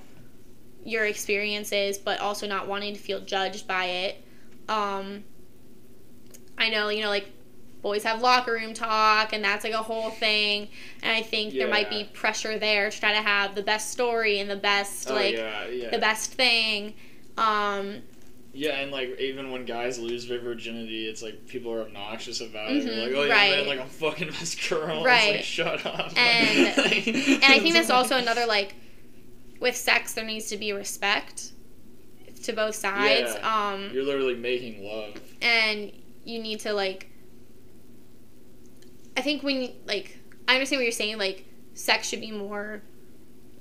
[0.84, 4.24] your experiences but also not wanting to feel judged by it.
[4.68, 5.24] Um,
[6.58, 7.32] I know, you know, like
[7.86, 10.68] boys have locker room talk and that's like a whole thing
[11.04, 14.40] and I think there might be pressure there to try to have the best story
[14.40, 15.92] and the best oh, like yeah, yeah.
[15.92, 16.96] the best thing.
[17.38, 18.02] Um,
[18.54, 22.72] Yeah, and like even when guys lose their virginity, it's like people are obnoxious about
[22.72, 22.86] it.
[22.86, 23.52] They're like, oh yeah, right.
[23.52, 25.04] man, like I'm fucking this girl.
[25.04, 25.36] Right.
[25.36, 26.18] It's like shut up.
[26.18, 28.74] And- Like- and I think that's also another like
[29.60, 31.52] with sex there needs to be respect
[32.42, 33.32] to both sides.
[33.36, 33.74] Yeah.
[33.74, 35.22] Um, You're literally making love.
[35.44, 35.92] and
[36.24, 37.12] you need to like.
[39.18, 40.18] I think when like
[40.48, 42.82] I understand what you're saying, like sex should be more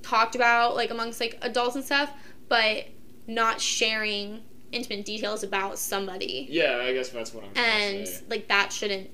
[0.03, 2.11] talked about like amongst like adults and stuff,
[2.49, 2.87] but
[3.27, 8.73] not sharing intimate details about somebody Yeah, I guess that's what I'm and like that
[8.73, 9.09] shouldn't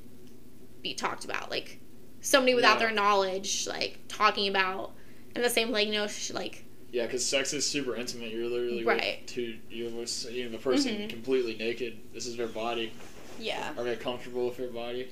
[0.83, 1.79] be talked about like
[2.23, 2.87] somebody without Yeah.
[2.87, 4.93] their knowledge like talking about
[5.35, 8.33] and the same like you know sh- like Yeah, because sex is super intimate.
[8.33, 9.19] You're literally Right.
[9.21, 9.59] with two.
[9.71, 11.09] You have a, you have a person Mhm.
[11.11, 11.99] completely naked.
[12.13, 12.93] This is their body.
[13.39, 13.73] Yeah.
[13.79, 15.09] Are they comfortable with their body?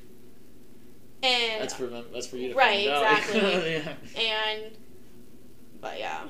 [1.23, 2.05] And That's for them.
[2.12, 3.19] That's for you to Right, find out.
[3.19, 3.73] exactly.
[4.16, 4.23] yeah.
[4.62, 4.77] and
[5.81, 6.23] but yeah.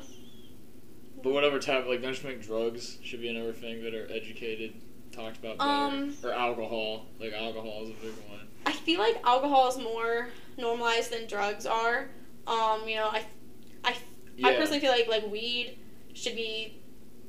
[1.23, 4.75] But whatever type, like don't you think drugs should be another thing that are educated,
[5.13, 7.07] talked about better, Um, or alcohol?
[7.21, 8.41] Like alcohol is a big one.
[8.67, 12.09] I feel like alcohol is more normalized than drugs are.
[12.47, 13.25] Um, you know, I
[13.85, 13.95] I
[14.45, 15.77] I personally feel like like weed
[16.15, 16.81] should be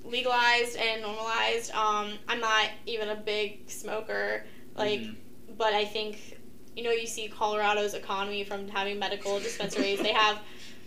[0.05, 1.71] legalized and normalized.
[1.73, 4.45] Um, I'm not even a big smoker,
[4.75, 5.15] like, Mhm.
[5.57, 6.38] but I think
[6.75, 9.99] you know you see Colorado's economy from having medical dispensaries.
[9.99, 10.39] they have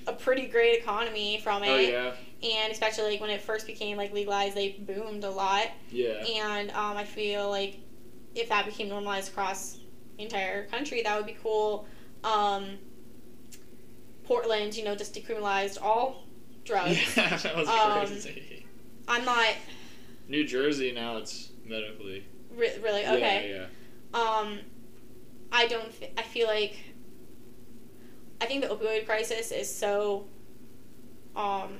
[0.07, 3.97] a pretty great economy from it, Oh yeah, and especially like when it first became
[3.97, 5.67] like legalized, they boomed a lot.
[5.91, 6.25] yeah.
[6.27, 7.79] And um, I feel like
[8.35, 9.79] if that became normalized across
[10.17, 11.87] the entire country, that would be cool.
[12.25, 12.79] Um,
[14.25, 16.25] Portland, you know, just decriminalized all
[16.65, 16.99] drugs.
[17.17, 18.67] Yeah, that was Um, crazy.
[19.09, 19.49] I'm not
[20.29, 22.25] New Jersey now it's medically.
[22.55, 23.51] re- really okay.
[23.51, 23.67] Yeah,
[24.15, 24.21] yeah.
[24.21, 24.61] Um,
[25.53, 25.93] I don't.
[26.17, 26.77] I feel like.
[28.41, 30.27] I think the opioid crisis is so.
[31.37, 31.79] Um.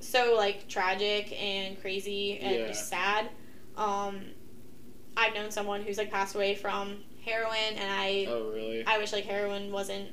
[0.00, 2.66] So like tragic and crazy and Yeah.
[2.68, 3.28] just sad.
[3.76, 4.20] Um,
[5.16, 8.26] I've known someone who's like passed away from heroin, and I.
[8.28, 8.84] Oh really?
[8.86, 10.08] I wish like heroin wasn't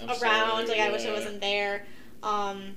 [0.00, 0.66] I'm around.
[0.66, 1.86] sorry, like I wish it wasn't there.
[2.22, 2.76] Um.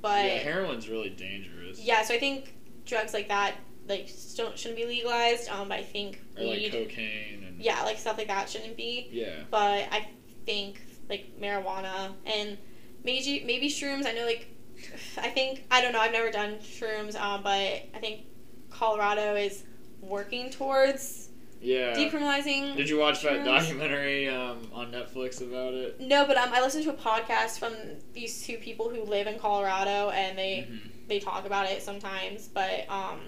[0.00, 1.78] But yeah, heroin's really dangerous.
[1.80, 2.52] yeah, so I think
[2.84, 3.54] drugs like that
[3.88, 5.48] like don't shouldn't be legalized.
[5.48, 7.60] Um, but I think Or like cocaine and.
[7.60, 9.08] yeah, like stuff like that shouldn't be.
[9.12, 9.42] Yeah.
[9.50, 10.08] But I
[10.46, 12.56] think like marijuana and
[13.04, 14.06] maybe maybe shrooms.
[14.06, 14.48] I know like
[15.18, 16.00] I think I don't know.
[16.00, 17.16] I've never done shrooms.
[17.20, 18.22] Um, but I think
[18.70, 19.64] Colorado is
[20.00, 21.28] working towards
[21.60, 21.94] Yeah.
[21.94, 22.76] decriminalizing.
[22.76, 26.00] Did you watch that documentary um, on Netflix about it?
[26.00, 27.74] No, but um, I listened to a podcast from
[28.14, 31.08] these two people who live in Colorado, and they Mhm.
[31.08, 32.48] they talk about it sometimes.
[32.48, 33.20] But um,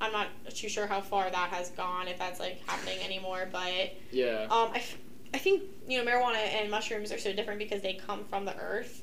[0.00, 3.48] I'm not too sure how far that has gone, if that's like happening anymore.
[3.50, 4.46] But Yeah.
[4.50, 4.98] um, I, f-
[5.34, 8.56] I think you know marijuana and mushrooms are so different because they come from the
[8.58, 9.02] earth.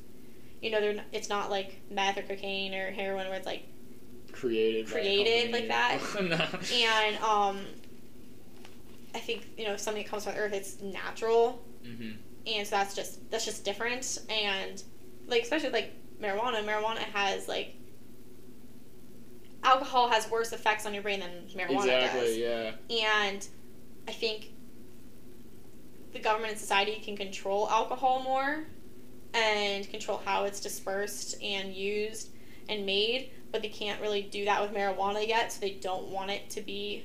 [0.62, 3.64] You know, they're n- it's not like meth or cocaine or heroin where it's like
[4.32, 4.88] created.
[4.88, 5.68] created like
[6.22, 6.48] No.
[6.74, 7.60] and um.
[9.16, 11.64] I think you know if something comes from the earth, it's natural.
[11.86, 12.16] Mhm.
[12.48, 14.82] and so that's just that's just different and
[15.28, 15.92] like especially like
[16.22, 17.76] marijuana marijuana has like
[19.64, 22.42] alcohol has worse effects on your brain than marijuana Exactly.
[22.44, 22.72] Yeah.
[22.88, 23.48] does and
[24.08, 24.50] i think
[26.14, 28.66] the government and society can control alcohol more
[29.34, 32.30] and control how it's dispersed and used
[32.70, 36.30] and made but they can't really do that with marijuana yet so they don't want
[36.32, 37.04] it to be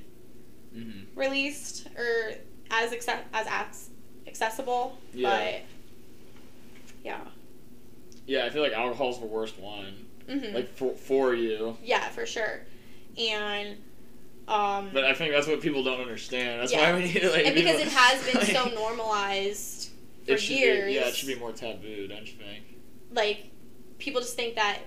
[0.74, 1.06] Mhm.
[1.14, 2.34] released or
[2.70, 3.90] as acce- as ac-
[4.26, 4.98] accessible.
[5.14, 5.30] Yeah.
[5.30, 5.60] But
[7.02, 7.20] yeah.
[8.26, 10.06] Yeah, I feel like alcohol's the worst one.
[10.28, 11.76] Hmm Like for for you.
[11.82, 12.60] yeah, for sure.
[13.18, 13.76] And
[14.46, 16.60] um But I think that's what people don't understand.
[16.60, 16.92] That's Yeah.
[16.92, 17.46] why we need to like.
[17.46, 19.90] and because people- it has been so normalized
[20.26, 20.86] for years.
[20.86, 22.64] Be, yeah, it should be more taboo, don't you think?
[23.10, 23.46] like
[23.98, 24.80] people just think that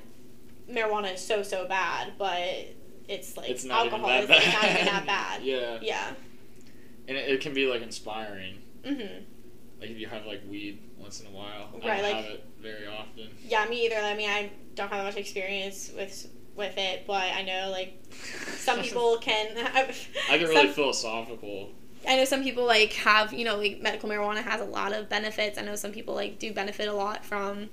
[0.70, 2.38] marijuana is so so bad, but
[3.08, 5.44] it's like it's alcohol is like, not even that bad.
[5.44, 6.14] yeah, Yeah.
[7.08, 8.60] and it, it can be like inspiring.
[8.86, 9.24] Mhm.
[9.82, 11.70] Like if you have like weed once in a while.
[11.84, 13.30] I Right, don't like- have it very often.
[13.44, 13.98] Yeah, me either.
[13.98, 18.02] I mean, I don't have much experience with with it, but I know like
[18.58, 19.58] some people can.
[19.58, 21.72] I get really some- philosophical.
[22.08, 25.10] I know some people like have you know like medical marijuana has a lot of
[25.10, 25.58] benefits.
[25.60, 27.70] I know some people like do benefit a lot from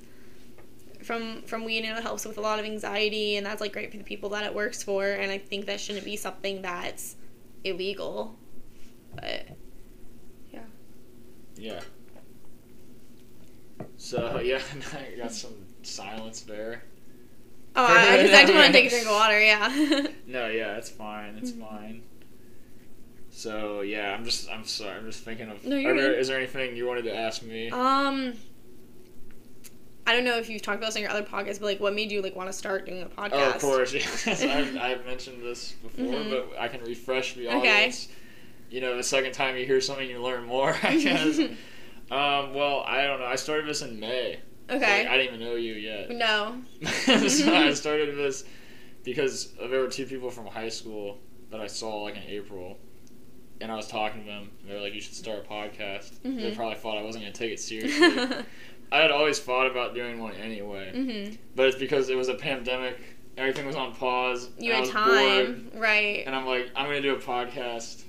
[1.02, 3.90] from from weed and it helps with a lot of anxiety and that's like great
[3.90, 7.16] for the people that it works for and I think that shouldn't be something that's
[7.64, 8.36] illegal.
[9.14, 9.46] But
[10.52, 10.60] yeah.
[11.56, 11.80] Yeah.
[13.98, 14.60] So yeah,
[14.94, 15.52] I got some
[15.82, 16.82] silence there.
[17.76, 19.40] oh, I, I just I just want to take a drink of water.
[19.40, 20.06] Yeah.
[20.26, 21.36] No, yeah, it's fine.
[21.36, 21.60] It's Mhm.
[21.68, 22.02] fine.
[23.30, 24.96] So yeah, I'm just I'm sorry.
[24.98, 25.64] I'm just thinking of.
[25.64, 27.70] No, you're there, is there anything you wanted to ask me?
[27.70, 28.34] um.
[30.06, 31.94] I don't know if you've talked about this on your other podcast, but like, what
[31.94, 33.30] made you like want to start doing a podcast?
[33.34, 33.92] Oh, of course.
[33.92, 36.30] Yes, I've, I've mentioned this before, Mhm.
[36.30, 38.06] but I can refresh the audience.
[38.06, 38.14] Okay.
[38.70, 40.74] You know, the second time you hear something, you learn more.
[40.82, 41.38] I guess.
[42.10, 43.26] Um, well, I don't know.
[43.26, 44.40] I started this in May.
[44.70, 44.98] Okay.
[45.04, 46.10] like, I didn't even know you yet.
[46.10, 46.60] no.
[47.28, 48.44] so I started this
[49.04, 51.18] because there were two people from high school
[51.50, 52.76] that I saw like in April,
[53.60, 54.50] and I was talking to them.
[54.60, 56.54] And they were like, "You should start a podcast." They Mhm.
[56.56, 58.44] probably thought I wasn't gonna take it seriously.
[58.92, 61.38] I had always thought about doing one anyway, mhm.
[61.54, 62.98] but it's because it was a pandemic
[63.38, 64.50] everything was on pause.
[64.58, 66.24] You had time, bored, right?
[66.26, 68.02] and I'm like, I'm gonna do a podcast,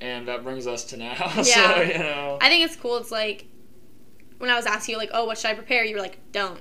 [0.00, 1.14] and that brings us to now.
[1.42, 1.82] so Yeah.
[1.82, 2.96] you know, I think it's cool.
[2.98, 3.46] It's like
[4.38, 5.84] when I was asking you, like, oh, what should I prepare?
[5.84, 6.60] You were like, don't.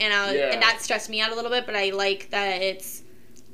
[0.00, 0.52] And I was, Yeah.
[0.52, 3.02] and that stressed me out a little bit, but I like that it's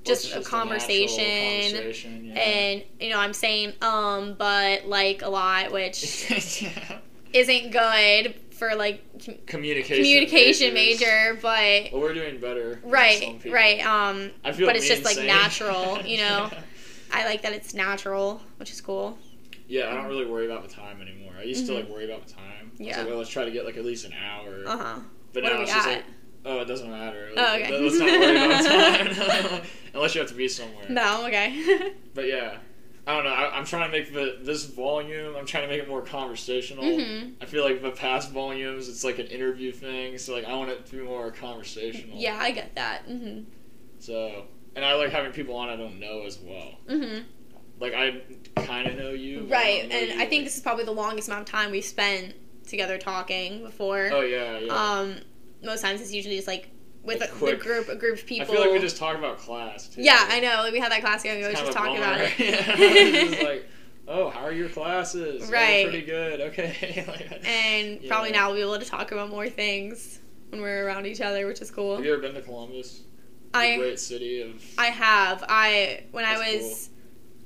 [0.04, 1.72] just, It's a natural conversation.
[1.74, 2.34] conversation, yeah.
[2.40, 6.30] And you know, I'm saying um, but like a lot, which
[6.62, 6.98] Yeah.
[7.32, 9.96] isn't good for like com- communication.
[9.96, 11.00] communication majors.
[11.00, 12.78] major, but Well, we're doing better.
[12.84, 13.80] right, right.
[13.84, 16.50] Um, I feel but it's just like natural, you know.
[17.12, 19.18] I like that it's natural, which is cool.
[19.68, 21.32] Yeah, I don't really worry about the time anymore.
[21.38, 21.76] I used to Mhm.
[21.76, 22.72] like worry about the time.
[22.78, 22.98] Yeah.
[22.98, 24.64] like, well, let's try to get like at least an hour.
[24.66, 25.00] Uh huh.
[25.32, 25.94] but What now it's just at?
[25.96, 26.04] like,
[26.44, 27.30] oh, it doesn't matter.
[27.36, 27.78] Oh, okay.
[27.80, 28.64] Let's not worry about
[29.60, 29.62] time.
[29.94, 30.86] Unless you have to be somewhere.
[30.88, 31.92] No, okay.
[32.14, 32.58] But yeah,
[33.06, 33.30] I don't know.
[33.30, 35.36] I, I'm trying to make the this volume.
[35.36, 36.84] I'm trying to make it more conversational.
[36.84, 37.34] mhm.
[37.40, 40.18] I feel like the past volumes, it's like an interview thing.
[40.18, 42.16] So like, I want it to be more conversational.
[42.18, 43.08] Yeah, I get that.
[43.08, 43.44] Mhm.
[44.00, 44.46] So,
[44.76, 46.78] and I like having people on I don't know as well.
[46.88, 47.24] Mhm.
[47.80, 48.20] Like I
[48.62, 49.46] kind of know you.
[49.48, 51.52] but I Right, know and you, I think this is probably the longest amount of
[51.52, 52.34] time we've spent
[52.68, 54.10] together talking before.
[54.12, 54.72] Oh yeah, yeah.
[54.72, 55.16] Um,
[55.64, 56.68] most times it's usually just like
[57.02, 58.46] with A a, quick- the group, a group of people.
[58.46, 60.02] I feel like we just talk about class too.
[60.02, 60.56] yeah, I know.
[60.62, 61.38] Like we had that class going.
[61.38, 62.32] We kind just a talking about it.
[62.38, 62.74] yeah.
[62.76, 63.66] It's like,
[64.06, 65.44] oh, how are your classes?
[65.48, 65.84] Oh, Right.
[65.88, 66.40] pretty good.
[66.52, 67.04] Okay.
[67.08, 70.18] Like, and probably now we'll be able to talk about more things
[70.50, 71.96] when we're around each other, which is cool.
[71.96, 73.00] Have you ever been to Columbus?
[73.54, 74.62] I great city of.
[74.78, 75.44] I have.
[75.48, 76.90] I when I was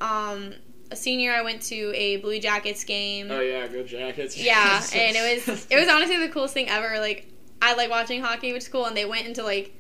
[0.01, 0.55] um
[0.91, 3.29] a senior, I went to a Blue Jackets game.
[3.31, 4.37] Oh yeah, go Jackets.
[4.37, 6.99] Yeah, and it was it was honestly the coolest thing ever.
[7.01, 7.29] Like
[7.63, 9.73] I like watching hockey, which is cool, and they went into like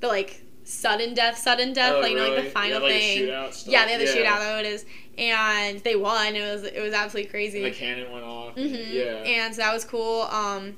[0.00, 3.26] the like sudden death, sudden death, Oh, like you know, like the final yeah, thing.
[3.66, 4.86] Yeah, they had the shootout though it is,
[5.16, 6.34] and they won.
[6.36, 7.64] It was it was absolutely crazy.
[7.64, 8.54] And the cannon went off.
[8.54, 9.22] hmm Yeah.
[9.24, 10.22] And so that was cool.
[10.22, 10.76] Um,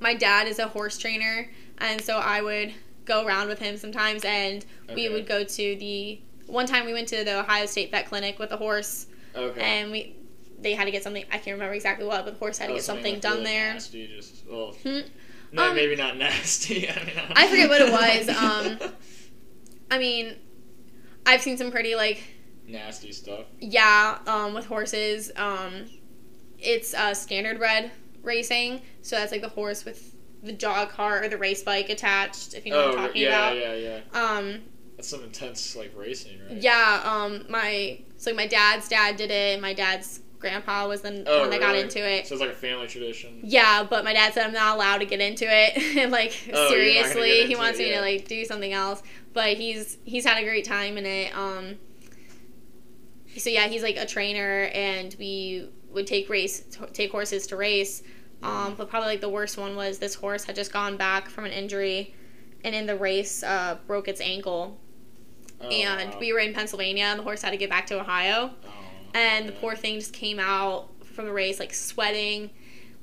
[0.00, 2.72] my dad is a horse trainer, and so I would
[3.06, 4.64] go around with him sometimes, and
[4.94, 6.20] we would go to the.
[6.46, 9.60] One time we went to the Ohio State Vet Clinic with a horse, okay.
[9.60, 10.14] and we
[10.60, 11.24] they had to get something.
[11.30, 13.38] I can't remember exactly what, but the horse had to Oh, get something like done
[13.38, 13.72] really there.
[13.74, 15.00] Nasty, just well, Hmm.
[15.52, 16.88] no, Um, maybe not nasty.
[16.88, 18.90] I, mean, I forget what it was, um,
[19.90, 20.36] I mean,
[21.24, 22.22] I've seen some pretty like
[22.66, 23.44] nasty stuff.
[23.60, 25.30] yeah um, with horses.
[25.36, 25.86] Um,
[26.58, 27.90] it's uh, standard bred
[28.22, 32.54] racing, so that's like the horse with the jog cart or the race bike attached.
[32.54, 33.56] If you know oh what I'm talking yeah, about.
[33.56, 34.00] yeah, yeah.
[34.12, 34.20] Yeah.
[34.36, 34.60] Um,
[34.96, 36.58] That's some intense like racing, right?
[36.62, 37.00] yeah.
[37.04, 39.60] Um, my so my dad's dad did it.
[39.60, 42.26] My dad's grandpa was the Oh, one that got into it.
[42.26, 43.40] So it's like a family tradition.
[43.42, 45.96] Yeah, but my dad said I'm not allowed to get into it.
[45.96, 47.96] and like Oh, you're not gonna seriously, he wants it, me yeah.
[47.96, 49.02] to like do something else.
[49.32, 51.36] But he's he's had a great time in it.
[51.36, 51.76] Um
[53.36, 58.02] so yeah, he's like a trainer and we would take race take horses to race.
[58.42, 61.44] Um but probably like the worst one was this horse had just gone back from
[61.44, 62.14] an injury
[62.64, 64.78] and in the race uh broke its ankle.
[65.60, 66.18] Oh, and wow.
[66.20, 68.70] we were in Pennsylvania and the horse had to get back to Ohio Oh,
[69.14, 72.50] and the poor thing just came out from the race like sweating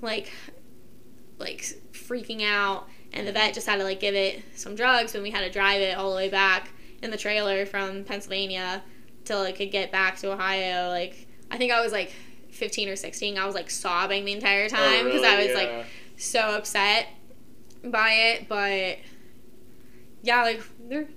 [0.01, 0.31] like
[1.39, 1.61] like
[1.91, 5.31] freaking out and the vet just had to like give it some drugs and we
[5.31, 6.69] had to drive it all the way back
[7.01, 8.84] in the trailer from pennsylvania
[9.26, 12.14] till it could get back to ohio like i think i was like
[12.54, 15.48] 15 or 16 i was like sobbing the entire Oh, time because i really?
[15.48, 15.86] was like
[16.18, 17.08] so upset
[17.84, 18.98] by it but
[20.22, 21.08] yeah like they're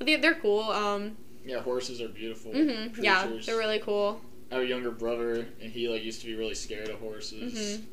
[0.00, 2.52] they're, they're cool um Yeah, horses are beautiful.
[2.52, 6.26] hmm yeah they're really cool I have a younger brother, and he like used to
[6.26, 7.80] be really scared of horses.
[7.80, 7.84] hmm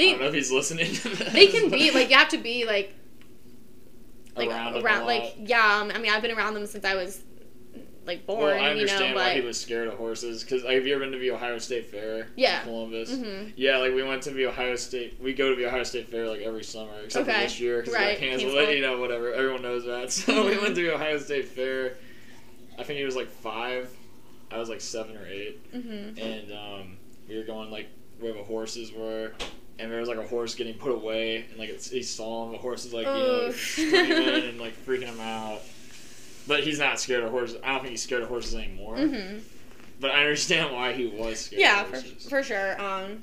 [0.00, 0.92] I don't know if he's listening.
[0.92, 1.32] To this.
[1.32, 2.92] they can be like you have to be like
[4.34, 7.22] like around, around, like yeah um, i mean i've been around them since i was
[8.06, 10.42] like born Well, I you know understand why but he was scared of horses.
[10.42, 12.28] Because like, have you ever been to the Ohio State Fair?
[12.36, 12.58] Yeah.
[12.60, 13.14] In Columbus.
[13.14, 15.18] hmm Yeah, like we went to the Ohio State.
[15.22, 17.36] We go to the Ohio State Fair like every summer, except Okay.
[17.38, 18.52] for this year because Right, got canceled.
[18.54, 18.76] canceled.
[18.76, 19.32] You know, whatever.
[19.32, 20.10] Everyone knows that.
[20.12, 21.94] So we went to the Ohio State Fair.
[22.78, 23.90] I think he was like five.
[24.50, 26.96] I was like seven or eight, hmm and um,
[27.28, 27.88] we were going like
[28.20, 29.32] where the horses were.
[29.78, 32.52] And there was like a horse getting put away, and like it's, he saw him.
[32.52, 34.12] The horse is like you know screaming
[34.50, 35.60] and like freaking him out.
[36.46, 37.58] But he's not scared of horses.
[37.62, 38.96] I don't think he's scared of horses anymore.
[38.96, 39.38] hmm
[40.00, 41.60] But I understand why he was scared.
[41.60, 43.22] yeah for, for sure um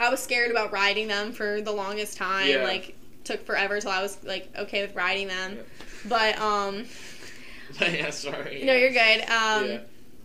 [0.00, 2.64] i was scared about riding them for the longest time Yeah.
[2.64, 5.62] like took forever till i was like okay with riding them Yeah.
[6.08, 6.84] but um
[7.80, 8.62] yeah, sorry.
[8.66, 9.78] no you're good um yeah.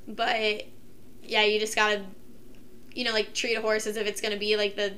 [0.07, 0.65] but
[1.23, 2.01] yeah you just gotta
[2.95, 4.93] you know like treat a horse as if it's gonna be like the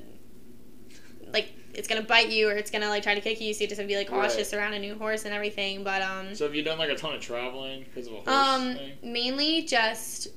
[1.34, 3.68] like it's gonna bite you or it's gonna like try to kick you so you
[3.68, 6.46] just have to be like cautious around a new horse and everything but um So
[6.46, 8.92] have you done like a ton of traveling because of a horse um thing?
[9.04, 10.28] mainly just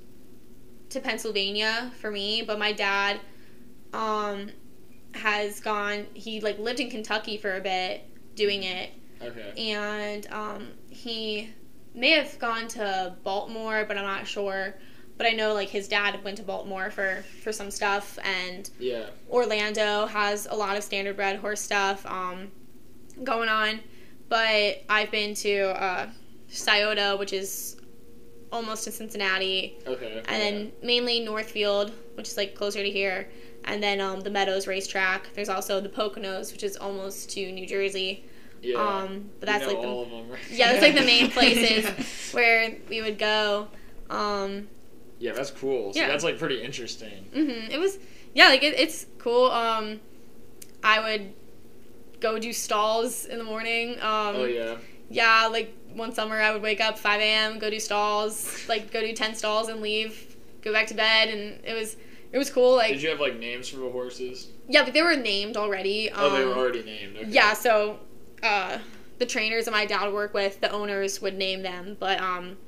[0.90, 3.20] to pennsylvania for me but my dad
[3.92, 4.50] um
[5.14, 8.02] has gone he like lived in kentucky for a bit
[8.34, 8.90] doing it
[9.22, 9.52] Okay.
[9.72, 11.48] and um, he
[11.94, 14.74] may have gone to Baltimore, but I'm not sure.
[15.16, 19.06] But I know like his dad went to Baltimore for for some stuff, and Yeah.
[19.30, 22.50] Orlando has a lot of standard bred horse stuff um,
[23.22, 23.80] going on.
[24.28, 26.08] But I've been to uh,
[26.48, 27.76] Scioto, which is
[28.50, 30.22] almost to Cincinnati, Okay.
[30.28, 33.28] and then mainly Northfield, which is like closer to here,
[33.64, 35.28] and then um, the Meadows racetrack.
[35.34, 38.24] There's also the Poconos, which is almost to New Jersey.
[38.62, 38.76] yeah.
[38.78, 40.40] Um, but You that's know like the all of them, right?
[40.50, 43.68] yeah, that's like the main places where we would go.
[44.10, 44.68] Um,
[45.24, 45.94] Yeah, that's cool.
[45.94, 46.08] So Yeah.
[46.08, 47.24] that's like pretty interesting.
[47.32, 47.98] hmm It was
[48.34, 49.46] yeah, like it, it's cool.
[49.50, 50.00] Um,
[50.82, 51.32] I would
[52.20, 53.94] go do stalls in the morning.
[54.00, 54.76] Um, oh yeah.
[55.08, 59.00] yeah, like one summer I would wake up 5 a.m., go do stalls, like go
[59.00, 61.96] do 10 stalls and leave, go back to bed, and it was
[62.32, 62.76] it was cool.
[62.76, 64.48] Like Did you have like names for the horses?
[64.68, 66.10] yeah, but they were named already.
[66.10, 67.16] Um, oh, they were already named.
[67.16, 67.30] Okay.
[67.30, 68.00] Yeah, so
[68.42, 68.78] uh,
[69.18, 71.96] the trainers that my dad would work with, the owners would name them.
[71.98, 72.58] But um,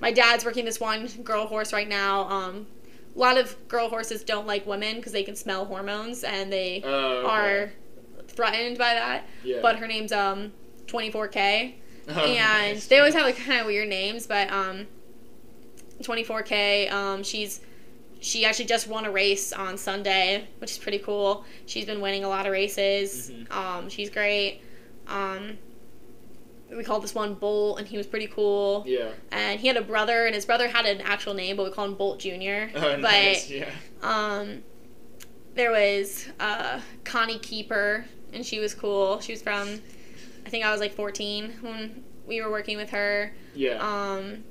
[0.00, 2.22] my dad's working this one girl horse right now.
[2.28, 2.66] Um,
[3.14, 6.82] a lot of girl horses don't like women because they can smell hormones and they
[6.84, 7.28] Oh, okay.
[7.28, 7.72] are
[8.28, 9.24] threatened by that.
[9.42, 9.60] Yeah.
[9.62, 10.52] But her name's um
[10.86, 11.74] 24K,
[12.08, 12.34] Oh, and
[12.74, 12.86] nice.
[12.86, 14.26] they always have like kind of weird names.
[14.26, 14.86] But um,
[16.02, 17.60] 24K, um, she's
[18.20, 21.44] she actually just won a race on Sunday, which is pretty cool.
[21.66, 23.30] She's been winning a lot of races.
[23.30, 23.52] Mhm.
[23.52, 24.60] Um, she's great.
[25.06, 25.58] Um,
[26.74, 28.84] we called this one Bolt, and he was pretty cool.
[28.86, 29.10] Yeah.
[29.30, 31.90] And he had a brother, and his brother had an actual name, but we called
[31.90, 32.70] him Bolt Junior.
[32.76, 33.50] Oh, but nice.
[33.50, 33.70] Yeah.
[34.02, 34.62] um,
[35.54, 39.20] there was uh, Connie Keeper, and she was cool.
[39.20, 39.80] She was from,
[40.44, 43.32] I think I was like 14 when we were working with her.
[43.54, 43.78] Yeah.
[43.80, 44.44] Um,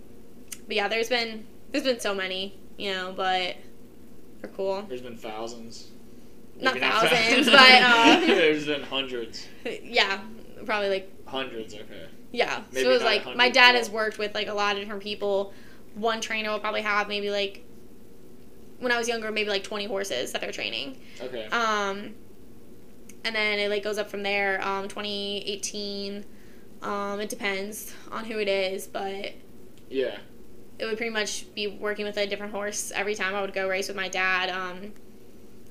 [0.68, 3.58] but yeah, there's been there's been so many, you know, but
[4.42, 4.84] they're cool.
[4.84, 5.92] There's been thousands.
[6.60, 9.48] Not thousands, but uh, there's been hundreds.
[9.84, 10.22] yeah,
[10.66, 11.74] probably like Hundreds.
[11.74, 12.08] Okay.
[12.32, 12.62] yeah.
[12.72, 13.80] Maybe so it was like my dad total.
[13.80, 15.54] has worked with like a lot of different people.
[15.96, 17.64] One trainer will probably have maybe like
[18.80, 20.98] when I was younger, maybe like 20 horses that they're training.
[21.22, 21.46] Okay.
[21.46, 22.14] Um,
[23.24, 24.66] and then it like goes up from there.
[24.66, 26.26] Um, 2018.
[26.82, 29.34] Um, it depends on who it is, but
[29.90, 30.18] yeah.
[30.78, 33.68] it would pretty much be working with a different horse every time I would go
[33.68, 34.50] race with my dad.
[34.50, 34.94] Um,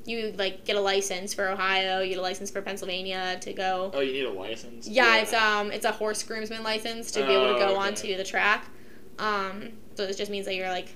[0.06, 3.90] you like get a license for Ohio, you get a license for Pennsylvania to go.
[3.94, 4.86] Oh, you need a license.
[4.86, 7.74] Yeah, it's um it's a horse groomsman license to be able to Oh, go okay.
[7.88, 8.66] onto the track.
[9.18, 10.88] Um, so it just means that you're like,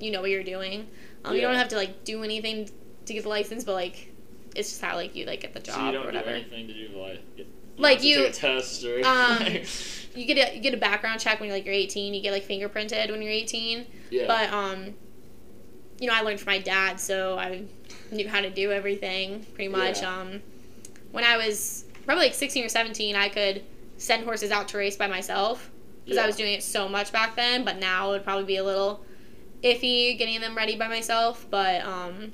[0.00, 0.88] you know what you're doing.
[1.24, 2.68] Um, You don't have to like do anything
[3.06, 4.12] to get the license, but like,
[4.56, 6.30] it's just how like you like get the job so you or don't do whatever.
[6.30, 7.20] anything to do like.
[7.36, 7.46] You
[7.76, 9.04] Like you- test or.
[9.06, 9.38] um,
[10.16, 12.14] You get a you get a background check when you're like you're 18.
[12.14, 13.84] You get like fingerprinted when you're 18.
[14.10, 14.26] yeah.
[14.26, 14.94] But um,
[16.00, 17.62] you know, I learned from my dad, so I
[18.14, 20.02] knew how to do everything pretty much.
[20.02, 20.16] Yeah.
[20.20, 20.42] Um,
[21.12, 23.62] when I was probably like 16 or 17, I could
[23.96, 25.70] send horses out to race by myself
[26.04, 27.64] because I was doing it so much back then.
[27.64, 29.04] But now it would probably be a little
[29.62, 31.46] iffy getting them ready by myself.
[31.50, 32.32] But um,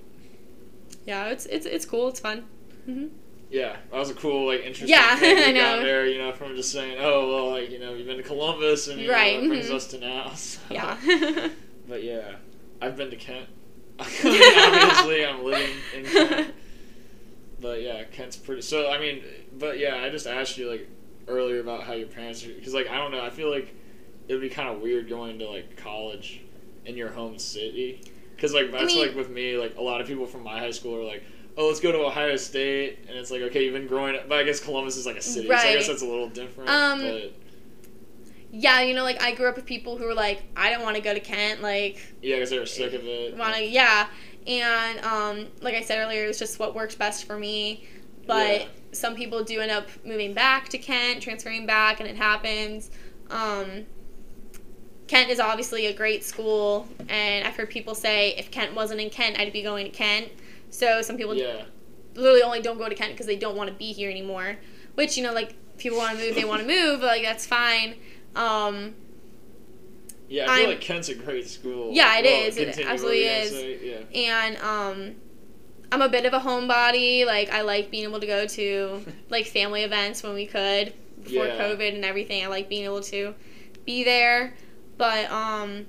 [1.06, 2.08] yeah, it's it's it's cool.
[2.08, 2.44] It's fun.
[2.86, 3.06] hmm
[3.50, 5.82] Yeah, that was a cool, like, interesting Yeah, thing I know.
[5.82, 8.86] there, you know, from just saying, oh, well, like, you know, you've been to Columbus,
[8.88, 9.74] and, you Right, know, that brings mhm.
[9.74, 10.32] us to now.
[10.34, 11.48] so- Yeah.
[11.88, 12.36] But, yeah,
[12.80, 13.48] I've been to Kent.
[14.24, 16.54] I obviously, I'm living in Kent.
[17.60, 18.62] But, yeah, Kent's pretty...
[18.62, 19.22] So, I mean,
[19.58, 20.88] but, yeah, I just asked you, like,
[21.28, 22.42] earlier about how your parents...
[22.42, 23.74] Because, like, I don't know, I feel like
[24.28, 26.40] it would be kind of weird going to, like, college
[26.86, 28.02] in your home city.
[28.34, 30.70] Because, like, that's, mean- like, with me, like, a lot of people from my high
[30.70, 31.22] school are like,
[31.56, 34.38] oh, let's go to Ohio State, and it's like, okay, you've been growing up, but
[34.38, 36.70] I guess Columbus is like a city, so I guess that's a little different.
[36.70, 37.34] Um, but
[38.52, 40.96] yeah, you know, like I grew up with people who were like, I don't want
[40.96, 43.36] to go to Kent, like yeah, because they were sick of it.
[43.36, 44.08] want to yeah.
[44.46, 47.86] And um, like i said earlier it was just what worked best for me.
[48.26, 48.66] But Yeah.
[48.92, 52.90] some people do end up moving back to kent transferring back and it happens.
[53.30, 53.86] Um,
[55.06, 59.10] kent is obviously a great school and i've heard people say if kent wasn't in
[59.10, 60.28] kent i'd be going to kent.
[60.70, 61.64] So some people yeah,
[62.14, 64.56] literally only don't go to kent because they don't want to be here anymore.
[64.94, 67.94] Which you know like people want to move they want to move like that's fine
[68.36, 68.94] um,
[70.28, 71.90] yeah, I feel I'm- like Kent's a great school.
[71.92, 72.56] Yeah, it Well, is.
[72.56, 73.50] It absolutely is.
[73.50, 73.78] say?
[74.12, 74.32] Yeah.
[74.34, 75.14] and um
[75.92, 77.26] I'm a bit of a homebody.
[77.26, 80.92] Like I like being able to go to like family events when we could
[81.24, 81.58] before Yeah.
[81.58, 82.44] COVID and everything.
[82.44, 83.34] I like being able to
[83.84, 84.54] be there.
[84.98, 85.86] But um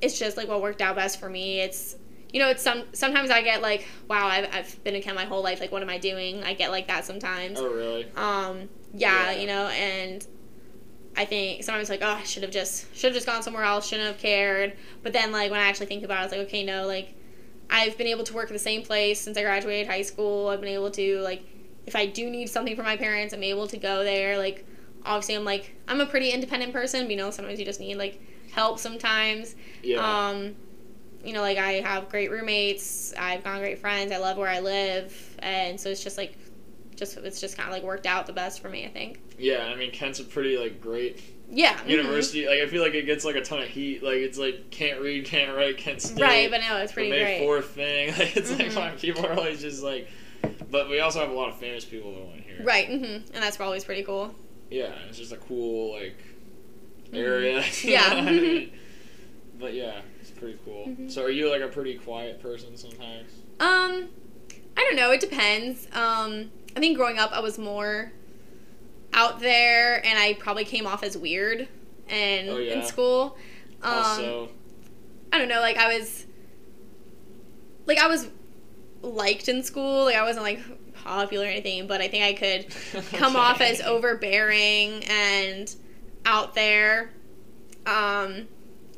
[0.00, 1.60] it's just like what worked out best for me.
[1.60, 1.94] It's
[2.32, 5.24] you know, it's some sometimes I get like, wow, I've, I've been in Kent my
[5.26, 5.60] whole life.
[5.60, 6.42] Like, what am I doing?
[6.42, 7.58] I get like that sometimes.
[7.60, 8.04] Oh, really?
[8.16, 9.40] Um, yeah, Yeah.
[9.40, 10.24] you know, and
[11.20, 13.86] I think sometimes like, oh, I should have just should have just gone somewhere else,
[13.86, 14.74] shouldn't have cared.
[15.02, 17.14] But then like when I actually think about it, I was like, okay, no, like
[17.68, 20.48] I've been able to work at the same place since I graduated high school.
[20.48, 21.44] I've been able to like
[21.84, 24.38] if I do need something from my parents, I'm able to go there.
[24.38, 24.64] Like
[25.04, 27.02] obviously I'm like I'm a pretty independent person.
[27.02, 28.18] But, you know, sometimes you just need like
[28.52, 28.78] help.
[28.78, 29.56] Sometimes.
[29.82, 29.98] Yeah.
[30.00, 30.56] Um,
[31.22, 33.12] you know, like I have great roommates.
[33.12, 34.10] I've got great friends.
[34.10, 36.38] I love where I live, and so it's just like,
[37.00, 38.84] just it's just kind of like worked out the best for me.
[38.84, 39.18] I think.
[39.38, 41.20] yeah, I mean Kent's a pretty like great
[41.50, 41.76] Yeah.
[41.78, 41.88] mhm.
[41.88, 42.46] university.
[42.46, 44.02] Like I feel like it gets like a ton of heat.
[44.04, 46.20] Like it's like can't read, can't write, Kent State.
[46.22, 47.38] Right, but no, it's the pretty May great.
[47.40, 48.08] Fourth thing.
[48.18, 48.72] Like it's like Mhm.
[48.72, 48.98] fine.
[49.00, 50.08] People are always just like,
[50.70, 52.60] but we also have a lot of famous people that went here.
[52.62, 54.32] Right, hmm and that's always pretty cool.
[54.70, 56.16] Yeah, it's just a cool like
[57.12, 57.16] Mhm.
[57.18, 57.64] area.
[57.82, 58.06] Yeah.
[58.14, 58.70] I mean?
[59.58, 60.86] but yeah, it's pretty cool.
[60.86, 61.10] Mhm.
[61.10, 63.30] So are you like a pretty quiet person sometimes?
[63.58, 64.08] Um,
[64.76, 65.10] I don't know.
[65.10, 65.86] It depends.
[65.92, 68.12] Um, I think growing up, I was more
[69.12, 71.68] out there, and I probably came off as weird
[72.08, 72.74] in Oh, yeah.
[72.74, 73.36] in school.
[73.82, 74.48] Um, also,
[75.32, 75.60] I don't know.
[75.60, 76.26] Like I was,
[77.86, 78.28] like I was
[79.02, 80.04] liked in school.
[80.04, 80.60] Like I wasn't like
[80.94, 85.74] popular or anything, but I think I could come off as overbearing and
[86.26, 87.10] out there.
[87.86, 88.46] Um,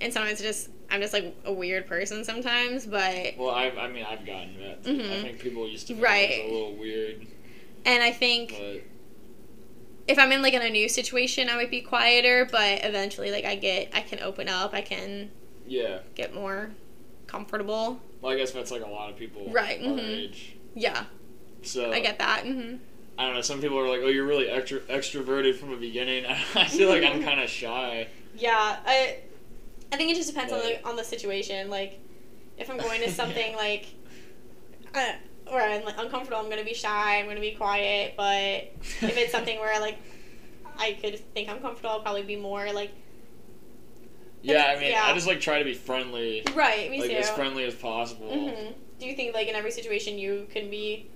[0.01, 4.05] and sometimes just I'm just like a weird person sometimes, but Well, I, I mean,
[4.05, 4.81] I've gotten that.
[4.85, 5.23] I Mhm.
[5.23, 6.40] think people used to Right.
[6.44, 7.27] A little weird,
[7.85, 8.83] and I think but
[10.09, 13.45] if I'm in like in a new situation, I might be quieter, but eventually like
[13.45, 15.31] I get I can open up, I can
[15.67, 16.01] yeah.
[16.15, 16.71] get more
[17.27, 18.01] comfortable.
[18.21, 19.99] Well, I guess that's like a lot of people Right, mhm.
[19.99, 20.57] age.
[20.75, 21.05] Yeah,
[21.63, 22.45] So I get that.
[22.45, 22.77] hmm
[23.19, 23.43] I don't know.
[23.43, 27.05] Some people are like, "Oh, you're really extra extroverted from the beginning." I feel like
[27.05, 28.09] I'm kind of shy.
[28.35, 29.19] Yeah, I
[29.93, 31.69] I think it just depends on the on the situation.
[31.69, 32.01] Like,
[32.57, 33.85] if I'm going to something like,
[34.95, 35.13] uh,
[35.51, 37.19] where I'm like uncomfortable, I'm gonna be shy.
[37.19, 38.14] I'm gonna be quiet.
[38.16, 39.98] But if it's something where like
[40.78, 42.93] I could think I'm comfortable, I'll probably be more like
[44.44, 45.02] yeah, I mean, Yeah.
[45.05, 46.90] I just like try to be friendly, right.
[46.90, 47.16] Me like too.
[47.16, 48.28] as friendly as possible.
[48.28, 51.09] hmm Do you think like in every situation you can be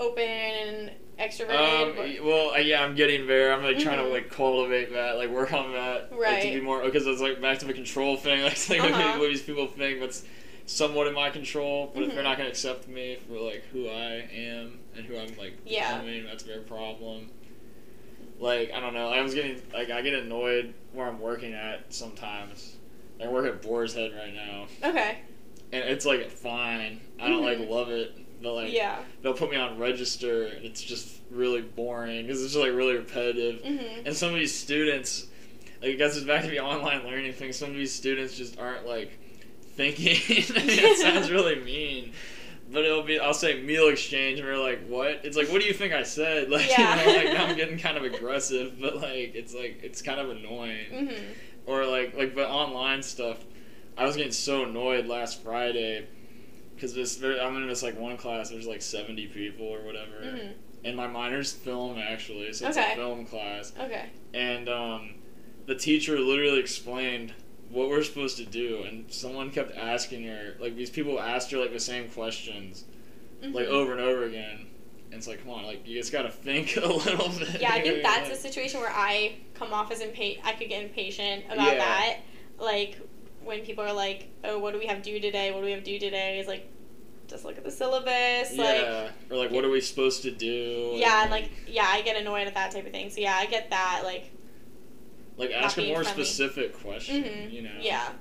[0.00, 1.50] open and extroverted?
[1.82, 3.52] Um, or- well, uh, yeah, I'm getting there.
[3.52, 4.12] I'm like trying to Mhm.
[4.12, 7.58] like cultivate that, like work on that, like, to be more because it's like back
[7.58, 8.40] to the control thing.
[8.44, 9.18] Like, like okay, Uh-huh.
[9.18, 10.24] what these people think that's
[10.66, 12.24] somewhat in my control, but if they're Mhm.
[12.24, 15.96] not gonna accept me for like who I am and who I'm like Yeah.
[15.98, 17.30] becoming, that's their problem.
[18.38, 19.08] Like I don't know.
[19.08, 22.76] I was getting like I get annoyed where I'm working at sometimes.
[23.22, 25.18] I work at Boar's Head right now, okay.
[25.72, 27.00] and it's like fine.
[27.18, 27.70] I don't like Mhm.
[27.70, 28.98] love it, but like yeah.
[29.22, 32.94] they'll put me on register and it's just really boring because it's just like really
[32.94, 35.26] repetitive hmm and some of these students
[35.82, 38.58] like I guess it's back to the online learning thing some of these students just
[38.60, 39.18] aren't like
[39.76, 42.12] thinking it sounds really mean
[42.72, 45.66] but it'll be I'll say meal exchange and we're like what it's like what do
[45.68, 47.00] you think I said like Yeah.
[47.00, 50.18] you know like now I'm getting kind of aggressive but like it's like it's kind
[50.20, 51.14] of annoying hmm
[51.66, 53.44] or like like the online stuff.
[53.98, 56.06] I was getting so annoyed last Friday
[56.74, 58.50] because this I'm in this like one class.
[58.50, 60.52] There's like 70 people or whatever, hmm
[60.84, 62.92] and my minor's film actually, so it's Okay.
[62.92, 63.72] a film class.
[63.80, 64.04] Okay.
[64.32, 65.14] And um,
[65.66, 67.32] the teacher literally explained
[67.70, 71.58] what we're supposed to do, and someone kept asking her like these people asked her
[71.58, 72.84] like the same questions
[73.42, 73.70] like Mhm.
[73.70, 74.66] over and over again.
[75.06, 77.60] And it's like, come on, like you just gotta think a little bit.
[77.60, 80.46] Yeah, I think that's like- a situation where I come off as impatient.
[80.46, 81.78] I could get impatient about Yeah.
[81.78, 82.16] that.
[82.58, 82.98] Like
[83.44, 85.50] when people are like, "Oh, what do we have due today?
[85.52, 86.68] What do we have due today?" Is like,
[87.28, 88.52] just look at the syllabus.
[88.56, 90.92] Like, yeah, or like what are we supposed to do?
[90.94, 93.10] yeah, and like, yeah, I get annoyed at that type of thing.
[93.10, 94.02] So yeah, I get that.
[94.04, 94.30] Like,
[95.36, 96.24] like ask a more friendly.
[96.24, 97.70] specific question, mhm, you know.
[97.80, 98.12] yeah,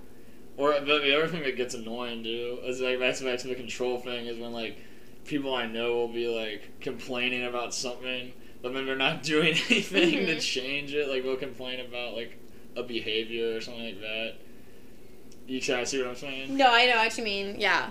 [0.58, 3.48] Or the, the other thing that gets annoying too is like back to back to
[3.48, 4.78] the control thing is when like
[5.26, 8.32] people I know will be like complaining about something,
[8.62, 10.42] but then they're not doing anything to Mhm.
[10.42, 11.08] change it.
[11.10, 12.38] Like they'll complain about like
[12.76, 14.34] a behavior or something like that.
[15.48, 16.58] You try to see what I'm saying?
[16.58, 17.56] No, I know what you mean.
[17.60, 17.90] Yeah,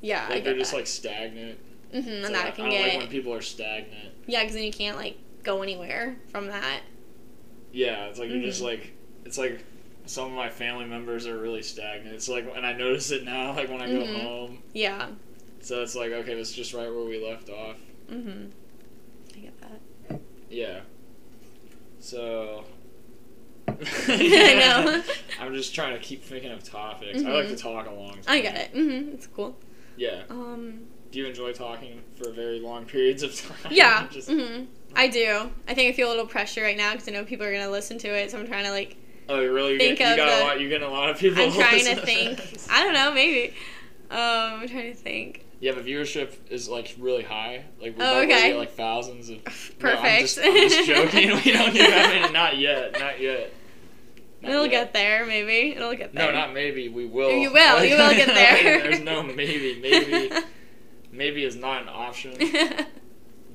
[0.00, 0.78] yeah, I Like they're just that.
[0.78, 1.58] like stagnant.
[1.92, 4.14] Mm-hmm, So and I, that I can don't get like when people are stagnant.
[4.26, 6.80] yeah, because then you can't like go anywhere from that.
[7.76, 8.64] Yeah, it's like you're just Mhm.
[8.64, 8.92] like
[9.26, 9.62] it's like
[10.06, 12.14] some of my family members are really stagnant.
[12.14, 14.22] It's like and I notice it now, like when I go Mhm.
[14.22, 14.62] home.
[14.72, 15.08] Yeah.
[15.60, 17.76] So it's like okay, that's just right where we left off.
[18.08, 18.46] hmm
[19.34, 20.20] I get that.
[20.48, 20.80] Yeah.
[22.00, 22.64] So.
[24.08, 24.54] I
[24.86, 25.02] know.
[25.40, 27.22] I'm just trying to keep thinking of topics.
[27.22, 27.60] I like to Mhm.
[27.60, 28.22] talk a long time.
[28.26, 28.70] I get it.
[28.70, 29.54] hmm It's cool.
[29.96, 30.22] Yeah.
[30.30, 30.86] Um.
[31.10, 33.72] Do you enjoy talking for very long periods of time?
[33.72, 34.06] Yeah.
[34.10, 34.64] Just, hmm
[34.96, 35.50] I do.
[35.68, 37.70] I think I feel a little pressure right now because I know people are gonna
[37.70, 38.96] listen to it, so I'm trying to like.
[39.28, 39.76] Oh, really?
[39.76, 40.60] Think get, you got a lot.
[40.60, 41.42] You're getting a lot of people.
[41.42, 42.40] I'm trying to think.
[42.70, 43.12] I don't know.
[43.12, 43.54] Maybe.
[44.10, 44.60] Um.
[44.62, 45.44] I'm trying to think.
[45.58, 47.64] Yeah, the viewership is like really high.
[47.80, 48.50] Like we Oh, okay.
[48.50, 49.44] get like thousands of.
[49.44, 49.82] Perfect.
[49.82, 51.28] No, I'm, just, I'm just joking.
[51.44, 51.92] we don't even.
[51.92, 52.92] I mean, not yet.
[52.98, 53.52] Not yet.
[54.42, 54.70] Not It'll yet.
[54.70, 55.26] get there.
[55.26, 56.30] Maybe it'll get there.
[56.32, 56.88] No, not maybe.
[56.88, 57.30] We will.
[57.32, 57.84] You will.
[57.84, 58.82] You will get there.
[58.82, 59.78] There's no maybe.
[59.80, 60.30] Maybe.
[61.10, 62.36] Maybe is not an option.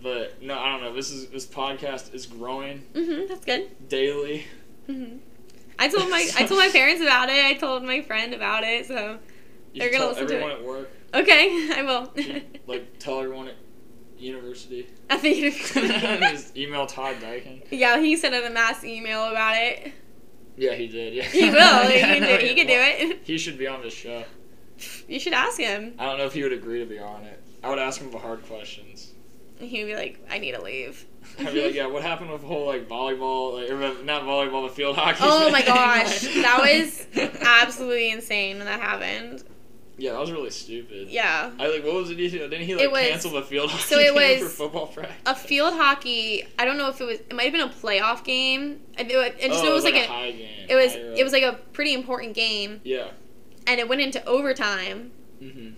[0.02, 0.94] But no, I don't know.
[0.94, 3.28] This is this podcast is growing Mhm.
[3.28, 3.88] That's good.
[3.90, 4.46] daily.
[4.90, 5.20] Mhm.
[5.78, 7.44] I told my I told my parents about it.
[7.46, 8.88] I told my friend about it.
[8.88, 9.20] So
[9.76, 10.60] They're gonna tell listen to everyone it.
[10.60, 10.90] at work.
[11.14, 12.12] okay, I will.
[12.68, 13.56] like tell everyone at
[14.18, 14.88] university.
[15.10, 15.56] I think.
[15.56, 17.64] Just email Todd Diacon.
[17.72, 19.92] yeah, he sent out a mass email about it.
[20.58, 21.14] Yeah, he did.
[21.14, 21.88] Yeah, He will.
[21.88, 22.46] He Yeah, can no, do.
[22.46, 23.20] He can do it.
[23.24, 24.24] He should be on this show.
[25.08, 25.94] You should ask him.
[25.98, 27.40] I don't know if he would agree to be on it.
[27.64, 29.11] I would ask him the hard questions.
[29.62, 31.06] He'd be like, "I need to leave."
[31.40, 34.64] I'd be like, yeah, what happened with the whole like volleyball, like, or not volleyball,
[34.68, 35.20] but field hockey?
[35.22, 37.08] Oh my gosh, Like- that was
[37.42, 39.44] absolutely insane when that happened.
[39.98, 41.10] Yeah, that was really stupid.
[41.10, 41.52] Yeah.
[41.60, 42.16] I like, what was it?
[42.16, 44.88] Didn't he like It was- cancel the field hockey so it game for was football
[44.88, 45.16] practice?
[45.28, 46.44] A field hockey.
[46.58, 47.20] I don't know if it was.
[47.20, 48.80] It might have been a playoff game.
[48.98, 50.08] I, do- I just oh, know it was like, a.
[50.08, 50.66] high game.
[50.70, 50.94] It was.
[50.94, 53.10] higher It was like a pretty important game, yeah.
[53.68, 55.74] and it went into overtime, Mm-hmm.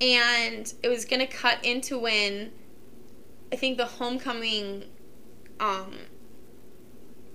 [0.00, 2.50] and it was gonna cut into when,
[3.52, 4.84] I think the homecoming,
[5.58, 5.94] um.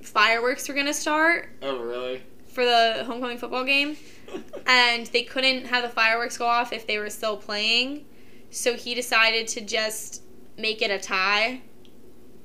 [0.02, 2.22] Fireworks were gonna start Oh really?
[2.48, 3.98] for the homecoming football game.
[4.68, 8.06] and they couldn't have the fireworks go off if they were still playing.
[8.52, 10.22] So he decided to just
[10.58, 11.62] make it a tie.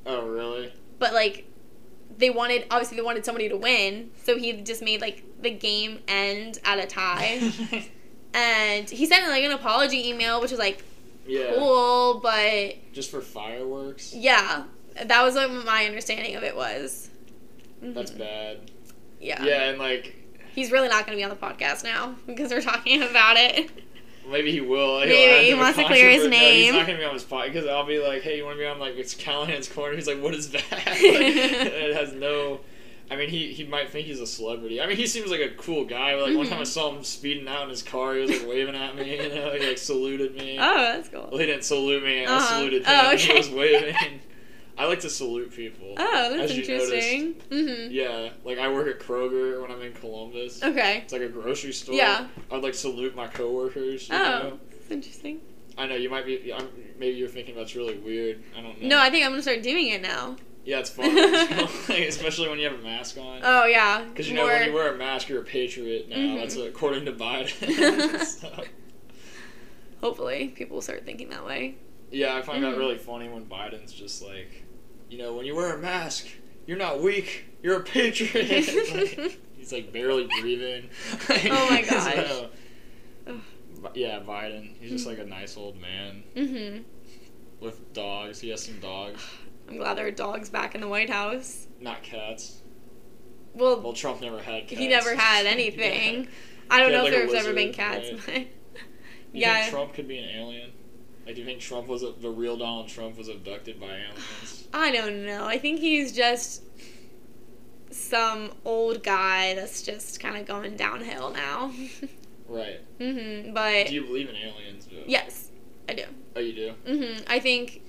[0.06, 0.72] oh really?
[0.98, 1.46] But like
[2.16, 6.00] they wanted obviously they wanted somebody to win, so he just made like the game
[6.08, 7.40] end at a tie.
[8.34, 10.82] and he sent like an apology email which was like
[11.30, 11.54] yeah.
[11.56, 14.12] cool, but Just for fireworks.
[14.14, 14.64] yeah,
[15.04, 17.10] that was what my understanding of it was.
[17.82, 18.18] That's Mhm.
[18.18, 18.58] bad.
[19.20, 19.42] Yeah.
[19.44, 20.16] Yeah, and like
[20.54, 23.70] He's really not going to be on the podcast now because we're talking about it.
[24.28, 24.98] maybe he will.
[25.00, 25.46] He'll Maybe.
[25.46, 26.28] He wants to clear his controversy.
[26.44, 26.74] No, he's name.
[26.74, 28.66] not gonna be on his podcast because I'll be like, "Hey, you want to be
[28.66, 32.60] on like it's Callahan's corner?" He's like, "What is that?" Like, it has no.
[33.10, 34.80] I mean, he he might think he's a celebrity.
[34.80, 36.14] I mean, he seems like a cool guy.
[36.14, 38.14] Like one time I saw him speeding out in his car.
[38.14, 39.16] He was like waving at me.
[39.22, 40.58] You know, he like saluted me.
[40.60, 41.28] Oh, that's cool.
[41.30, 42.24] Well, he didn't salute me.
[42.24, 42.48] I Uh-huh.
[42.54, 42.88] saluted him.
[42.88, 43.96] Oh, He was waving.
[44.78, 45.94] I like to salute people.
[45.98, 46.92] Oh, that's as you noticed.
[46.92, 47.34] interesting.
[47.50, 47.92] Mm-hmm.
[47.92, 50.62] Yeah, like I work at Kroger when I'm in Columbus.
[50.62, 50.98] Okay.
[50.98, 51.96] It's like a grocery store.
[51.96, 52.28] Yeah.
[52.50, 54.08] I'd like salute my coworkers.
[54.08, 54.58] you Oh, know?
[54.70, 55.40] that's interesting.
[55.76, 56.52] I know you might be.
[56.52, 56.68] I'm,
[56.98, 58.42] maybe you're thinking that's really weird.
[58.56, 58.88] I don't know.
[58.88, 60.36] No, I think I'm gonna start doing it now.
[60.64, 61.14] Yeah, it's fun,
[61.88, 63.40] Like, especially when you have a mask on.
[63.42, 64.04] Oh yeah.
[64.04, 66.16] Because you know More- when you wear a mask, you're a patriot now.
[66.16, 66.36] Mhm.
[66.40, 68.20] That's according to Biden.
[68.26, 68.64] So,
[70.00, 71.76] Hopefully, people will start thinking that way.
[72.10, 72.78] yeah, I find that Mhm.
[72.78, 74.64] really funny when Biden's just like,
[75.10, 76.26] you know, when you wear a mask,
[76.66, 77.44] you're not weak.
[77.62, 78.48] You're a patriot.
[78.94, 80.88] Like, he's like barely breathing.
[81.28, 82.14] Oh my gosh.
[82.28, 82.50] So,
[83.94, 84.72] yeah, Biden.
[84.80, 86.82] He's just like a nice old man Mm-hmm.
[87.60, 88.40] with dogs.
[88.40, 89.22] He has some dogs,
[89.70, 91.66] I'm glad there are dogs back in the White House.
[91.80, 92.60] not cats.
[93.54, 94.80] Well, Well, Trump never had cats.
[94.80, 96.24] he never had anything.
[96.24, 96.28] Yeah.
[96.70, 98.20] I don't know if like, a there's ever been cats, right?
[98.26, 98.46] but You
[99.32, 99.60] yeah.
[99.62, 100.70] think Trump could be an alien?
[101.26, 104.68] Like, do you think Trump was a, the real Donald Trump was abducted by aliens?
[104.72, 105.46] I don't know.
[105.46, 106.62] I think he's just
[107.90, 111.72] some old guy that's just kind of going downhill now.
[112.48, 112.80] Right.
[112.98, 113.54] mhm.
[113.54, 114.84] But Do you believe in aliens?
[114.90, 115.04] Though?
[115.06, 115.52] yes,
[115.88, 116.02] I do.
[116.34, 116.74] Oh, you do.
[116.84, 117.22] Mhm.
[117.28, 117.80] I think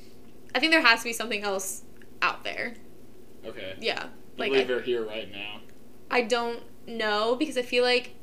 [0.54, 1.84] I think there has to be something else
[2.22, 2.74] out there.
[3.46, 3.76] Okay.
[3.80, 4.04] Yeah.
[4.04, 5.62] You Like believe I, they're here right now.
[6.10, 8.16] I don't know because I feel like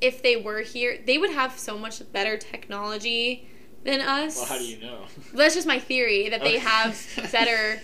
[0.00, 3.48] if they were here, they would have so much better technology
[3.84, 4.36] than us.
[4.36, 5.04] Well, how do you know?
[5.34, 6.98] That's just my theory that they have
[7.32, 7.80] better.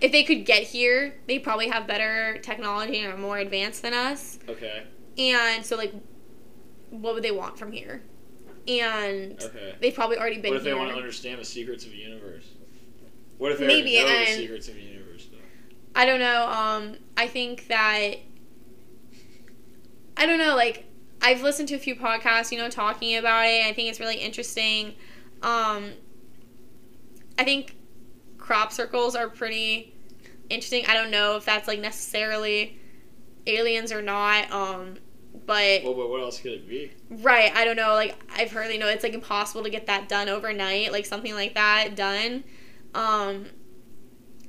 [0.00, 3.94] If they could get here, they probably have better technology and are more advanced than
[3.94, 4.38] us.
[4.48, 4.84] okay.
[5.18, 5.94] And so, like,
[6.90, 8.02] what would they want from here?
[8.68, 9.74] And Okay.
[9.80, 10.52] they've probably already been here.
[10.52, 12.44] What if they want to understand the secrets of the universe?
[13.38, 15.28] What if they Maybe, already know the secrets of the universe?
[15.30, 15.38] Though?
[15.94, 16.48] I don't know.
[16.48, 18.14] Um, I think that
[20.16, 20.56] I don't know.
[20.56, 20.84] Like
[21.20, 23.66] I've listened to a few podcasts, you know, talking about it.
[23.66, 24.94] I think it's really interesting.
[25.42, 25.92] Um,
[27.38, 27.76] I think
[28.38, 29.94] crop circles are pretty
[30.48, 30.84] interesting.
[30.86, 32.78] I don't know if that's like necessarily
[33.46, 34.50] aliens or not.
[34.50, 34.96] Um,
[35.44, 36.92] but Well, but what else could it be?
[37.10, 37.92] Right, I don't know.
[37.92, 41.34] Like I've heard, you know, it's like impossible to get that done overnight, like something
[41.34, 42.44] like that done.
[42.96, 43.46] Um,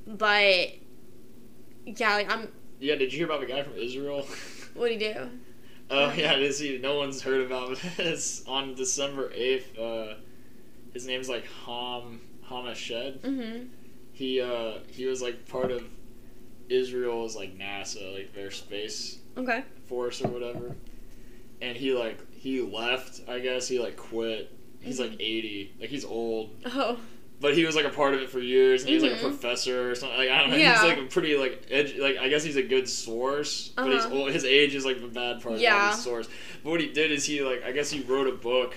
[0.06, 0.70] but
[1.84, 2.48] yeah, like I'm.
[2.80, 2.94] Yeah.
[2.96, 4.26] Did you hear about the guy from Israel?
[4.74, 5.30] What do you do?
[5.90, 8.44] Oh yeah, this he, no one's heard about this.
[8.46, 10.14] On December eighth, uh,
[10.92, 13.20] his name's like Ham Hamashed.
[13.20, 13.64] Mm-hmm.
[14.12, 15.82] He uh he was like part of
[16.68, 19.62] Israel's like NASA, like their space Okay.
[19.86, 20.76] force or whatever.
[21.60, 24.52] And he like he left, I guess, he like quit.
[24.80, 25.20] He's like Mhm.
[25.20, 25.72] eighty.
[25.80, 26.50] Like he's old.
[26.66, 26.98] Oh.
[27.40, 29.16] But he was like a part of it for years and he was like a
[29.16, 29.20] Mhm.
[29.20, 30.18] professor or something.
[30.18, 30.56] Like I don't know.
[30.56, 30.72] Yeah.
[30.74, 33.70] He's like a pretty like edge like I guess he's a good source.
[33.76, 34.14] But he's Uh-huh.
[34.14, 35.90] old his age is like the bad part Yeah.
[35.90, 36.28] of his source.
[36.64, 38.74] But what he did is he like I guess he wrote a book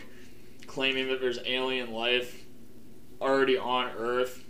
[0.68, 2.44] claiming that there's alien life
[3.20, 4.44] already on Earth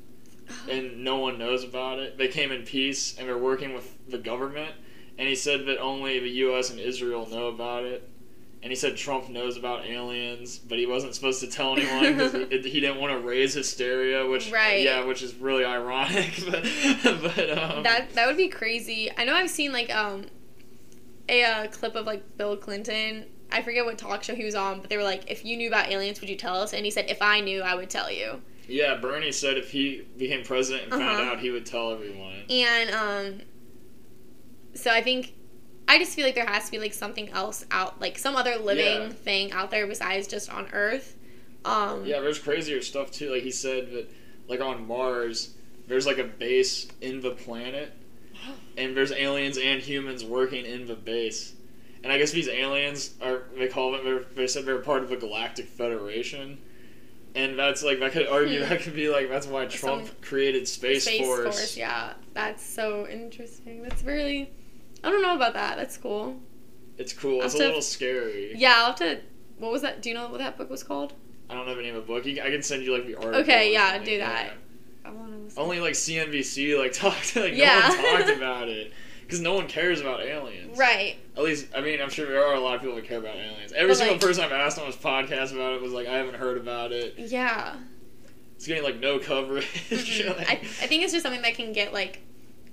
[0.69, 2.17] and no one knows about it.
[2.17, 4.73] They came in peace and they're working with the government.
[5.17, 6.69] And he said that only the U.S.
[6.69, 8.09] and Israel know about it.
[8.63, 12.31] And he said Trump knows about aliens, but he wasn't supposed to tell anyone because
[12.33, 14.25] he, he didn't want to raise hysteria.
[14.27, 14.83] Which, Right.
[14.83, 16.31] yeah, which is really ironic.
[16.45, 16.63] But,
[17.35, 19.09] but um, that that would be crazy.
[19.17, 20.25] I know I've seen like um
[21.27, 23.25] a uh, clip of like Bill Clinton.
[23.51, 25.67] I forget what talk show he was on, but they were like, "If you knew
[25.67, 28.11] about aliens, would you tell us?" And he said, "If I knew, I would tell
[28.11, 31.31] you." yeah, Bernie said if he became president and found Uh-huh.
[31.33, 32.35] out, he would tell everyone.
[32.49, 33.41] And um,
[34.75, 35.33] so I think
[35.91, 38.55] I just feel like there has to be like something else out, like some other
[38.55, 39.09] living Yeah.
[39.09, 41.17] thing out there besides just on Earth.
[41.65, 43.29] Um, Yeah, there's crazier stuff too.
[43.29, 44.09] Like he said that,
[44.47, 45.53] like on Mars,
[45.87, 47.91] there's like a base in the planet,
[48.77, 51.53] and there's aliens and humans working in the base.
[52.03, 55.17] And I guess these aliens are they call them they're, said they're part of a
[55.17, 56.57] Galactic Federation,
[57.35, 58.69] and that's like that could argue Hmm.
[58.69, 61.43] that could be like that's why Trump Some- created Space, Space Force.
[61.43, 61.75] Force.
[61.77, 63.83] Yeah, that's so interesting.
[63.83, 64.49] That's really.
[65.03, 65.77] I don't know about that.
[65.77, 66.37] That's cool.
[66.97, 67.41] It's cool.
[67.41, 68.53] It's a have to- little scary.
[68.55, 69.19] Yeah, I'll have to.
[69.57, 70.01] What was that?
[70.01, 71.13] Do you know what that book was called?
[71.49, 72.25] I don't know the name of the book.
[72.25, 73.41] I can send you like the article.
[73.41, 74.53] Okay, yeah, do that.
[75.03, 75.59] I want to.
[75.59, 77.79] Only like CNBC like talked like Yeah.
[77.89, 78.91] no one talked about it
[79.23, 80.77] because no one cares about aliens.
[80.77, 81.17] Right.
[81.35, 83.35] At least I mean I'm sure there are a lot of people that care about
[83.35, 83.71] aliens.
[83.73, 86.15] Every But, single like- person I've asked on this podcast about it was like I
[86.17, 87.15] haven't heard about it.
[87.17, 87.75] Yeah.
[88.55, 89.65] It's getting like no coverage.
[89.89, 90.37] Mhm.
[90.47, 90.55] I, I
[90.87, 92.21] think it's just something that can get like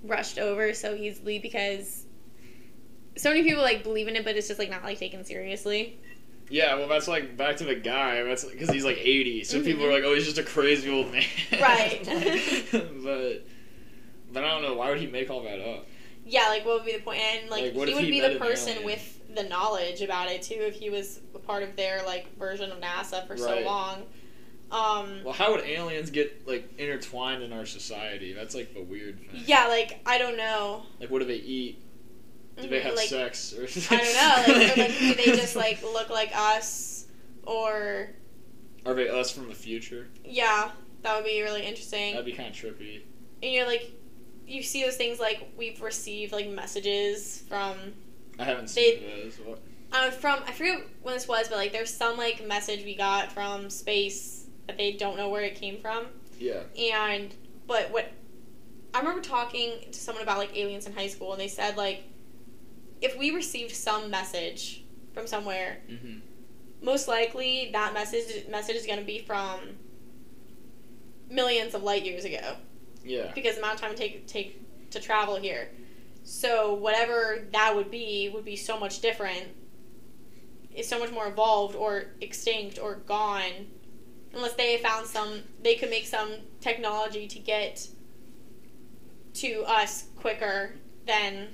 [0.04, 2.04] rushed over so easily because
[3.18, 5.98] so many people like believe in it, but it's just like not like taken seriously.
[6.50, 8.22] yeah, well that's like back to the guy.
[8.22, 9.88] That's because he's like 80, so people Mhm.
[9.88, 11.24] are like, oh, he's just a crazy old man.
[11.60, 12.02] Right.
[12.72, 13.44] but
[14.32, 15.86] but I don't know why would he make all that up.
[16.26, 17.20] Yeah, like what would be the point?
[17.20, 20.56] And like, Like, he would he be the person with the knowledge about it too
[20.58, 23.40] if he was a part of their like version of NASA for Right.
[23.40, 24.02] so long.
[24.70, 28.32] Um Well, how would aliens get like intertwined in our society?
[28.34, 29.42] That's like the weird thing.
[29.46, 30.82] yeah, like I don't know.
[31.00, 31.82] Like, what do they eat?
[32.60, 33.52] Do they Mhm, have like, sex?
[33.54, 33.64] Or
[33.94, 33.96] I
[34.44, 34.58] don't know.
[34.66, 37.06] Like, like do they just like look like us
[37.44, 38.10] or
[38.84, 40.08] Are they us from the future?
[40.24, 40.70] yeah,
[41.02, 42.12] that would be really interesting.
[42.14, 43.02] That'd be kind of trippy.
[43.42, 43.92] and you're like
[44.46, 47.76] you see those things like we've received like messages from
[48.38, 49.34] I haven't They- seen those.
[49.44, 49.60] What?
[49.92, 53.30] uh, from I forget when this was, but like there's some like message we got
[53.32, 56.06] from space that they don't know where it came from.
[56.38, 56.60] Yeah.
[56.78, 57.34] And
[57.66, 58.10] but what
[58.94, 62.04] I remember talking to someone about like aliens in high school, and they said like
[63.00, 64.84] if we received some message
[65.14, 66.18] from somewhere, Mm-hmm.
[66.82, 69.60] most likely that message message is going to be from
[71.30, 72.56] millions of light years ago
[73.04, 73.30] Yeah.
[73.34, 75.68] because the amount of time it take take to travel here.
[76.24, 79.44] So whatever that would be would be so much different.
[80.74, 83.66] Is so much more evolved or extinct or gone,
[84.32, 85.40] unless they found some.
[85.64, 86.30] They could make some
[86.60, 87.88] technology to get
[89.34, 90.74] to us quicker
[91.06, 91.48] than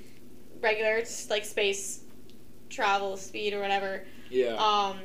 [0.65, 2.01] regular it's like space
[2.69, 4.03] travel speed or whatever.
[4.29, 4.55] Yeah.
[4.55, 4.97] Um,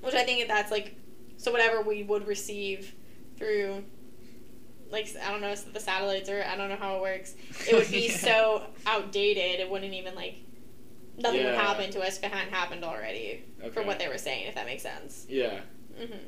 [0.00, 0.94] which I think that's like,
[1.36, 2.94] so whatever we would receive
[3.36, 3.84] through,
[4.90, 7.34] like I don't know if the satellites or I don't know how it works.
[7.68, 8.16] It would be Yeah.
[8.28, 9.60] so outdated.
[9.60, 10.36] It wouldn't even like,
[11.18, 13.44] nothing would happen to us if it hadn't happened already.
[13.58, 13.84] For Okay.
[13.84, 15.26] what they were saying, if that makes sense.
[15.28, 15.60] Yeah.
[16.00, 16.18] Mhm.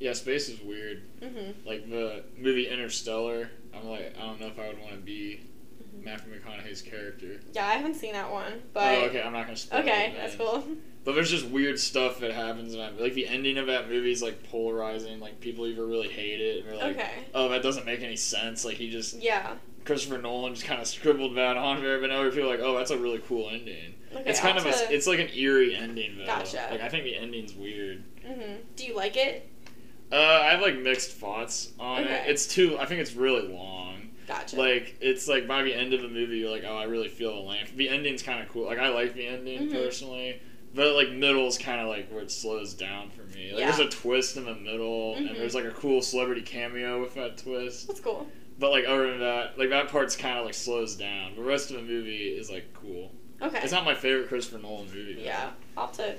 [0.00, 0.12] Yeah.
[0.14, 1.02] Space is weird.
[1.20, 1.54] Mhm.
[1.64, 3.50] Like the movie Interstellar.
[3.72, 5.40] I'm like, I don't know if I would want to be.
[6.02, 7.40] Matthew McConaughey's character.
[7.52, 9.22] Yeah, I haven't seen that one, but oh, okay.
[9.22, 10.64] I'm not gonna spoil okay, it, that's cool.
[11.04, 14.22] But there's just weird stuff that happens, and like the ending of that movie is
[14.22, 15.20] like polarizing.
[15.20, 17.10] Like people either really hate it, and they're like, okay.
[17.34, 19.54] "Oh, that doesn't make any sense." Like he just Yeah.
[19.84, 22.76] Christopher Nolan just kind of scribbled that on there, but other people are like, "Oh,
[22.76, 24.30] that's a really cool ending." Okay.
[24.30, 26.26] it's kind I'll of a, it's like an eerie ending though.
[26.26, 26.68] Gotcha.
[26.70, 28.02] Like I think the ending's weird.
[28.26, 28.58] Mhm.
[28.74, 29.48] Do you like it?
[30.10, 32.06] Uh, I have like mixed thoughts on it.
[32.06, 32.24] Okay.
[32.28, 32.78] It's too.
[32.78, 33.75] I think it's really long.
[34.26, 34.56] Gotcha.
[34.56, 37.34] Like it's like by the end of the movie, you're like, oh, I really feel
[37.34, 37.76] the length.
[37.76, 38.66] The ending's kind of cool.
[38.66, 39.72] Like I like the ending Mhm.
[39.72, 40.40] personally,
[40.74, 43.50] but like middle's kind of like where it slows down for me.
[43.52, 43.70] Like Yeah.
[43.76, 45.28] there's a twist in the middle, Mhm.
[45.30, 47.86] and there's like a cool celebrity cameo with that twist.
[47.86, 48.26] that's cool.
[48.58, 51.36] But like other than that, like that part's kind of like slows down.
[51.36, 53.12] The rest of the movie is like cool.
[53.42, 53.60] Okay.
[53.62, 55.14] It's not my favorite Christopher Nolan movie.
[55.14, 55.20] though.
[55.22, 55.50] yeah.
[55.76, 56.14] I'll have to.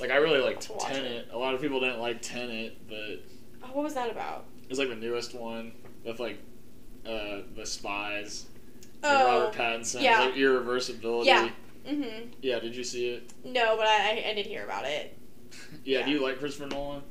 [0.00, 1.28] Like I really liked Tenet.
[1.32, 3.20] A lot of people didn't like Tenet, but
[3.62, 4.46] Oh, what was that about?
[4.70, 5.72] it's like the newest one
[6.04, 6.38] with like
[7.06, 8.46] uh, the spies.
[9.02, 9.42] Oh.
[9.42, 10.02] Robert Pattinson.
[10.02, 10.20] yeah.
[10.20, 11.26] Like irreversibility.
[11.26, 11.50] Yeah.
[11.86, 12.28] Mhm.
[12.40, 13.30] Yeah, Did you see it?
[13.44, 15.16] No, but I, I did hear about it.
[15.84, 16.00] Yeah.
[16.00, 16.06] Yeah.
[16.06, 17.02] Do you like Christopher Nolan?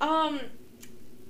[0.00, 0.40] Um.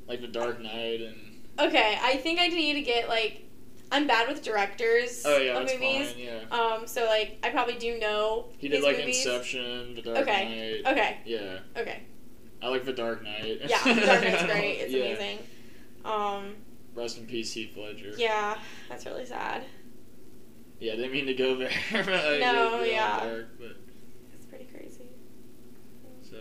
[0.07, 1.17] Like The Dark Knight and.
[1.59, 3.45] Okay, I think I need to get like.
[3.91, 6.13] I'm bad with directors Oh yeah, of that's movies.
[6.13, 6.19] fine.
[6.23, 6.41] Yeah.
[6.51, 6.87] Um.
[6.87, 8.47] So like, I probably do know.
[8.59, 9.25] He did like movies.
[9.25, 10.81] Inception, The Dark Okay.
[10.83, 10.93] Knight.
[10.93, 11.17] Okay.
[11.25, 11.59] Yeah.
[11.77, 12.03] Okay.
[12.63, 13.61] I like The Dark Knight.
[13.67, 14.79] Yeah, The Dark Knight's great.
[14.81, 15.05] It's yeah.
[15.05, 15.39] amazing.
[16.05, 16.55] Um.
[16.95, 18.13] Rest in peace, Heath Ledger.
[18.17, 18.59] Yeah,
[18.89, 19.65] that's really sad.
[20.79, 21.71] Yeah, I didn't mean to go there.
[21.93, 22.07] Like,
[22.41, 23.21] No, yeah.
[23.21, 23.77] dark, but
[24.35, 25.09] It's pretty crazy.
[26.23, 26.37] so.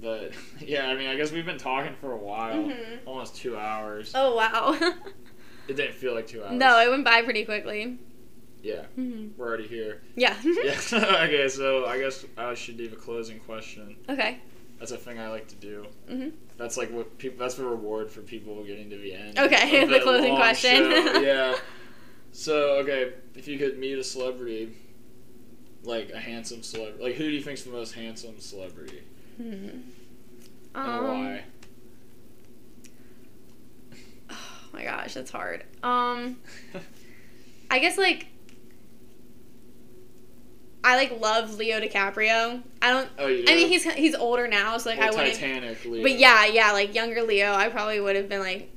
[0.00, 3.00] But yeah, I mean, I guess we've been talking for a while, Mhm.
[3.06, 4.12] almost two hours.
[4.14, 4.78] oh wow.
[5.68, 6.58] It didn't feel like two hours.
[6.58, 7.96] no, it went by pretty quickly.
[8.64, 10.02] Yeah, hmm we're already here.
[10.16, 10.36] Yeah.
[10.44, 10.78] Yeah.
[11.24, 13.96] okay, so I guess I should leave a closing question.
[14.08, 14.38] okay.
[14.78, 15.86] That's a thing I like to do.
[16.08, 16.28] hmm
[16.62, 17.38] That's like what people.
[17.40, 19.36] That's the reward for people getting to the end.
[19.36, 20.90] Okay, the closing question.
[21.24, 21.56] yeah.
[22.30, 24.72] So okay, if you could meet a celebrity,
[25.82, 29.02] like a handsome celebrity, like who do you think's the most handsome celebrity,
[29.38, 29.42] Hmm.
[29.52, 29.82] and
[30.76, 31.42] Um, why?
[34.30, 34.36] Oh
[34.72, 35.64] my gosh, that's hard.
[35.82, 36.38] Um,
[37.72, 38.28] I guess like
[40.84, 42.62] I like love Leo DiCaprio.
[42.80, 43.08] I don't.
[43.18, 45.34] oh, you I mean, he's he's older now, so like well, I wouldn't.
[45.34, 45.84] Titanic.
[45.84, 46.02] Leo.
[46.02, 48.70] But yeah, yeah, like younger Leo, I probably would have been like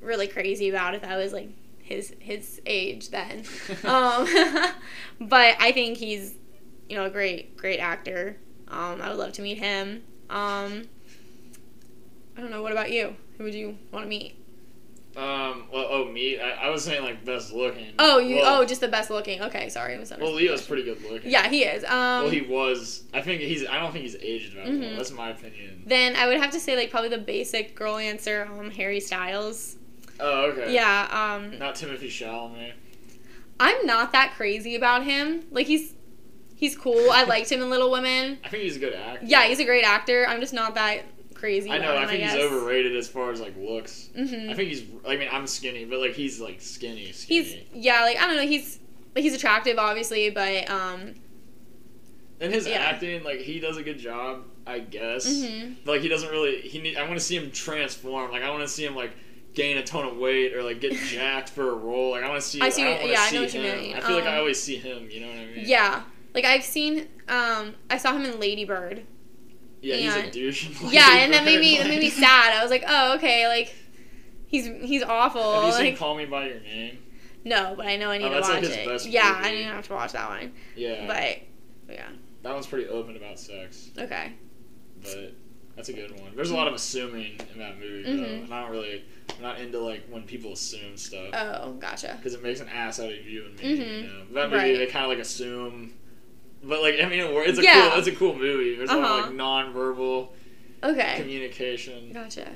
[0.00, 1.50] really crazy about if I was like
[1.82, 3.44] his his age then.
[3.84, 4.26] um,
[5.20, 6.34] but I think he's
[6.88, 8.36] you know a great great actor.
[8.68, 10.02] Um, I would love to meet him.
[10.30, 10.88] Um,
[12.36, 12.62] I don't know.
[12.62, 13.16] What about you?
[13.36, 14.36] Who would you want to meet?
[15.16, 15.64] Um.
[15.72, 15.86] Well.
[15.88, 16.40] Oh, me.
[16.40, 17.92] I, I was saying like best looking.
[17.98, 18.36] Oh, you.
[18.36, 19.40] Well, oh, just the best looking.
[19.42, 20.22] Okay, sorry, I misunderstood.
[20.22, 21.30] Well, Leo's pretty good looking.
[21.30, 21.84] Yeah, he is.
[21.84, 21.90] Um,
[22.24, 23.04] well, he was.
[23.12, 23.64] I think he's.
[23.66, 24.66] I don't think he's aged well.
[24.66, 24.96] Mhm.
[24.96, 25.82] That's my opinion.
[25.86, 28.48] then I would have to say like probably the basic girl answer.
[28.50, 29.76] Um, Harry Styles.
[30.18, 30.72] Oh, okay.
[30.74, 31.08] Yeah.
[31.36, 32.72] Um, Not Timothy Chalamet.
[33.60, 35.44] I'm not that crazy about him.
[35.50, 35.94] Like he's
[36.56, 37.10] he's cool.
[37.10, 38.38] I liked him in Little Women.
[38.44, 39.26] I think he's a good actor.
[39.26, 40.26] Yeah, he's a great actor.
[40.28, 41.02] I'm just not that
[41.44, 41.70] crazy.
[41.70, 41.96] I know.
[41.96, 44.08] I think he's overrated as far as like looks.
[44.16, 44.48] Mhm.
[44.50, 44.82] I think he's.
[45.06, 47.12] I mean, I'm skinny, but like he's like skinny.
[47.12, 47.42] skinny.
[47.42, 48.46] He's yeah, like I don't know.
[48.46, 48.78] He's
[49.14, 51.14] like he's attractive, obviously, but um.
[52.40, 52.76] And his yeah.
[52.78, 55.26] acting, like he does a good job, I guess.
[55.28, 55.76] mhm.
[55.84, 56.60] But, like he doesn't really.
[56.62, 56.80] He.
[56.80, 58.30] Need, I want to see him transform.
[58.32, 59.12] Like I want to see him like
[59.54, 62.12] gain a ton of weight or like get jacked for a role.
[62.12, 62.60] Like I want to see.
[62.60, 63.80] I see- wanna yeah, I know what you him.
[63.82, 63.96] mean.
[63.96, 65.08] I feel like I Um, always see him.
[65.10, 65.64] You know what I mean?
[65.66, 66.02] Yeah,
[66.34, 67.06] like I've seen.
[67.28, 69.04] Um, I saw him in Lady Bird.
[69.84, 70.68] Yeah, he's a and- douche.
[70.90, 72.52] Yeah, and that made me that made me sad.
[72.56, 73.74] I was like, oh okay, like
[74.46, 75.54] he's he's awful.
[75.60, 76.98] Have you seen like Call Me by Your Name?
[77.44, 79.10] no, but I know I need Oh, to that's, watch like, his it.
[79.10, 79.48] yeah, movie.
[79.48, 80.52] I need to have to watch that one.
[80.76, 81.06] Yeah.
[81.06, 82.08] But yeah,
[82.42, 84.32] that one's pretty open about sex, okay.
[85.02, 85.34] but
[85.76, 86.32] that's a good one.
[86.34, 88.44] There's a lot of assuming in that movie, though, Mhm.
[88.44, 89.04] and I don't really.
[89.36, 91.28] I'm not into like when people assume stuff.
[91.34, 92.14] Oh, gotcha.
[92.16, 93.64] because it makes an ass out of you and me.
[93.64, 94.02] Mhm.
[94.02, 94.24] You know?
[94.34, 94.78] That movie, Right.
[94.78, 95.92] they kind of like assume,
[96.64, 97.90] but like I mean, it's a Yeah.
[97.90, 98.76] cool, it's a cool movie.
[98.76, 99.26] There's a lot of Uh-huh.
[99.28, 100.34] like non-verbal
[100.82, 102.48] Okay, communication, gotcha.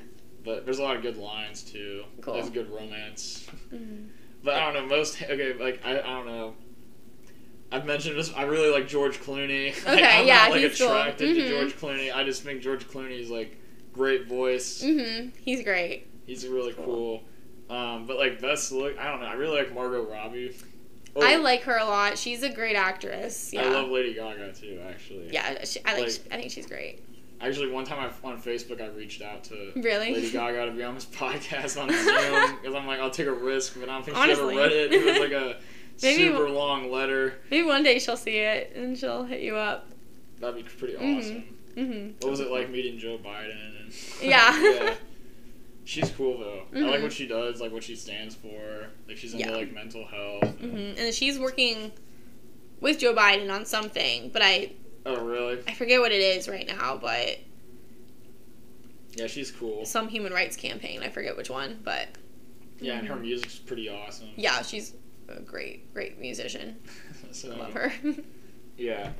[0.43, 2.03] but there's a lot of good lines too.
[2.21, 2.35] Cool.
[2.35, 4.07] There's good romance, Mhm.
[4.43, 5.21] but I don't know most.
[5.21, 6.55] Okay, like I, I don't know.
[7.71, 8.33] I've mentioned this.
[8.35, 9.73] I really like George Clooney.
[9.85, 10.87] Like, Okay, I'm yeah, not like he's cool.
[10.89, 11.49] attracted to.
[11.49, 12.13] George Clooney.
[12.13, 13.57] I just think George Clooney's like
[13.93, 14.83] great voice.
[14.83, 15.31] Mhm.
[15.43, 16.07] He's great.
[16.25, 17.23] He's really Cool.
[17.69, 17.75] cool.
[17.75, 19.27] Um, but like best look, I don't know.
[19.27, 20.55] I really like Margot Robbie.
[21.15, 22.17] Oh, I like her a lot.
[22.17, 23.51] She's a great actress.
[23.53, 23.63] Yeah.
[23.63, 24.79] I love Lady Gaga too.
[24.87, 26.03] Actually, yeah, she, I like.
[26.03, 27.01] like- I think she's great.
[27.41, 30.13] Actually, one time I, on Facebook, I reached out to Really?
[30.13, 33.31] Lady Gaga to be on this podcast on Zoom because I'm like, I'll take a
[33.33, 34.91] risk, but I don't think she ever read it.
[34.93, 35.57] It was like a
[36.03, 37.35] Maybe super long letter.
[37.49, 39.87] Maybe one day she'll see it and she'll hit you up.
[40.41, 41.17] That'd be pretty Mhm.
[41.17, 41.43] awesome.
[41.75, 43.55] hmm What was it like meeting Joe Biden?
[43.83, 44.61] And Yeah.
[44.73, 44.93] yeah.
[45.89, 46.65] She's cool though.
[46.75, 47.01] I like Mhm.
[47.03, 48.89] what she does, like what she stands for.
[49.07, 49.55] Like she's into Yeah.
[49.55, 50.43] like mental health.
[50.59, 51.91] hmm And she's working
[52.79, 54.73] with Joe Biden on something, but I
[55.07, 55.63] Oh really?
[55.67, 56.95] I forget what it is right now.
[57.01, 57.39] But
[59.15, 59.83] Yeah, she's cool.
[59.83, 61.01] some human rights campaign.
[61.01, 62.07] I forget which one, but
[62.79, 63.21] Yeah, and her Mhm.
[63.21, 64.29] music's pretty awesome.
[64.35, 64.93] yeah, she's
[65.27, 66.77] a great great musician.
[67.31, 67.91] so, I love her.
[68.77, 69.11] Yeah.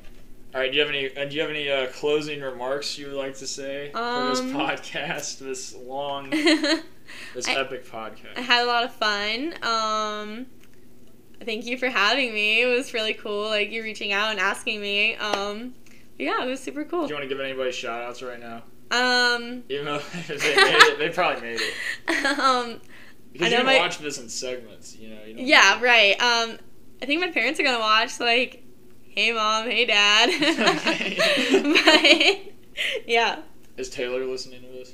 [0.54, 0.72] All right.
[0.72, 1.16] Do you have any?
[1.16, 4.40] Uh, do you have any uh, closing remarks you would like to say for this
[4.40, 5.38] Um, podcast?
[5.40, 6.30] This long,
[7.34, 8.38] this I- epic podcast.
[8.38, 9.54] I had a lot of fun.
[9.64, 10.46] Um,
[11.46, 12.62] thank you for having me.
[12.64, 13.46] It was really cool.
[13.46, 15.16] Like you reaching out and asking me.
[15.18, 15.76] Um,
[16.18, 17.04] yeah, it was super cool.
[17.04, 18.64] do you want to give anybody shout outs right now?
[18.92, 22.40] Um, Even though they made it, they probably made it.
[22.40, 22.82] um,
[23.32, 24.96] Because I you know can my- watch this in segments.
[24.96, 25.24] You know.
[25.26, 26.20] You don't yeah, right.
[26.20, 26.58] Um,
[27.02, 28.20] I think my parents are gonna watch.
[28.20, 28.64] Like,
[29.10, 30.30] hey mom, hey dad.
[31.74, 32.54] but
[33.08, 33.40] yeah,
[33.78, 34.94] Is Taylor listening to this?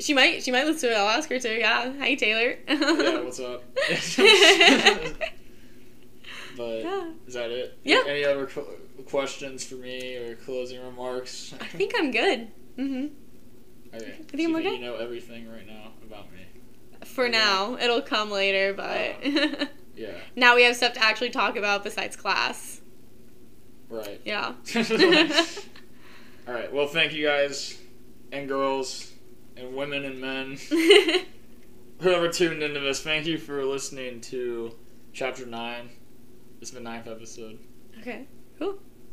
[0.00, 0.42] she might.
[0.42, 0.98] She might listen to it.
[0.98, 1.58] I'll ask her to.
[1.58, 1.92] Yeah.
[1.98, 2.56] Hi Taylor.
[2.66, 3.20] Yeah.
[3.20, 3.62] What's up?
[6.56, 7.10] but Yeah.
[7.26, 7.78] is that it?
[7.84, 8.02] Yeah.
[8.06, 8.66] Any other qu-
[9.06, 11.54] questions for me or closing remarks?
[11.60, 12.48] I think I'm good.
[12.78, 13.06] Mm hmm
[13.96, 14.10] Okay.
[14.26, 14.74] think so I'm okay.
[14.74, 16.40] You know everything right now about me.
[17.04, 19.14] For now, it'll come later, but
[19.96, 20.08] Yeah.
[20.34, 22.80] now we have stuff to actually talk about besides class.
[23.94, 24.20] Right.
[24.24, 24.54] Yeah.
[26.48, 26.72] All right.
[26.72, 27.78] Well, thank you guys
[28.32, 29.12] and girls
[29.56, 30.58] and women and men
[32.00, 34.74] whoever tuned into this, thank you for listening to
[35.12, 35.90] chapter nine.
[36.60, 37.58] It's the ninth episode.
[38.00, 38.26] Okay.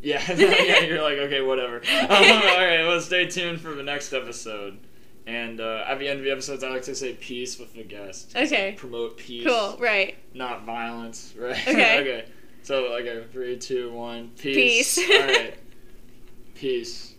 [0.01, 0.79] Yeah, yeah.
[0.79, 1.77] You're like, okay, whatever.
[1.77, 4.79] Um, all right, well, stay tuned for the next episode.
[5.27, 7.83] And uh, at the end of the episodes, I like to say peace with the
[7.83, 8.35] guest.
[8.35, 8.73] Okay.
[8.77, 9.45] Promote peace.
[9.45, 9.77] Cool.
[9.79, 10.17] Right.
[10.33, 11.67] Not violence, right?
[11.67, 11.99] Okay.
[11.99, 12.25] okay.
[12.71, 14.95] So, okay, three, two, one, peace.
[14.95, 15.11] Peace.
[15.11, 15.55] All right.
[16.55, 17.15] Peace.